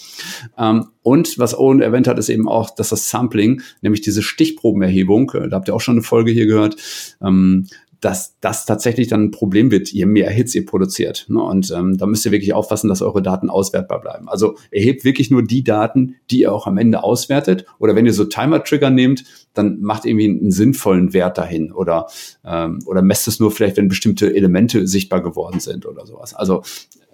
Ähm, 0.59 0.89
und 1.03 1.39
was 1.39 1.57
Owen 1.57 1.81
erwähnt 1.81 2.09
hat, 2.09 2.19
ist 2.19 2.29
eben 2.29 2.49
auch, 2.49 2.71
dass 2.71 2.91
das 2.91 3.09
Sampling, 3.09 3.63
nämlich 3.81 4.01
diese 4.01 4.23
Stichprobenerhebung, 4.23 5.31
äh, 5.35 5.49
da 5.49 5.57
habt 5.57 5.69
ihr 5.69 5.75
auch 5.75 5.81
schon 5.81 5.95
eine 5.95 6.03
Folge 6.03 6.33
hier 6.33 6.47
gehört, 6.47 6.77
ähm, 7.23 7.67
dass 8.01 8.39
das 8.41 8.65
tatsächlich 8.65 9.09
dann 9.09 9.25
ein 9.25 9.31
Problem 9.31 9.71
wird, 9.71 9.91
je 9.91 10.07
mehr 10.07 10.31
Hits 10.31 10.55
ihr 10.55 10.65
produziert. 10.65 11.27
Ne? 11.29 11.43
Und 11.43 11.71
ähm, 11.71 11.99
da 11.99 12.07
müsst 12.07 12.25
ihr 12.25 12.33
wirklich 12.33 12.55
aufpassen, 12.55 12.89
dass 12.89 13.03
eure 13.03 13.23
Daten 13.23 13.51
auswertbar 13.51 14.01
bleiben. 14.01 14.29
Also 14.29 14.57
erhebt 14.71 15.05
wirklich 15.05 15.31
nur 15.31 15.43
die 15.43 15.63
Daten, 15.63 16.17
die 16.31 16.41
ihr 16.41 16.53
auch 16.53 16.67
am 16.67 16.79
Ende 16.79 17.05
auswertet. 17.05 17.67
Oder 17.79 17.95
wenn 17.95 18.07
ihr 18.07 18.15
so 18.15 18.25
Timer-Trigger 18.25 18.91
nehmt, 18.91 19.25
dann 19.53 19.81
macht 19.81 20.07
irgendwie 20.07 20.29
einen 20.29 20.51
sinnvollen 20.51 21.13
Wert 21.13 21.37
dahin 21.37 21.73
oder, 21.73 22.07
ähm, 22.45 22.79
oder 22.87 23.03
messt 23.03 23.29
es 23.29 23.41
nur 23.41 23.51
vielleicht, 23.51 23.77
wenn 23.77 23.89
bestimmte 23.89 24.35
Elemente 24.35 24.87
sichtbar 24.87 25.23
geworden 25.23 25.61
sind 25.61 25.85
oder 25.87 26.07
sowas. 26.07 26.35
Also 26.35 26.63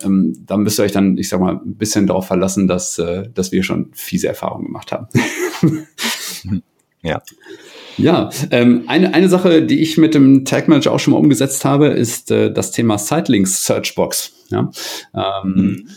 ähm, 0.04 0.44
da 0.46 0.56
müsst 0.56 0.78
ihr 0.78 0.84
euch 0.84 0.92
dann, 0.92 1.16
ich 1.18 1.28
sag 1.28 1.40
mal, 1.40 1.54
ein 1.54 1.76
bisschen 1.76 2.06
darauf 2.06 2.26
verlassen, 2.26 2.68
dass, 2.68 2.98
äh, 2.98 3.28
dass 3.34 3.52
wir 3.52 3.62
schon 3.62 3.90
fiese 3.92 4.28
Erfahrungen 4.28 4.66
gemacht 4.66 4.92
haben. 4.92 5.08
ja. 7.02 7.22
Ja, 7.98 8.30
ähm, 8.50 8.84
eine, 8.88 9.14
eine 9.14 9.28
Sache, 9.28 9.62
die 9.62 9.80
ich 9.80 9.96
mit 9.96 10.14
dem 10.14 10.44
Tag 10.44 10.68
Manager 10.68 10.92
auch 10.92 10.98
schon 10.98 11.12
mal 11.12 11.18
umgesetzt 11.18 11.64
habe, 11.64 11.88
ist 11.88 12.30
äh, 12.30 12.52
das 12.52 12.70
Thema 12.70 12.98
Sitelinks 12.98 13.64
Searchbox. 13.64 14.32
Ja? 14.50 14.70
Ähm, 15.14 15.54
mhm. 15.54 15.88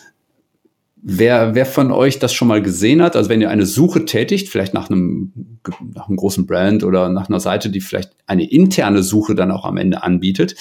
Wer, 1.01 1.55
wer 1.55 1.65
von 1.65 1.93
euch 1.93 2.19
das 2.19 2.33
schon 2.33 2.49
mal 2.49 2.61
gesehen 2.61 3.01
hat, 3.01 3.15
also 3.15 3.29
wenn 3.29 3.39
ihr 3.39 3.49
eine 3.49 3.65
Suche 3.65 4.03
tätigt, 4.03 4.49
vielleicht 4.49 4.73
nach 4.73 4.89
einem, 4.89 5.61
nach 5.95 6.09
einem 6.09 6.17
großen 6.17 6.45
Brand 6.45 6.83
oder 6.83 7.07
nach 7.07 7.29
einer 7.29 7.39
Seite, 7.39 7.69
die 7.69 7.79
vielleicht 7.79 8.11
eine 8.27 8.49
interne 8.49 9.01
Suche 9.01 9.33
dann 9.33 9.51
auch 9.51 9.63
am 9.63 9.77
Ende 9.77 10.03
anbietet, 10.03 10.55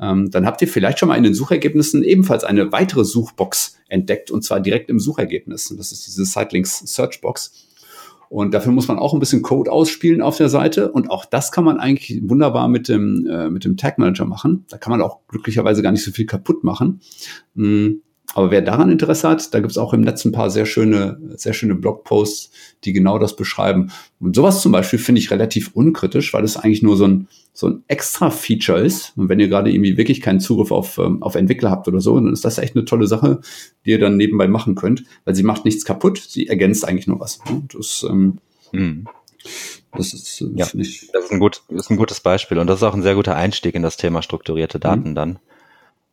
ähm, 0.00 0.30
dann 0.30 0.46
habt 0.46 0.62
ihr 0.62 0.68
vielleicht 0.68 0.98
schon 0.98 1.10
mal 1.10 1.16
in 1.16 1.24
den 1.24 1.34
Suchergebnissen 1.34 2.02
ebenfalls 2.04 2.42
eine 2.42 2.72
weitere 2.72 3.04
Suchbox 3.04 3.78
entdeckt 3.88 4.30
und 4.30 4.42
zwar 4.42 4.60
direkt 4.60 4.88
im 4.88 4.98
Suchergebnis. 4.98 5.74
Das 5.76 5.92
ist 5.92 6.06
diese 6.06 6.24
Sitelinks 6.24 6.78
Searchbox. 6.78 7.68
Und 8.32 8.54
dafür 8.54 8.72
muss 8.72 8.88
man 8.88 8.98
auch 8.98 9.12
ein 9.12 9.20
bisschen 9.20 9.42
Code 9.42 9.70
ausspielen 9.70 10.22
auf 10.22 10.38
der 10.38 10.48
Seite. 10.48 10.90
Und 10.90 11.10
auch 11.10 11.26
das 11.26 11.52
kann 11.52 11.64
man 11.64 11.78
eigentlich 11.78 12.22
wunderbar 12.24 12.66
mit 12.66 12.88
dem, 12.88 13.26
äh, 13.30 13.50
mit 13.50 13.66
dem 13.66 13.76
Tag 13.76 13.98
Manager 13.98 14.24
machen. 14.24 14.64
Da 14.70 14.78
kann 14.78 14.90
man 14.90 15.02
auch 15.02 15.18
glücklicherweise 15.28 15.82
gar 15.82 15.92
nicht 15.92 16.02
so 16.02 16.12
viel 16.12 16.24
kaputt 16.24 16.64
machen. 16.64 17.00
Mhm. 17.52 18.00
Aber 18.34 18.50
wer 18.50 18.62
daran 18.62 18.90
Interesse 18.90 19.28
hat, 19.28 19.52
da 19.52 19.60
gibt 19.60 19.72
es 19.72 19.78
auch 19.78 19.92
im 19.92 20.00
Netz 20.00 20.24
ein 20.24 20.32
paar 20.32 20.50
sehr 20.50 20.66
schöne, 20.66 21.18
sehr 21.36 21.52
schöne 21.52 21.74
Blogposts, 21.74 22.50
die 22.84 22.92
genau 22.92 23.18
das 23.18 23.36
beschreiben. 23.36 23.92
Und 24.20 24.34
sowas 24.34 24.62
zum 24.62 24.72
Beispiel 24.72 24.98
finde 24.98 25.20
ich 25.20 25.30
relativ 25.30 25.70
unkritisch, 25.74 26.32
weil 26.32 26.44
es 26.44 26.56
eigentlich 26.56 26.82
nur 26.82 26.96
so 26.96 27.06
ein, 27.06 27.28
so 27.52 27.68
ein 27.68 27.84
extra 27.88 28.30
Feature 28.30 28.80
ist. 28.80 29.12
Und 29.16 29.28
wenn 29.28 29.40
ihr 29.40 29.48
gerade 29.48 29.70
irgendwie 29.70 29.96
wirklich 29.96 30.20
keinen 30.20 30.40
Zugriff 30.40 30.70
auf, 30.70 30.98
ähm, 30.98 31.22
auf 31.22 31.34
Entwickler 31.34 31.70
habt 31.70 31.88
oder 31.88 32.00
so, 32.00 32.14
dann 32.14 32.32
ist 32.32 32.44
das 32.44 32.58
echt 32.58 32.74
eine 32.74 32.84
tolle 32.84 33.06
Sache, 33.06 33.40
die 33.84 33.90
ihr 33.90 33.98
dann 33.98 34.16
nebenbei 34.16 34.48
machen 34.48 34.74
könnt, 34.74 35.04
weil 35.24 35.34
sie 35.34 35.42
macht 35.42 35.64
nichts 35.64 35.84
kaputt, 35.84 36.18
sie 36.18 36.48
ergänzt 36.48 36.86
eigentlich 36.86 37.06
nur 37.06 37.20
was. 37.20 37.40
Das, 37.74 38.06
ähm, 38.08 38.38
mhm. 38.72 39.06
Das 39.94 40.14
ist, 40.14 40.40
äh, 40.40 40.46
ja, 40.54 40.66
ich, 40.74 41.10
das 41.12 41.26
ist 41.26 41.32
ein, 41.32 41.38
gut, 41.38 41.62
ist 41.68 41.90
ein 41.90 41.96
gutes 41.96 42.20
Beispiel 42.20 42.58
und 42.58 42.66
das 42.66 42.78
ist 42.78 42.82
auch 42.82 42.94
ein 42.94 43.02
sehr 43.02 43.14
guter 43.14 43.36
Einstieg 43.36 43.74
in 43.74 43.82
das 43.82 43.96
Thema 43.96 44.22
strukturierte 44.22 44.78
Daten 44.78 45.10
mhm. 45.10 45.14
dann 45.14 45.38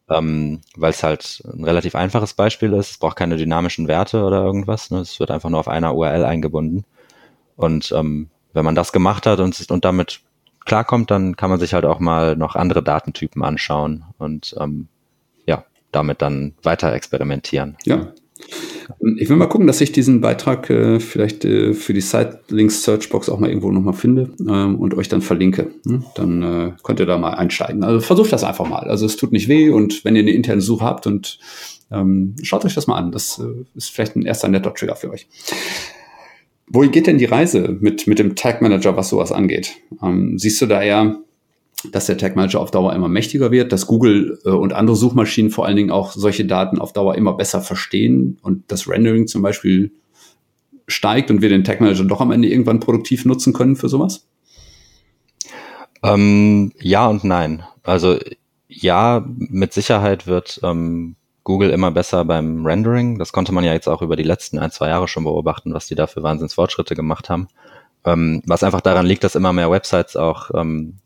ähm, 0.09 0.61
weil 0.75 0.91
es 0.91 1.03
halt 1.03 1.43
ein 1.45 1.63
relativ 1.63 1.95
einfaches 1.95 2.33
Beispiel 2.33 2.73
ist. 2.73 2.91
Es 2.91 2.97
braucht 2.97 3.17
keine 3.17 3.37
dynamischen 3.37 3.87
Werte 3.87 4.23
oder 4.23 4.43
irgendwas. 4.43 4.91
Ne? 4.91 4.99
Es 4.99 5.19
wird 5.19 5.31
einfach 5.31 5.49
nur 5.49 5.59
auf 5.59 5.67
einer 5.67 5.95
URL 5.95 6.25
eingebunden. 6.25 6.85
Und 7.55 7.91
ähm, 7.91 8.29
wenn 8.53 8.65
man 8.65 8.75
das 8.75 8.91
gemacht 8.91 9.25
hat 9.25 9.39
und, 9.39 9.69
und 9.69 9.85
damit 9.85 10.21
klarkommt, 10.65 11.11
dann 11.11 11.35
kann 11.35 11.49
man 11.49 11.59
sich 11.59 11.73
halt 11.73 11.85
auch 11.85 11.99
mal 11.99 12.35
noch 12.35 12.55
andere 12.55 12.83
Datentypen 12.83 13.43
anschauen 13.43 14.05
und 14.17 14.55
ähm, 14.59 14.87
ja, 15.45 15.65
damit 15.91 16.21
dann 16.21 16.55
weiter 16.63 16.93
experimentieren. 16.93 17.77
Ja, 17.85 18.13
ich 19.17 19.29
will 19.29 19.37
mal 19.37 19.47
gucken, 19.47 19.67
dass 19.67 19.81
ich 19.81 19.91
diesen 19.91 20.21
Beitrag 20.21 20.69
äh, 20.69 20.99
vielleicht 20.99 21.45
äh, 21.45 21.73
für 21.73 21.93
die 21.93 22.01
Sitelinks 22.01 22.83
Searchbox 22.83 23.29
auch 23.29 23.39
mal 23.39 23.49
irgendwo 23.49 23.71
nochmal 23.71 23.93
finde 23.93 24.31
ähm, 24.41 24.77
und 24.77 24.95
euch 24.95 25.07
dann 25.07 25.21
verlinke. 25.21 25.71
Hm? 25.85 26.03
Dann 26.15 26.43
äh, 26.43 26.71
könnt 26.83 26.99
ihr 26.99 27.05
da 27.05 27.17
mal 27.17 27.33
einsteigen. 27.33 27.83
Also 27.83 27.99
versucht 27.99 28.33
das 28.33 28.43
einfach 28.43 28.67
mal. 28.67 28.89
Also 28.89 29.05
es 29.05 29.15
tut 29.15 29.31
nicht 29.31 29.47
weh 29.47 29.69
und 29.69 30.03
wenn 30.05 30.15
ihr 30.15 30.21
eine 30.21 30.31
interne 30.31 30.61
Suche 30.61 30.85
habt 30.85 31.07
und 31.07 31.39
ähm, 31.91 32.35
schaut 32.41 32.65
euch 32.65 32.75
das 32.75 32.87
mal 32.87 32.97
an. 32.97 33.11
Das 33.11 33.39
äh, 33.39 33.65
ist 33.75 33.89
vielleicht 33.89 34.15
ein 34.15 34.25
erster 34.25 34.47
netter 34.47 34.73
Trigger 34.73 34.95
für 34.95 35.11
euch. 35.11 35.27
Wo 36.67 36.81
geht 36.81 37.07
denn 37.07 37.17
die 37.17 37.25
Reise 37.25 37.77
mit, 37.79 38.05
mit 38.05 38.19
dem 38.19 38.35
Tag 38.35 38.61
Manager, 38.61 38.95
was 38.95 39.09
sowas 39.09 39.31
angeht? 39.31 39.71
Ähm, 40.03 40.37
siehst 40.37 40.61
du 40.61 40.67
da 40.67 40.81
eher 40.81 41.19
dass 41.91 42.07
der 42.07 42.17
Tag 42.17 42.35
Manager 42.35 42.59
auf 42.59 42.71
Dauer 42.71 42.93
immer 42.93 43.07
mächtiger 43.07 43.51
wird, 43.51 43.71
dass 43.71 43.87
Google 43.87 44.39
äh, 44.45 44.49
und 44.49 44.73
andere 44.73 44.95
Suchmaschinen 44.95 45.51
vor 45.51 45.65
allen 45.65 45.77
Dingen 45.77 45.91
auch 45.91 46.11
solche 46.11 46.45
Daten 46.45 46.79
auf 46.79 46.93
Dauer 46.93 47.15
immer 47.15 47.33
besser 47.33 47.61
verstehen 47.61 48.37
und 48.41 48.71
das 48.71 48.87
Rendering 48.87 49.27
zum 49.27 49.41
Beispiel 49.41 49.91
steigt 50.87 51.31
und 51.31 51.41
wir 51.41 51.49
den 51.49 51.63
Tag 51.63 51.81
Manager 51.81 52.03
doch 52.03 52.21
am 52.21 52.31
Ende 52.31 52.49
irgendwann 52.49 52.79
produktiv 52.79 53.25
nutzen 53.25 53.53
können 53.53 53.75
für 53.75 53.89
sowas? 53.89 54.27
Ähm, 56.03 56.71
ja 56.79 57.07
und 57.07 57.23
nein. 57.23 57.63
Also 57.83 58.17
ja, 58.67 59.25
mit 59.25 59.73
Sicherheit 59.73 60.27
wird 60.27 60.59
ähm, 60.63 61.15
Google 61.43 61.71
immer 61.71 61.91
besser 61.91 62.25
beim 62.25 62.65
Rendering. 62.65 63.17
Das 63.17 63.31
konnte 63.31 63.51
man 63.51 63.63
ja 63.63 63.73
jetzt 63.73 63.87
auch 63.87 64.01
über 64.01 64.15
die 64.15 64.23
letzten 64.23 64.59
ein, 64.59 64.71
zwei 64.71 64.89
Jahre 64.89 65.07
schon 65.07 65.23
beobachten, 65.23 65.73
was 65.73 65.87
die 65.87 65.95
da 65.95 66.07
für 66.07 66.23
Wahnsinnsfortschritte 66.23 66.95
gemacht 66.95 67.29
haben. 67.29 67.47
Ähm, 68.05 68.41
was 68.45 68.63
einfach 68.63 68.81
daran 68.81 69.05
liegt, 69.05 69.23
dass 69.23 69.35
immer 69.35 69.53
mehr 69.53 69.71
Websites 69.71 70.15
auch 70.15 70.51
ähm, 70.53 70.97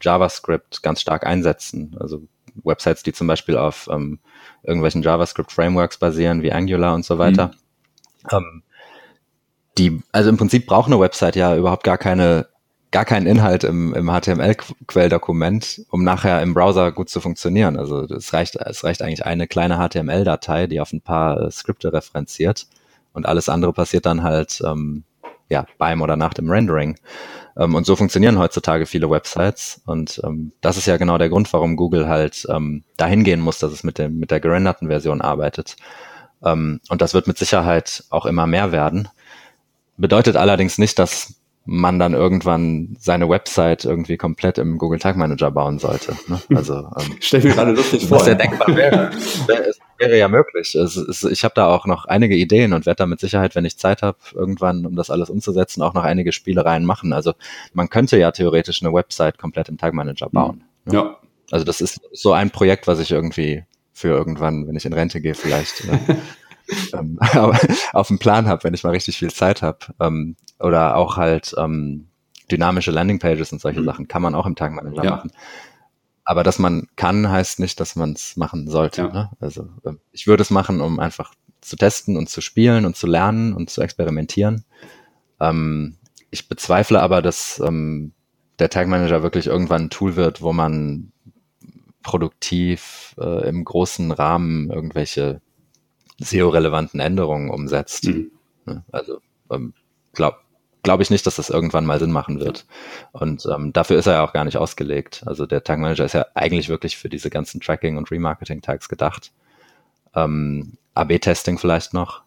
JavaScript 0.00 0.82
ganz 0.82 1.00
stark 1.00 1.26
einsetzen. 1.26 1.96
Also 1.98 2.22
Websites, 2.64 3.02
die 3.02 3.12
zum 3.12 3.26
Beispiel 3.26 3.56
auf 3.56 3.88
ähm, 3.90 4.18
irgendwelchen 4.62 5.02
JavaScript-Frameworks 5.02 5.98
basieren, 5.98 6.42
wie 6.42 6.52
Angular 6.52 6.94
und 6.94 7.04
so 7.04 7.18
weiter. 7.18 7.52
Mhm. 8.24 8.28
Ähm, 8.32 8.62
die, 9.78 10.02
also 10.12 10.30
im 10.30 10.36
Prinzip 10.36 10.66
braucht 10.66 10.88
eine 10.88 11.00
Website 11.00 11.36
ja 11.36 11.56
überhaupt 11.56 11.84
gar 11.84 11.98
keine, 11.98 12.48
gar 12.90 13.04
keinen 13.04 13.26
Inhalt 13.26 13.64
im, 13.64 13.94
im 13.94 14.10
HTML-Quelldokument, 14.10 15.86
um 15.90 16.04
nachher 16.04 16.42
im 16.42 16.54
Browser 16.54 16.92
gut 16.92 17.08
zu 17.08 17.20
funktionieren. 17.20 17.76
Also 17.76 18.02
es 18.02 18.32
reicht, 18.32 18.56
es 18.56 18.84
reicht 18.84 19.02
eigentlich 19.02 19.24
eine 19.24 19.46
kleine 19.46 19.76
HTML-Datei, 19.76 20.66
die 20.66 20.80
auf 20.80 20.92
ein 20.92 21.00
paar 21.00 21.40
äh, 21.40 21.50
Skripte 21.50 21.92
referenziert 21.92 22.66
und 23.12 23.26
alles 23.26 23.48
andere 23.48 23.72
passiert 23.72 24.06
dann 24.06 24.22
halt 24.22 24.60
ähm, 24.64 25.04
ja, 25.50 25.66
beim 25.76 26.00
oder 26.00 26.16
nach 26.16 26.32
dem 26.32 26.50
Rendering. 26.50 26.96
Ähm, 27.56 27.74
und 27.74 27.84
so 27.84 27.96
funktionieren 27.96 28.38
heutzutage 28.38 28.86
viele 28.86 29.10
Websites. 29.10 29.82
Und 29.84 30.20
ähm, 30.24 30.52
das 30.60 30.76
ist 30.76 30.86
ja 30.86 30.96
genau 30.96 31.18
der 31.18 31.28
Grund, 31.28 31.52
warum 31.52 31.76
Google 31.76 32.08
halt 32.08 32.46
ähm, 32.48 32.84
dahin 32.96 33.24
gehen 33.24 33.40
muss, 33.40 33.58
dass 33.58 33.72
es 33.72 33.84
mit, 33.84 33.98
dem, 33.98 34.18
mit 34.18 34.30
der 34.30 34.40
gerenderten 34.40 34.88
Version 34.88 35.20
arbeitet. 35.20 35.76
Ähm, 36.42 36.80
und 36.88 37.02
das 37.02 37.12
wird 37.12 37.26
mit 37.26 37.36
Sicherheit 37.36 38.04
auch 38.10 38.24
immer 38.24 38.46
mehr 38.46 38.72
werden. 38.72 39.08
Bedeutet 39.96 40.36
allerdings 40.36 40.78
nicht, 40.78 40.98
dass 40.98 41.34
man 41.66 41.98
dann 41.98 42.14
irgendwann 42.14 42.96
seine 42.98 43.28
Website 43.28 43.84
irgendwie 43.84 44.16
komplett 44.16 44.58
im 44.58 44.78
Google 44.78 44.98
Tag 44.98 45.16
Manager 45.16 45.50
bauen 45.50 45.78
sollte. 45.78 46.16
Ne? 46.26 46.40
Also 46.54 46.74
ähm, 46.74 47.16
stell 47.20 47.42
mir 47.42 47.54
gerade 47.54 47.72
lustig 47.72 48.06
vor. 48.06 48.20
Was 48.20 48.26
ja 48.26 48.34
denkbar 48.34 48.74
wäre. 48.74 49.10
es 49.12 49.78
wäre 49.98 50.18
ja 50.18 50.28
möglich. 50.28 50.74
Es 50.74 50.96
ist, 50.96 51.24
ich 51.24 51.44
habe 51.44 51.54
da 51.54 51.68
auch 51.68 51.86
noch 51.86 52.06
einige 52.06 52.34
Ideen 52.34 52.72
und 52.72 52.86
werde 52.86 52.98
da 52.98 53.06
mit 53.06 53.20
Sicherheit, 53.20 53.54
wenn 53.54 53.64
ich 53.64 53.78
Zeit 53.78 54.02
habe, 54.02 54.18
irgendwann, 54.34 54.86
um 54.86 54.96
das 54.96 55.10
alles 55.10 55.28
umzusetzen, 55.28 55.82
auch 55.82 55.94
noch 55.94 56.04
einige 56.04 56.32
Spielereien 56.32 56.84
machen. 56.84 57.12
Also 57.12 57.34
man 57.74 57.90
könnte 57.90 58.18
ja 58.18 58.32
theoretisch 58.32 58.82
eine 58.82 58.92
Website 58.92 59.38
komplett 59.38 59.68
im 59.68 59.76
Tag 59.76 59.92
Manager 59.92 60.26
mhm. 60.26 60.32
bauen. 60.32 60.64
Ne? 60.86 60.94
Ja. 60.94 61.16
Also 61.50 61.64
das 61.64 61.80
ist 61.80 62.00
so 62.12 62.32
ein 62.32 62.50
Projekt, 62.50 62.86
was 62.86 63.00
ich 63.00 63.10
irgendwie 63.10 63.64
für 63.92 64.08
irgendwann, 64.08 64.66
wenn 64.66 64.76
ich 64.76 64.86
in 64.86 64.92
Rente 64.92 65.20
gehe, 65.20 65.34
vielleicht 65.34 65.84
äh, 65.84 65.98
ähm, 66.92 67.18
auf 67.92 68.08
dem 68.08 68.18
Plan 68.18 68.48
habe, 68.48 68.64
wenn 68.64 68.74
ich 68.74 68.84
mal 68.84 68.90
richtig 68.90 69.18
viel 69.18 69.30
Zeit 69.30 69.62
habe. 69.62 69.78
Ähm, 70.00 70.36
oder 70.58 70.96
auch 70.96 71.16
halt 71.16 71.54
ähm, 71.58 72.08
dynamische 72.50 72.90
Landingpages 72.90 73.52
und 73.52 73.60
solche 73.60 73.80
mhm. 73.80 73.86
Sachen 73.86 74.08
kann 74.08 74.22
man 74.22 74.34
auch 74.34 74.46
im 74.46 74.56
Tag 74.56 74.72
Manager 74.72 75.04
ja. 75.04 75.10
machen. 75.10 75.32
Aber 76.24 76.42
dass 76.42 76.58
man 76.58 76.86
kann, 76.96 77.28
heißt 77.30 77.60
nicht, 77.60 77.80
dass 77.80 77.96
man 77.96 78.12
es 78.12 78.36
machen 78.36 78.68
sollte. 78.68 79.02
Ja. 79.02 79.08
Ne? 79.08 79.30
Also 79.40 79.68
ähm, 79.84 80.00
ich 80.12 80.26
würde 80.26 80.42
es 80.42 80.50
machen, 80.50 80.80
um 80.80 81.00
einfach 81.00 81.34
zu 81.60 81.76
testen 81.76 82.16
und 82.16 82.28
zu 82.28 82.40
spielen 82.40 82.84
und 82.84 82.96
zu 82.96 83.06
lernen 83.06 83.54
und 83.54 83.70
zu 83.70 83.80
experimentieren. 83.80 84.64
Ähm, 85.40 85.96
ich 86.30 86.48
bezweifle 86.48 87.00
aber, 87.00 87.22
dass 87.22 87.60
ähm, 87.64 88.12
der 88.58 88.70
Tag 88.70 88.88
Manager 88.88 89.22
wirklich 89.22 89.46
irgendwann 89.46 89.84
ein 89.84 89.90
Tool 89.90 90.16
wird, 90.16 90.42
wo 90.42 90.52
man 90.52 91.12
produktiv 92.02 93.14
äh, 93.18 93.48
im 93.48 93.64
großen 93.64 94.12
Rahmen 94.12 94.70
irgendwelche 94.70 95.40
SEO-relevanten 96.20 97.00
Änderungen 97.00 97.50
umsetzt. 97.50 98.06
Mhm. 98.06 98.30
Ne? 98.66 98.84
Also 98.92 99.20
ähm, 99.50 99.74
glaube 100.12 100.38
glaube 100.82 101.02
ich 101.02 101.10
nicht, 101.10 101.26
dass 101.26 101.36
das 101.36 101.50
irgendwann 101.50 101.84
mal 101.84 101.98
Sinn 101.98 102.10
machen 102.10 102.40
wird. 102.40 102.66
Und 103.12 103.46
ähm, 103.52 103.72
dafür 103.72 103.98
ist 103.98 104.06
er 104.06 104.14
ja 104.14 104.24
auch 104.24 104.32
gar 104.32 104.44
nicht 104.44 104.56
ausgelegt. 104.56 105.22
Also 105.26 105.46
der 105.46 105.62
Tag 105.62 105.78
Manager 105.78 106.04
ist 106.04 106.14
ja 106.14 106.26
eigentlich 106.34 106.68
wirklich 106.68 106.96
für 106.96 107.08
diese 107.08 107.28
ganzen 107.30 107.60
Tracking- 107.60 107.98
und 107.98 108.10
Remarketing-Tags 108.10 108.88
gedacht. 108.88 109.32
Ähm, 110.14 110.78
AB-Testing 110.94 111.58
vielleicht 111.58 111.92
noch. 111.94 112.22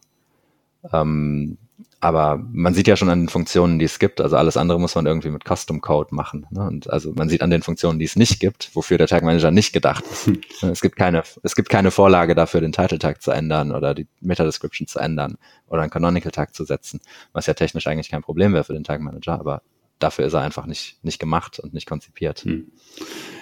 Ähm, 0.92 1.58
aber 2.04 2.38
man 2.52 2.74
sieht 2.74 2.86
ja 2.86 2.96
schon 2.98 3.08
an 3.08 3.20
den 3.20 3.28
Funktionen, 3.30 3.78
die 3.78 3.86
es 3.86 3.98
gibt. 3.98 4.20
Also 4.20 4.36
alles 4.36 4.58
andere 4.58 4.78
muss 4.78 4.94
man 4.94 5.06
irgendwie 5.06 5.30
mit 5.30 5.42
Custom 5.42 5.80
Code 5.80 6.14
machen. 6.14 6.46
Ne? 6.50 6.60
Und 6.66 6.90
also 6.90 7.14
man 7.14 7.30
sieht 7.30 7.40
an 7.40 7.48
den 7.48 7.62
Funktionen, 7.62 7.98
die 7.98 8.04
es 8.04 8.14
nicht 8.14 8.40
gibt, 8.40 8.76
wofür 8.76 8.98
der 8.98 9.06
Tag 9.06 9.22
Manager 9.22 9.50
nicht 9.50 9.72
gedacht 9.72 10.04
ist. 10.12 10.30
es 10.62 10.82
gibt 10.82 10.96
keine, 10.96 11.22
es 11.42 11.56
gibt 11.56 11.70
keine 11.70 11.90
Vorlage 11.90 12.34
dafür, 12.34 12.60
den 12.60 12.72
Title 12.72 12.98
Tag 12.98 13.22
zu 13.22 13.30
ändern 13.30 13.72
oder 13.72 13.94
die 13.94 14.06
Meta 14.20 14.44
Description 14.44 14.86
zu 14.86 14.98
ändern 14.98 15.38
oder 15.66 15.80
einen 15.80 15.90
Canonical 15.90 16.30
Tag 16.30 16.54
zu 16.54 16.66
setzen, 16.66 17.00
was 17.32 17.46
ja 17.46 17.54
technisch 17.54 17.86
eigentlich 17.86 18.10
kein 18.10 18.20
Problem 18.20 18.52
wäre 18.52 18.64
für 18.64 18.74
den 18.74 18.84
Tag 18.84 19.00
Manager, 19.00 19.40
aber 19.40 19.62
dafür 19.98 20.26
ist 20.26 20.34
er 20.34 20.42
einfach 20.42 20.66
nicht, 20.66 21.02
nicht 21.02 21.18
gemacht 21.18 21.58
und 21.58 21.72
nicht 21.72 21.88
konzipiert. 21.88 22.40
Hm. 22.40 22.66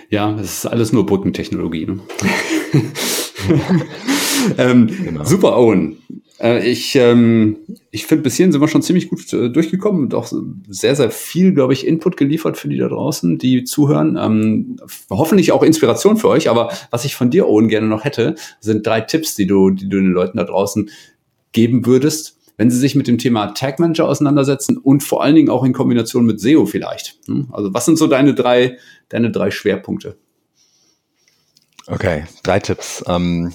Ja, 0.08 0.36
es 0.36 0.58
ist 0.58 0.66
alles 0.66 0.92
nur 0.92 1.04
Brückentechnologie. 1.04 1.86
Ne? 1.86 2.00
ähm, 4.58 4.86
genau. 4.86 5.24
Super, 5.24 5.56
Owen. 5.56 5.98
Äh, 6.40 6.68
ich 6.68 6.96
ähm, 6.96 7.56
ich 7.90 8.06
finde, 8.06 8.22
bis 8.22 8.36
hierhin 8.36 8.52
sind 8.52 8.60
wir 8.60 8.68
schon 8.68 8.82
ziemlich 8.82 9.08
gut 9.08 9.32
äh, 9.32 9.48
durchgekommen 9.48 10.02
und 10.02 10.14
auch 10.14 10.30
sehr, 10.68 10.96
sehr 10.96 11.10
viel, 11.10 11.52
glaube 11.52 11.72
ich, 11.72 11.86
Input 11.86 12.16
geliefert 12.16 12.56
für 12.56 12.68
die 12.68 12.78
da 12.78 12.88
draußen, 12.88 13.38
die 13.38 13.64
zuhören. 13.64 14.18
Ähm, 14.20 14.76
hoffentlich 15.10 15.52
auch 15.52 15.62
Inspiration 15.62 16.16
für 16.16 16.28
euch. 16.28 16.50
Aber 16.50 16.72
was 16.90 17.04
ich 17.04 17.14
von 17.14 17.30
dir, 17.30 17.48
Owen, 17.48 17.68
gerne 17.68 17.86
noch 17.86 18.04
hätte, 18.04 18.34
sind 18.60 18.86
drei 18.86 19.02
Tipps, 19.02 19.34
die 19.36 19.46
du, 19.46 19.70
die 19.70 19.88
du 19.88 19.98
den 19.98 20.12
Leuten 20.12 20.38
da 20.38 20.44
draußen 20.44 20.90
geben 21.52 21.86
würdest, 21.86 22.38
wenn 22.56 22.70
sie 22.70 22.78
sich 22.78 22.94
mit 22.94 23.06
dem 23.06 23.18
Thema 23.18 23.48
Tag 23.48 23.78
Manager 23.78 24.08
auseinandersetzen 24.08 24.78
und 24.78 25.02
vor 25.02 25.22
allen 25.22 25.34
Dingen 25.34 25.50
auch 25.50 25.64
in 25.64 25.72
Kombination 25.72 26.26
mit 26.26 26.40
SEO 26.40 26.66
vielleicht. 26.66 27.18
Hm? 27.26 27.48
Also 27.52 27.72
was 27.72 27.84
sind 27.84 27.98
so 27.98 28.06
deine 28.06 28.34
drei, 28.34 28.78
deine 29.10 29.30
drei 29.30 29.50
Schwerpunkte? 29.50 30.16
Okay, 31.86 32.24
drei 32.42 32.60
Tipps. 32.60 33.04
Ähm, 33.06 33.52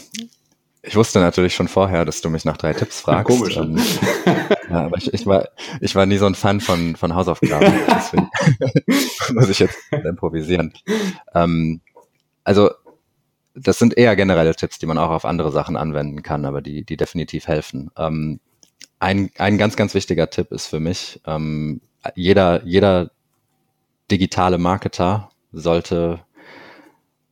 ich 0.88 0.96
wusste 0.96 1.20
natürlich 1.20 1.54
schon 1.54 1.68
vorher, 1.68 2.06
dass 2.06 2.22
du 2.22 2.30
mich 2.30 2.46
nach 2.46 2.58
drei 2.58 2.74
Tipps 2.74 3.02
fragst. 3.02 3.28
Komisch. 3.28 3.58
Ähm, 3.58 3.78
ja, 4.70 4.86
aber 4.86 4.98
ich, 4.98 5.14
ich, 5.14 5.26
war, 5.26 5.50
ich 5.82 5.96
war 5.96 6.06
nie 6.06 6.18
so 6.18 6.26
ein 6.26 6.36
Fan 6.36 6.62
von, 6.62 6.96
von 6.96 7.14
Hausaufgaben. 7.14 7.74
Deswegen 7.88 8.30
muss 9.34 9.50
ich 9.50 9.60
jetzt 9.60 9.78
improvisieren. 9.92 10.74
Ähm, 11.34 11.82
also, 12.44 12.72
das 13.54 13.80
sind 13.80 13.98
eher 13.98 14.16
generelle 14.16 14.56
Tipps, 14.56 14.80
die 14.80 14.86
man 14.86 14.98
auch 14.98 15.10
auf 15.10 15.26
andere 15.26 15.52
Sachen 15.52 15.76
anwenden 15.76 16.24
kann, 16.24 16.46
aber 16.46 16.62
die, 16.62 16.86
die 16.86 16.96
definitiv 16.96 17.48
helfen. 17.48 17.92
Ähm, 17.98 18.40
ein, 19.00 19.30
ein 19.38 19.58
ganz, 19.58 19.76
ganz 19.76 19.94
wichtiger 19.94 20.30
Tipp 20.30 20.52
ist 20.52 20.68
für 20.68 20.80
mich, 20.80 21.22
ähm, 21.26 21.82
jeder, 22.16 22.64
jeder 22.64 23.12
digitale 24.10 24.58
Marketer 24.58 25.30
sollte 25.52 26.22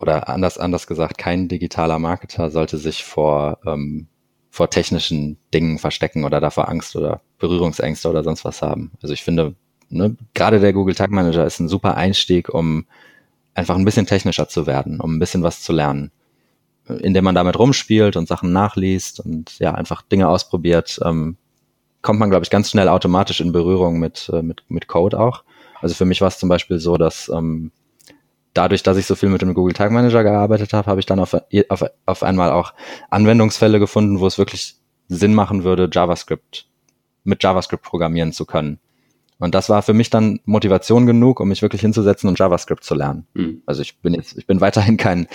oder 0.06 0.30
anders, 0.30 0.60
anders 0.60 0.86
gesagt, 0.86 1.18
kein 1.18 1.47
digitaler 1.47 1.97
Marketer 1.97 2.51
sollte 2.51 2.78
sich 2.78 3.03
vor, 3.03 3.58
ähm, 3.66 4.06
vor 4.51 4.70
technischen 4.70 5.38
Dingen 5.51 5.80
verstecken 5.80 6.26
oder 6.26 6.39
davor 6.39 6.70
Angst 6.70 6.95
oder 6.95 7.22
Berührungsängste 7.39 8.08
oder 8.08 8.24
sonst 8.24 8.45
was 8.45 8.62
haben. 8.62 8.91
Also 9.01 9.16
ich 9.16 9.24
finde, 9.24 9.56
ne, 9.89 10.16
gerade 10.36 10.60
der 10.60 10.74
Google 10.74 10.93
Tag 10.93 11.10
Manager 11.10 11.43
ist 11.43 11.60
ein 11.60 11.68
super 11.68 11.97
Einstieg, 11.97 12.49
um 12.49 12.86
einfach 13.56 13.76
ein 13.76 13.86
bisschen 13.86 14.06
technischer 14.06 14.47
zu 14.47 14.68
werden, 14.68 14.99
um 14.99 15.16
ein 15.16 15.20
bisschen 15.20 15.41
was 15.41 15.64
zu 15.64 15.74
lernen. 15.74 16.12
Indem 16.88 17.24
man 17.24 17.34
damit 17.34 17.58
rumspielt 17.58 18.16
und 18.16 18.28
Sachen 18.28 18.53
nachliest 18.53 19.20
und 19.22 19.58
ja, 19.58 19.74
einfach 19.74 20.03
Dinge 20.03 20.30
ausprobiert, 20.30 20.99
ähm, 21.03 21.36
kommt 22.03 22.20
man, 22.20 22.30
glaube 22.30 22.43
ich, 22.43 22.51
ganz 22.51 22.70
schnell 22.70 22.89
automatisch 22.89 23.41
in 23.41 23.51
Berührung 23.51 23.97
mit, 23.97 24.30
äh, 24.32 24.43
mit, 24.43 24.64
mit 24.68 24.88
Code 24.88 25.20
auch. 25.20 25.43
Also 25.82 25.95
für 25.95 26.06
mich 26.06 26.22
war 26.22 26.28
es 26.28 26.38
zum 26.38 26.47
Beispiel 26.47 26.78
so, 26.78 26.95
dass 26.97 27.28
ähm, 27.30 27.72
dadurch, 28.56 28.82
dass 28.82 28.97
ich 28.97 29.06
so 29.06 29.16
viel 29.16 29.30
mit 29.30 29.41
dem 29.41 29.53
Google 29.53 29.74
Tag 29.74 29.91
Manager 29.91 30.24
gearbeitet 30.24 30.74
habe, 30.74 30.89
habe 30.89 30.99
ich 30.99 31.06
dann 31.06 31.20
auf, 31.20 31.36
auf, 31.70 31.84
auf 32.06 32.24
einmal 32.24 32.51
auch 32.51 32.74
Anwendungsfälle 33.12 33.80
gefunden, 33.80 34.20
wo 34.20 34.26
es 34.26 34.39
wirklich 34.39 34.76
Sinn 35.08 35.36
machen 35.36 35.64
würde, 35.64 35.88
JavaScript 35.91 36.68
mit 37.24 37.43
JavaScript 37.43 37.84
programmieren 37.84 38.34
zu 38.34 38.45
können. 38.45 38.80
Und 39.38 39.53
das 39.53 39.70
war 39.70 39.82
für 39.82 39.93
mich 39.93 40.10
dann 40.10 40.39
Motivation 40.45 41.06
genug, 41.06 41.41
um 41.41 41.49
mich 41.49 41.62
wirklich 41.62 41.82
hinzusetzen 41.82 42.30
und 42.30 42.39
JavaScript 42.39 42.84
zu 42.84 42.95
lernen. 42.95 43.28
Mhm. 43.34 43.62
Also 43.66 43.82
ich 43.82 43.97
bin 43.99 44.14
jetzt, 44.14 44.38
ich 44.38 44.47
bin 44.47 44.62
weiterhin 44.62 44.95
kein, 44.95 45.28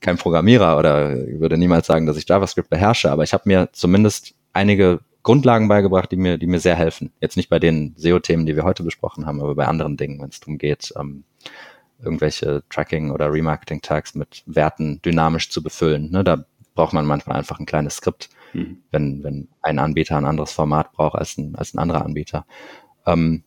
kein 0.00 0.18
Programmierer 0.18 0.78
oder 0.78 1.16
würde 1.16 1.58
niemals 1.58 1.88
sagen, 1.88 2.06
dass 2.06 2.16
ich 2.16 2.28
JavaScript 2.28 2.70
beherrsche, 2.70 3.10
aber 3.10 3.24
ich 3.24 3.32
habe 3.32 3.44
mir 3.46 3.68
zumindest 3.72 4.34
einige 4.52 5.00
Grundlagen 5.22 5.68
beigebracht, 5.68 6.12
die 6.12 6.16
mir, 6.16 6.38
die 6.38 6.46
mir 6.46 6.60
sehr 6.60 6.76
helfen. 6.76 7.12
Jetzt 7.20 7.36
nicht 7.36 7.50
bei 7.50 7.58
den 7.58 7.94
SEO-Themen, 7.96 8.46
die 8.46 8.56
wir 8.56 8.62
heute 8.62 8.84
besprochen 8.84 9.26
haben, 9.26 9.40
aber 9.40 9.54
bei 9.54 9.66
anderen 9.66 9.96
Dingen, 9.96 10.20
wenn 10.20 10.30
es 10.30 10.40
darum 10.40 10.56
geht, 10.56 10.94
ähm, 10.98 11.24
irgendwelche 12.02 12.62
Tracking- 12.70 13.10
oder 13.10 13.32
Remarketing-Tags 13.32 14.14
mit 14.14 14.42
Werten 14.46 15.00
dynamisch 15.02 15.50
zu 15.50 15.62
befüllen. 15.62 16.10
Ne? 16.10 16.24
Da 16.24 16.44
braucht 16.74 16.92
man 16.92 17.06
manchmal 17.06 17.36
einfach 17.36 17.58
ein 17.60 17.66
kleines 17.66 17.96
Skript, 17.96 18.30
mhm. 18.52 18.78
wenn, 18.90 19.22
wenn 19.22 19.48
ein 19.62 19.78
Anbieter 19.78 20.16
ein 20.16 20.24
anderes 20.24 20.52
Format 20.52 20.92
braucht 20.92 21.16
als 21.16 21.36
ein, 21.36 21.54
als 21.56 21.74
ein 21.74 21.78
anderer 21.78 22.04
Anbieter. 22.04 22.46
Ähm, 23.06 23.44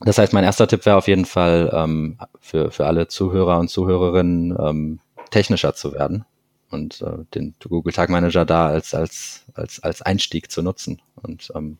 das 0.00 0.18
heißt, 0.18 0.32
mein 0.32 0.44
erster 0.44 0.66
Tipp 0.66 0.84
wäre 0.86 0.96
auf 0.96 1.08
jeden 1.08 1.24
Fall 1.24 1.70
ähm, 1.72 2.18
für, 2.40 2.70
für 2.70 2.86
alle 2.86 3.08
Zuhörer 3.08 3.58
und 3.58 3.68
Zuhörerinnen, 3.68 4.56
ähm, 4.58 5.00
technischer 5.30 5.74
zu 5.74 5.92
werden 5.92 6.24
und 6.70 7.00
äh, 7.02 7.24
den 7.34 7.54
Google 7.60 7.92
Tag 7.92 8.10
Manager 8.10 8.44
da 8.44 8.66
als, 8.66 8.94
als, 8.94 9.44
als, 9.54 9.80
als 9.80 10.02
Einstieg 10.02 10.50
zu 10.50 10.62
nutzen 10.62 11.00
und 11.14 11.50
ähm, 11.54 11.78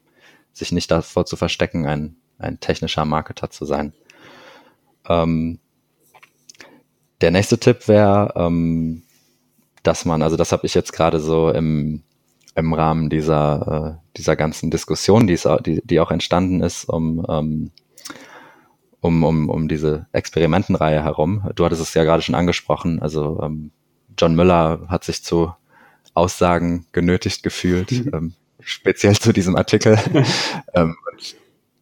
sich 0.53 0.73
nicht 0.73 0.91
davor 0.91 1.27
zu 1.27 1.37
verstecken, 1.37 1.87
ein, 1.87 2.17
ein 2.39 2.61
technischer 2.61 3.05
Marketer 3.05 3.51
zu 3.51 3.65
sein. 3.65 3.93
Ähm, 5.09 5.59
der 7.25 7.31
nächste 7.31 7.57
Tipp 7.57 7.89
wäre, 7.89 8.35
ähm, 8.37 9.03
dass 9.83 10.05
man, 10.05 10.21
also 10.21 10.37
das 10.37 10.53
habe 10.53 10.67
ich 10.67 10.75
jetzt 10.75 10.93
gerade 10.93 11.21
so 11.21 11.49
im, 11.49 12.03
im 12.55 12.75
Rahmen 12.75 13.09
dieser, 13.09 13.97
äh, 14.03 14.09
dieser 14.19 14.37
ganzen 14.37 14.71
Diskussion, 14.71 15.27
die, 15.27 15.39
die 15.85 16.01
auch 16.01 16.11
entstanden 16.11 16.61
ist, 16.63 16.85
um, 16.85 17.25
ähm, 17.27 17.71
um, 19.01 19.25
um, 19.25 19.49
um 19.49 19.69
diese 19.69 20.07
Experimentenreihe 20.13 21.03
herum. 21.03 21.51
Du 21.55 21.65
hattest 21.65 21.81
es 21.81 21.95
ja 21.95 22.05
gerade 22.05 22.23
schon 22.23 22.35
angesprochen, 22.35 23.01
also 23.01 23.41
ähm, 23.43 23.71
John 24.19 24.35
Müller 24.35 24.83
hat 24.89 25.05
sich 25.05 25.25
zu 25.25 25.51
Aussagen 26.13 26.85
genötigt 26.93 27.43
gefühlt, 27.43 27.91
mhm. 27.91 28.11
ähm, 28.13 28.35
speziell 28.61 29.17
zu 29.17 29.33
diesem 29.33 29.57
Artikel. 29.57 29.99
ähm, 30.75 30.95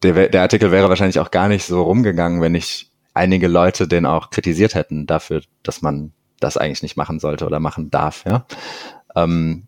der, 0.03 0.29
der 0.29 0.41
Artikel 0.41 0.71
wäre 0.71 0.87
wahrscheinlich 0.87 1.19
auch 1.19 1.31
gar 1.31 1.49
nicht 1.49 1.65
so 1.65 1.83
rumgegangen, 1.83 2.39
wenn 2.39 2.55
ich 2.55 2.92
einige 3.13 3.47
Leute 3.47 3.87
den 3.87 4.05
auch 4.05 4.29
kritisiert 4.29 4.75
hätten 4.75 5.05
dafür, 5.05 5.41
dass 5.61 5.81
man 5.81 6.13
das 6.39 6.57
eigentlich 6.57 6.83
nicht 6.83 6.97
machen 6.97 7.19
sollte 7.19 7.45
oder 7.45 7.59
machen 7.59 7.89
darf. 7.89 8.25
Ja? 8.25 8.45
Ähm, 9.15 9.67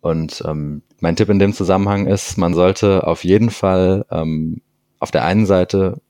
und 0.00 0.42
ähm, 0.46 0.82
mein 1.00 1.16
Tipp 1.16 1.28
in 1.28 1.38
dem 1.38 1.52
Zusammenhang 1.52 2.06
ist, 2.06 2.36
man 2.36 2.54
sollte 2.54 3.06
auf 3.06 3.24
jeden 3.24 3.50
Fall 3.50 4.06
ähm, 4.10 4.62
auf 4.98 5.10
der 5.10 5.24
einen 5.24 5.46
Seite 5.46 6.00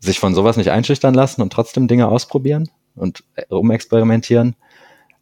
sich 0.00 0.18
von 0.18 0.34
sowas 0.34 0.56
nicht 0.56 0.70
einschüchtern 0.70 1.14
lassen 1.14 1.42
und 1.42 1.52
trotzdem 1.52 1.88
Dinge 1.88 2.08
ausprobieren 2.08 2.70
und 2.94 3.24
äh, 3.34 3.42
rumexperimentieren. 3.50 4.56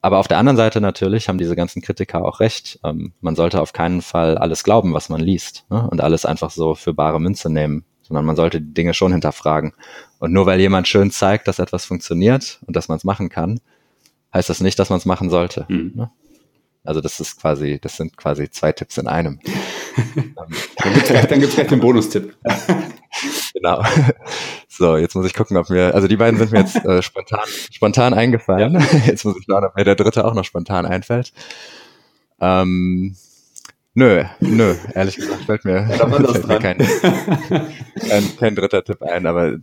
Aber 0.02 0.18
auf 0.18 0.28
der 0.28 0.38
anderen 0.38 0.58
Seite 0.58 0.80
natürlich 0.80 1.28
haben 1.28 1.38
diese 1.38 1.56
ganzen 1.56 1.82
Kritiker 1.82 2.24
auch 2.24 2.40
recht. 2.40 2.78
Ähm, 2.84 3.12
man 3.20 3.34
sollte 3.34 3.60
auf 3.60 3.72
keinen 3.72 4.02
Fall 4.02 4.38
alles 4.38 4.62
glauben, 4.62 4.94
was 4.94 5.08
man 5.08 5.20
liest 5.20 5.64
ne? 5.70 5.88
und 5.90 6.00
alles 6.00 6.26
einfach 6.26 6.50
so 6.50 6.74
für 6.74 6.94
bare 6.94 7.20
Münze 7.20 7.50
nehmen 7.50 7.84
sondern 8.06 8.24
man 8.24 8.36
sollte 8.36 8.60
die 8.60 8.74
Dinge 8.74 8.94
schon 8.94 9.12
hinterfragen. 9.12 9.72
Und 10.18 10.32
nur 10.32 10.46
weil 10.46 10.60
jemand 10.60 10.88
schön 10.88 11.10
zeigt, 11.10 11.48
dass 11.48 11.58
etwas 11.58 11.84
funktioniert 11.84 12.60
und 12.66 12.76
dass 12.76 12.88
man 12.88 12.96
es 12.96 13.04
machen 13.04 13.28
kann, 13.28 13.60
heißt 14.32 14.48
das 14.48 14.60
nicht, 14.60 14.78
dass 14.78 14.90
man 14.90 14.98
es 14.98 15.04
machen 15.04 15.30
sollte. 15.30 15.66
Mhm. 15.68 15.92
Ne? 15.94 16.10
Also 16.84 17.00
das 17.00 17.20
ist 17.20 17.40
quasi, 17.40 17.78
das 17.80 17.96
sind 17.96 18.16
quasi 18.16 18.48
zwei 18.50 18.72
Tipps 18.72 18.96
in 18.96 19.08
einem. 19.08 19.40
dann 20.36 20.94
gibt 20.94 21.10
es 21.10 21.54
gleich, 21.54 21.66
den 21.66 21.80
Bonustipp. 21.80 22.36
genau. 23.54 23.82
So, 24.68 24.96
jetzt 24.96 25.14
muss 25.14 25.26
ich 25.26 25.34
gucken, 25.34 25.56
ob 25.56 25.68
mir, 25.68 25.94
also 25.94 26.06
die 26.06 26.16
beiden 26.16 26.38
sind 26.38 26.52
mir 26.52 26.60
jetzt 26.60 26.76
äh, 26.76 27.02
spontan, 27.02 27.40
spontan 27.72 28.14
eingefallen. 28.14 28.74
Ja. 28.74 28.80
Jetzt 29.06 29.24
muss 29.24 29.36
ich 29.38 29.44
schauen, 29.48 29.64
ob 29.64 29.74
mir 29.74 29.84
der 29.84 29.94
dritte 29.94 30.24
auch 30.24 30.34
noch 30.34 30.44
spontan 30.44 30.86
einfällt. 30.86 31.32
Ähm, 32.40 33.16
Nö, 33.98 34.24
nö, 34.40 34.74
ehrlich 34.92 35.16
gesagt 35.16 35.44
fällt 35.44 35.64
mir, 35.64 35.86
fällt 35.86 36.46
mir 36.46 36.58
kein, 36.58 36.76
kein, 36.76 38.36
kein, 38.36 38.54
dritter 38.54 38.84
Tipp 38.84 39.00
ein, 39.00 39.24
aber 39.24 39.56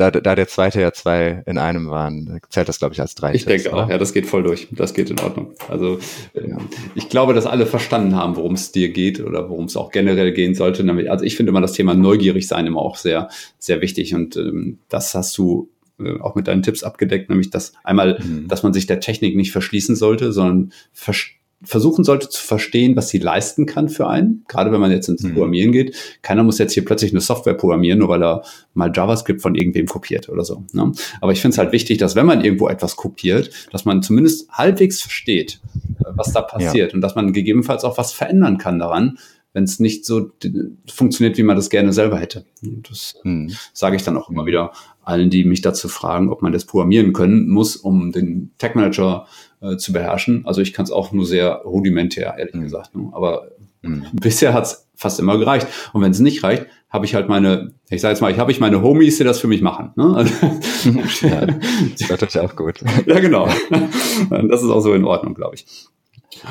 da, 0.00 0.10
da 0.10 0.34
der 0.34 0.48
zweite 0.48 0.80
ja 0.80 0.92
zwei 0.92 1.42
in 1.46 1.58
einem 1.58 1.90
waren, 1.90 2.40
zählt 2.48 2.68
das, 2.68 2.78
glaube 2.78 2.94
ich, 2.94 3.00
als 3.00 3.14
drei. 3.14 3.34
Ich 3.34 3.44
Tipps, 3.44 3.64
denke 3.64 3.76
oder? 3.76 3.84
auch, 3.84 3.90
ja, 3.90 3.98
das 3.98 4.12
geht 4.12 4.26
voll 4.26 4.42
durch. 4.42 4.68
Das 4.70 4.94
geht 4.94 5.10
in 5.10 5.20
Ordnung. 5.20 5.52
Also 5.68 5.98
ja. 6.34 6.58
ich 6.94 7.08
glaube, 7.08 7.34
dass 7.34 7.46
alle 7.46 7.66
verstanden 7.66 8.16
haben, 8.16 8.36
worum 8.36 8.54
es 8.54 8.72
dir 8.72 8.90
geht 8.90 9.20
oder 9.20 9.50
worum 9.50 9.66
es 9.66 9.76
auch 9.76 9.90
generell 9.90 10.32
gehen 10.32 10.54
sollte. 10.54 10.88
Also 11.10 11.24
ich 11.24 11.36
finde 11.36 11.50
immer 11.50 11.60
das 11.60 11.72
Thema 11.72 11.94
neugierig 11.94 12.48
sein 12.48 12.66
immer 12.66 12.80
auch 12.80 12.96
sehr, 12.96 13.28
sehr 13.58 13.80
wichtig 13.80 14.14
und 14.14 14.36
ähm, 14.36 14.78
das 14.88 15.14
hast 15.14 15.36
du 15.36 15.68
äh, 15.98 16.18
auch 16.20 16.34
mit 16.34 16.48
deinen 16.48 16.62
Tipps 16.62 16.82
abgedeckt, 16.82 17.28
nämlich 17.28 17.50
dass 17.50 17.74
einmal, 17.84 18.18
mhm. 18.20 18.48
dass 18.48 18.62
man 18.62 18.72
sich 18.72 18.86
der 18.86 19.00
Technik 19.00 19.36
nicht 19.36 19.52
verschließen 19.52 19.96
sollte, 19.96 20.32
sondern 20.32 20.72
verstehen 20.92 21.39
versuchen 21.62 22.04
sollte 22.04 22.28
zu 22.28 22.42
verstehen, 22.42 22.96
was 22.96 23.10
sie 23.10 23.18
leisten 23.18 23.66
kann 23.66 23.88
für 23.88 24.08
einen. 24.08 24.44
Gerade 24.48 24.72
wenn 24.72 24.80
man 24.80 24.90
jetzt 24.90 25.08
ins 25.08 25.22
mhm. 25.22 25.34
Programmieren 25.34 25.72
geht. 25.72 25.94
Keiner 26.22 26.42
muss 26.42 26.58
jetzt 26.58 26.72
hier 26.72 26.84
plötzlich 26.84 27.12
eine 27.12 27.20
Software 27.20 27.54
programmieren, 27.54 27.98
nur 27.98 28.08
weil 28.08 28.22
er 28.22 28.42
mal 28.72 28.90
JavaScript 28.94 29.42
von 29.42 29.54
irgendwem 29.54 29.86
kopiert 29.86 30.28
oder 30.28 30.44
so. 30.44 30.64
Ne? 30.72 30.92
Aber 31.20 31.32
ich 31.32 31.40
finde 31.40 31.54
es 31.54 31.58
halt 31.58 31.72
wichtig, 31.72 31.98
dass 31.98 32.16
wenn 32.16 32.26
man 32.26 32.42
irgendwo 32.42 32.68
etwas 32.68 32.96
kopiert, 32.96 33.50
dass 33.72 33.84
man 33.84 34.02
zumindest 34.02 34.50
halbwegs 34.50 35.02
versteht, 35.02 35.60
äh, 35.98 36.04
was 36.14 36.32
da 36.32 36.40
passiert 36.40 36.92
ja. 36.92 36.94
und 36.94 37.02
dass 37.02 37.14
man 37.14 37.32
gegebenenfalls 37.32 37.84
auch 37.84 37.98
was 37.98 38.12
verändern 38.12 38.56
kann 38.56 38.78
daran, 38.78 39.18
wenn 39.52 39.64
es 39.64 39.80
nicht 39.80 40.04
so 40.04 40.30
funktioniert, 40.86 41.36
wie 41.36 41.42
man 41.42 41.56
das 41.56 41.70
gerne 41.70 41.92
selber 41.92 42.18
hätte. 42.18 42.44
Das 42.62 43.16
mhm. 43.24 43.52
sage 43.72 43.96
ich 43.96 44.02
dann 44.02 44.16
auch 44.16 44.30
immer 44.30 44.46
wieder 44.46 44.72
allen, 45.02 45.30
die 45.30 45.44
mich 45.44 45.60
dazu 45.60 45.88
fragen, 45.88 46.30
ob 46.30 46.42
man 46.42 46.52
das 46.52 46.64
programmieren 46.64 47.12
können 47.12 47.48
muss, 47.48 47.76
um 47.76 48.12
den 48.12 48.52
Tech 48.58 48.74
Manager 48.74 49.26
äh, 49.60 49.76
zu 49.76 49.92
beherrschen. 49.92 50.46
Also 50.46 50.60
ich 50.60 50.72
kann 50.72 50.84
es 50.84 50.92
auch 50.92 51.12
nur 51.12 51.26
sehr 51.26 51.62
rudimentär, 51.64 52.36
ehrlich 52.38 52.54
mhm. 52.54 52.62
gesagt. 52.62 52.94
Ne? 52.94 53.10
Aber 53.12 53.48
mhm. 53.82 54.06
bisher 54.12 54.54
hat 54.54 54.64
es 54.66 54.88
fast 54.94 55.18
immer 55.18 55.38
gereicht. 55.38 55.66
Und 55.92 56.02
wenn 56.02 56.12
es 56.12 56.20
nicht 56.20 56.44
reicht, 56.44 56.66
habe 56.88 57.06
ich 57.06 57.14
halt 57.14 57.28
meine, 57.28 57.72
ich 57.88 58.00
sage 58.00 58.12
jetzt 58.12 58.20
mal, 58.20 58.30
ich 58.30 58.38
habe 58.38 58.52
ich 58.52 58.60
meine 58.60 58.82
Homies, 58.82 59.18
die 59.18 59.24
das 59.24 59.40
für 59.40 59.48
mich 59.48 59.62
machen. 59.62 59.90
Ne? 59.96 60.26
ja, 61.22 61.46
das 61.46 62.00
ist 62.00 62.10
natürlich 62.10 62.38
auch 62.38 62.54
gut. 62.54 62.80
ja, 63.06 63.18
genau. 63.20 63.48
Das 64.28 64.62
ist 64.62 64.70
auch 64.70 64.80
so 64.80 64.92
in 64.92 65.04
Ordnung, 65.04 65.34
glaube 65.34 65.56
ich. 65.56 65.66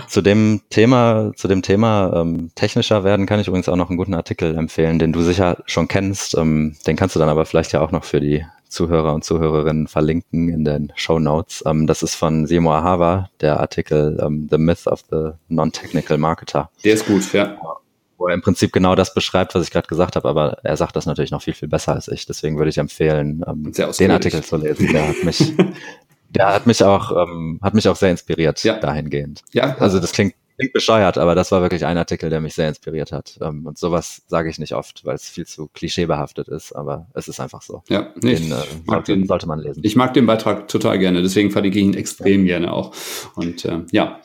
Zu 0.08 0.22
dem 0.22 0.62
Thema, 0.70 1.32
zu 1.36 1.48
dem 1.48 1.62
Thema 1.62 2.12
ähm, 2.16 2.52
technischer 2.56 3.04
werden, 3.04 3.26
kann 3.26 3.40
ich 3.40 3.48
übrigens 3.48 3.70
auch 3.70 3.76
noch 3.76 3.90
einen 3.90 3.98
guten 3.98 4.14
Artikel 4.14 4.58
empfehlen, 4.58 5.00
den 5.00 5.14
du 5.14 5.22
sicher 5.22 5.58
schon 5.66 5.88
kennst. 5.88 6.36
Ähm, 6.38 6.76
den 6.88 6.96
kannst 6.96 7.16
du 7.16 7.20
dann 7.20 7.30
aber 7.30 7.46
vielleicht 7.46 7.72
ja 7.74 7.82
auch 7.82 7.92
noch 7.92 8.04
für 8.04 8.20
die 8.20 8.46
Zuhörer 8.68 9.14
und 9.16 9.24
Zuhörerinnen 9.24 9.88
verlinken 9.88 10.50
in 10.50 10.64
den 10.64 10.94
Show 10.96 11.20
Notes. 11.20 11.64
Ähm, 11.66 11.88
das 11.88 12.04
ist 12.04 12.16
von 12.16 12.46
Seymour 12.46 12.76
Ahava, 12.76 13.30
der 13.42 13.60
Artikel 13.60 14.20
ähm, 14.22 14.48
The 14.50 14.58
Myth 14.58 14.88
of 14.88 15.04
the 15.10 15.32
Non-Technical 15.48 16.18
Marketer. 16.18 16.70
Der 16.84 16.94
ist 16.94 17.08
gut, 17.08 17.34
ja 17.34 17.58
wo 18.20 18.28
er 18.28 18.34
im 18.34 18.42
Prinzip 18.42 18.74
genau 18.74 18.96
das 18.96 19.14
beschreibt, 19.14 19.56
was 19.56 19.64
ich 19.64 19.72
gerade 19.72 19.88
gesagt 19.88 20.16
habe, 20.18 20.28
aber 20.28 20.58
er 20.64 20.76
sagt 20.76 20.96
das 20.96 21.06
natürlich 21.06 21.32
noch 21.32 21.42
viel, 21.42 21.54
viel 21.54 21.70
besser 21.70 21.94
als 21.94 22.10
ich. 22.10 22.26
Deswegen 22.26 22.58
würde 22.58 22.70
ich 22.70 22.78
empfehlen, 22.78 23.44
ähm, 23.48 23.72
den 23.98 24.12
Artikel 24.12 24.44
zu 24.44 24.58
lesen. 24.58 24.92
Der 24.92 25.08
hat 25.08 25.24
mich, 25.24 25.54
der 26.30 26.54
hat 26.54 26.68
mich 26.68 26.84
auch, 26.84 27.12
ähm, 27.12 27.60
hat 27.62 27.74
mich 27.74 27.88
auch 27.88 27.96
sehr 27.96 28.12
inspiriert 28.12 28.64
ja. 28.64 28.80
dahingehend. 28.80 29.42
Ja. 29.52 29.76
Also 29.78 30.00
das 30.00 30.12
klingt, 30.12 30.36
klingt 30.58 30.74
bescheuert, 30.74 31.18
aber 31.18 31.36
das 31.36 31.52
war 31.52 31.62
wirklich 31.62 31.86
ein 31.86 31.98
Artikel, 31.98 32.30
der 32.30 32.42
mich 32.42 32.54
sehr 32.54 32.70
inspiriert 32.70 33.12
hat. 33.12 33.38
Ähm, 33.42 33.66
und 33.66 33.78
sowas 33.78 34.22
sage 34.28 34.50
ich 34.50 34.60
nicht 34.60 34.74
oft, 34.74 35.06
weil 35.06 35.16
es 35.16 35.30
viel 35.30 35.46
zu 35.46 35.68
klischeebehaftet 35.68 36.48
ist, 36.48 36.74
aber 36.74 37.08
es 37.14 37.28
ist 37.28 37.40
einfach 37.40 37.62
so. 37.62 37.84
Ja, 37.90 38.14
nee, 38.22 38.36
den, 38.36 38.52
äh, 38.52 38.56
sollte, 38.86 39.14
den, 39.14 39.28
sollte 39.28 39.48
man 39.48 39.60
lesen. 39.60 39.82
Ich 39.84 39.96
mag 39.96 40.14
den 40.14 40.26
Beitrag 40.26 40.68
total 40.68 41.00
gerne, 41.00 41.22
deswegen 41.22 41.52
verlinke 41.52 41.80
ich 41.80 41.86
ihn 41.86 41.94
extrem 41.94 42.46
ja. 42.46 42.60
gerne 42.60 42.74
auch. 42.74 42.94
Und 43.36 43.66
äh, 43.66 43.82
ja, 43.92 44.20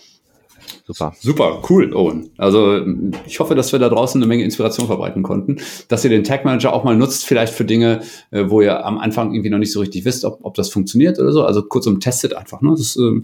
Super. 0.86 1.14
Super, 1.18 1.62
cool, 1.70 1.94
Owen. 1.94 2.28
Also 2.36 2.84
ich 3.26 3.40
hoffe, 3.40 3.54
dass 3.54 3.72
wir 3.72 3.78
da 3.78 3.88
draußen 3.88 4.20
eine 4.20 4.28
Menge 4.28 4.44
Inspiration 4.44 4.86
verbreiten 4.86 5.22
konnten, 5.22 5.56
dass 5.88 6.04
ihr 6.04 6.10
den 6.10 6.24
Tag 6.24 6.44
Manager 6.44 6.74
auch 6.74 6.84
mal 6.84 6.94
nutzt, 6.94 7.24
vielleicht 7.24 7.54
für 7.54 7.64
Dinge, 7.64 8.02
äh, 8.30 8.44
wo 8.48 8.60
ihr 8.60 8.84
am 8.84 8.98
Anfang 8.98 9.32
irgendwie 9.32 9.48
noch 9.48 9.58
nicht 9.58 9.72
so 9.72 9.80
richtig 9.80 10.04
wisst, 10.04 10.26
ob, 10.26 10.40
ob 10.42 10.54
das 10.54 10.68
funktioniert 10.68 11.18
oder 11.18 11.32
so. 11.32 11.42
Also 11.42 11.62
kurzum, 11.62 12.00
testet 12.00 12.34
einfach. 12.34 12.60
Ne? 12.60 12.74
Das, 12.76 12.96
äh, 12.96 13.20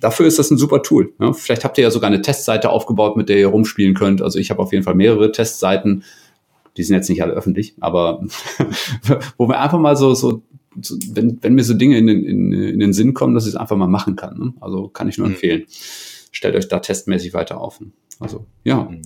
dafür 0.00 0.24
ist 0.26 0.38
das 0.38 0.50
ein 0.50 0.56
super 0.56 0.82
Tool. 0.82 1.12
Ne? 1.18 1.34
Vielleicht 1.34 1.64
habt 1.64 1.76
ihr 1.76 1.84
ja 1.84 1.90
sogar 1.90 2.08
eine 2.08 2.22
Testseite 2.22 2.70
aufgebaut, 2.70 3.14
mit 3.14 3.28
der 3.28 3.38
ihr 3.38 3.48
rumspielen 3.48 3.92
könnt. 3.92 4.22
Also 4.22 4.38
ich 4.38 4.50
habe 4.50 4.62
auf 4.62 4.72
jeden 4.72 4.84
Fall 4.84 4.94
mehrere 4.94 5.32
Testseiten. 5.32 6.02
Die 6.78 6.82
sind 6.82 6.96
jetzt 6.96 7.10
nicht 7.10 7.22
alle 7.22 7.34
öffentlich, 7.34 7.74
aber 7.80 8.24
wo 9.36 9.48
wir 9.48 9.60
einfach 9.60 9.78
mal 9.78 9.96
so, 9.96 10.14
so 10.14 10.42
so, 10.80 10.96
wenn, 11.12 11.36
wenn 11.42 11.54
mir 11.54 11.64
so 11.64 11.74
Dinge 11.74 11.98
in 11.98 12.06
den, 12.06 12.24
in, 12.24 12.52
in 12.52 12.78
den 12.78 12.92
Sinn 12.92 13.12
kommen, 13.12 13.34
dass 13.34 13.44
ich 13.44 13.54
es 13.54 13.56
einfach 13.56 13.76
mal 13.76 13.88
machen 13.88 14.14
kann. 14.14 14.38
Ne? 14.38 14.54
Also 14.60 14.88
kann 14.88 15.08
ich 15.08 15.18
nur 15.18 15.26
mhm. 15.26 15.32
Stellt 16.30 16.54
euch 16.56 16.68
da 16.68 16.78
testmäßig 16.78 17.34
weiter 17.34 17.60
auf. 17.60 17.80
Also 18.18 18.46
ja. 18.64 18.84
Mhm. 18.84 19.02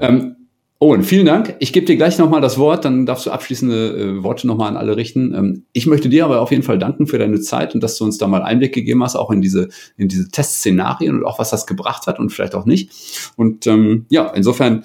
Ähm, 0.00 0.36
Owen, 0.82 1.04
vielen 1.04 1.26
Dank. 1.26 1.54
Ich 1.60 1.72
gebe 1.72 1.86
dir 1.86 1.94
gleich 1.96 2.18
nochmal 2.18 2.40
das 2.40 2.58
Wort, 2.58 2.84
dann 2.84 3.06
darfst 3.06 3.24
du 3.24 3.30
abschließende 3.30 4.16
äh, 4.18 4.22
Worte 4.24 4.48
nochmal 4.48 4.68
an 4.68 4.76
alle 4.76 4.96
richten. 4.96 5.32
Ähm, 5.32 5.64
ich 5.72 5.86
möchte 5.86 6.08
dir 6.08 6.24
aber 6.24 6.40
auf 6.40 6.50
jeden 6.50 6.64
Fall 6.64 6.76
danken 6.76 7.06
für 7.06 7.18
deine 7.18 7.40
Zeit 7.40 7.72
und 7.76 7.84
dass 7.84 7.96
du 7.96 8.04
uns 8.04 8.18
da 8.18 8.26
mal 8.26 8.42
Einblick 8.42 8.74
gegeben 8.74 9.00
hast, 9.04 9.14
auch 9.14 9.30
in 9.30 9.40
diese, 9.40 9.68
in 9.96 10.08
diese 10.08 10.28
Testszenarien 10.28 11.18
und 11.18 11.24
auch 11.24 11.38
was 11.38 11.50
das 11.50 11.68
gebracht 11.68 12.08
hat 12.08 12.18
und 12.18 12.30
vielleicht 12.30 12.56
auch 12.56 12.66
nicht. 12.66 12.90
Und 13.36 13.64
ähm, 13.68 14.06
ja, 14.08 14.26
insofern 14.34 14.82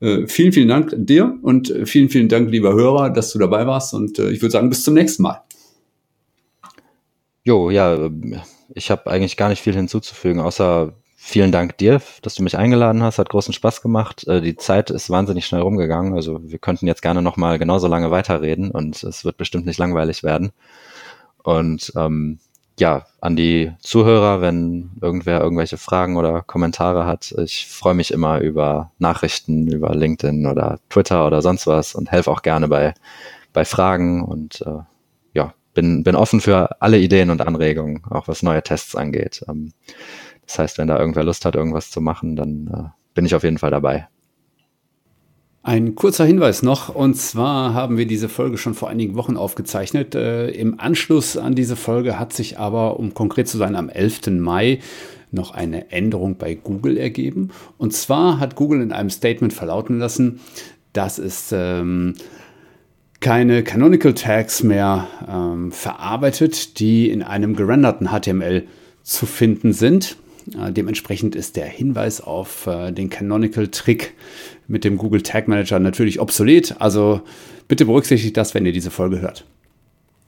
äh, 0.00 0.26
vielen, 0.28 0.52
vielen 0.52 0.68
Dank 0.68 0.94
dir 0.96 1.38
und 1.42 1.70
äh, 1.70 1.84
vielen, 1.84 2.08
vielen 2.08 2.30
Dank, 2.30 2.50
lieber 2.50 2.72
Hörer, 2.72 3.10
dass 3.10 3.30
du 3.30 3.38
dabei 3.38 3.66
warst. 3.66 3.92
Und 3.92 4.18
äh, 4.18 4.30
ich 4.30 4.40
würde 4.40 4.52
sagen, 4.52 4.70
bis 4.70 4.82
zum 4.82 4.94
nächsten 4.94 5.22
Mal. 5.24 5.42
Jo, 7.42 7.68
ja, 7.68 8.08
ich 8.74 8.90
habe 8.90 9.10
eigentlich 9.10 9.36
gar 9.36 9.50
nicht 9.50 9.60
viel 9.60 9.74
hinzuzufügen, 9.74 10.40
außer 10.40 10.94
Vielen 11.26 11.52
Dank 11.52 11.78
dir, 11.78 12.02
dass 12.20 12.34
du 12.34 12.42
mich 12.42 12.58
eingeladen 12.58 13.02
hast. 13.02 13.18
Hat 13.18 13.30
großen 13.30 13.54
Spaß 13.54 13.80
gemacht. 13.80 14.28
Äh, 14.28 14.42
die 14.42 14.56
Zeit 14.56 14.90
ist 14.90 15.08
wahnsinnig 15.08 15.46
schnell 15.46 15.62
rumgegangen. 15.62 16.12
Also 16.12 16.38
wir 16.42 16.58
könnten 16.58 16.86
jetzt 16.86 17.00
gerne 17.00 17.22
noch 17.22 17.38
mal 17.38 17.58
genauso 17.58 17.88
lange 17.88 18.10
weiterreden 18.10 18.70
und 18.70 19.02
es 19.02 19.24
wird 19.24 19.38
bestimmt 19.38 19.64
nicht 19.64 19.78
langweilig 19.78 20.22
werden. 20.22 20.52
Und 21.42 21.94
ähm, 21.96 22.40
ja, 22.78 23.06
an 23.22 23.36
die 23.36 23.72
Zuhörer, 23.80 24.42
wenn 24.42 24.90
irgendwer 25.00 25.40
irgendwelche 25.40 25.78
Fragen 25.78 26.18
oder 26.18 26.42
Kommentare 26.42 27.06
hat, 27.06 27.32
ich 27.38 27.68
freue 27.68 27.94
mich 27.94 28.10
immer 28.12 28.40
über 28.40 28.92
Nachrichten 28.98 29.66
über 29.66 29.94
LinkedIn 29.94 30.46
oder 30.46 30.78
Twitter 30.90 31.26
oder 31.26 31.40
sonst 31.40 31.66
was 31.66 31.94
und 31.94 32.12
helfe 32.12 32.30
auch 32.30 32.42
gerne 32.42 32.68
bei, 32.68 32.92
bei 33.54 33.64
Fragen 33.64 34.22
und 34.22 34.60
äh, 34.66 34.80
ja, 35.32 35.54
bin, 35.72 36.04
bin 36.04 36.16
offen 36.16 36.42
für 36.42 36.82
alle 36.82 36.98
Ideen 36.98 37.30
und 37.30 37.40
Anregungen, 37.40 38.02
auch 38.10 38.28
was 38.28 38.42
neue 38.42 38.62
Tests 38.62 38.94
angeht. 38.94 39.42
Ähm, 39.48 39.72
das 40.46 40.58
heißt, 40.58 40.78
wenn 40.78 40.88
da 40.88 40.98
irgendwer 40.98 41.24
Lust 41.24 41.44
hat, 41.44 41.54
irgendwas 41.54 41.90
zu 41.90 42.00
machen, 42.00 42.36
dann 42.36 42.66
äh, 42.66 42.88
bin 43.14 43.26
ich 43.26 43.34
auf 43.34 43.44
jeden 43.44 43.58
Fall 43.58 43.70
dabei. 43.70 44.08
Ein 45.62 45.94
kurzer 45.94 46.26
Hinweis 46.26 46.62
noch, 46.62 46.94
und 46.94 47.14
zwar 47.16 47.72
haben 47.72 47.96
wir 47.96 48.06
diese 48.06 48.28
Folge 48.28 48.58
schon 48.58 48.74
vor 48.74 48.90
einigen 48.90 49.14
Wochen 49.14 49.38
aufgezeichnet. 49.38 50.14
Äh, 50.14 50.50
Im 50.50 50.78
Anschluss 50.78 51.38
an 51.38 51.54
diese 51.54 51.74
Folge 51.74 52.18
hat 52.18 52.34
sich 52.34 52.58
aber, 52.58 52.98
um 53.00 53.14
konkret 53.14 53.48
zu 53.48 53.56
sein, 53.56 53.74
am 53.74 53.88
11. 53.88 54.26
Mai 54.40 54.80
noch 55.30 55.52
eine 55.52 55.90
Änderung 55.90 56.36
bei 56.36 56.54
Google 56.54 56.98
ergeben. 56.98 57.50
Und 57.78 57.94
zwar 57.94 58.40
hat 58.40 58.56
Google 58.56 58.82
in 58.82 58.92
einem 58.92 59.08
Statement 59.08 59.54
verlauten 59.54 59.98
lassen, 59.98 60.40
dass 60.92 61.18
es 61.18 61.50
ähm, 61.50 62.14
keine 63.20 63.62
Canonical 63.62 64.12
Tags 64.12 64.62
mehr 64.62 65.08
ähm, 65.26 65.72
verarbeitet, 65.72 66.78
die 66.78 67.08
in 67.08 67.22
einem 67.22 67.56
gerenderten 67.56 68.08
HTML 68.08 68.64
zu 69.02 69.24
finden 69.24 69.72
sind. 69.72 70.18
Äh, 70.52 70.72
dementsprechend 70.72 71.34
ist 71.34 71.56
der 71.56 71.66
Hinweis 71.66 72.20
auf 72.20 72.66
äh, 72.66 72.92
den 72.92 73.10
Canonical-Trick 73.10 74.14
mit 74.68 74.84
dem 74.84 74.96
Google 74.96 75.22
Tag 75.22 75.48
Manager 75.48 75.78
natürlich 75.78 76.20
obsolet. 76.20 76.76
Also 76.80 77.22
bitte 77.68 77.86
berücksichtigt 77.86 78.36
das, 78.36 78.54
wenn 78.54 78.66
ihr 78.66 78.72
diese 78.72 78.90
Folge 78.90 79.20
hört. 79.20 79.44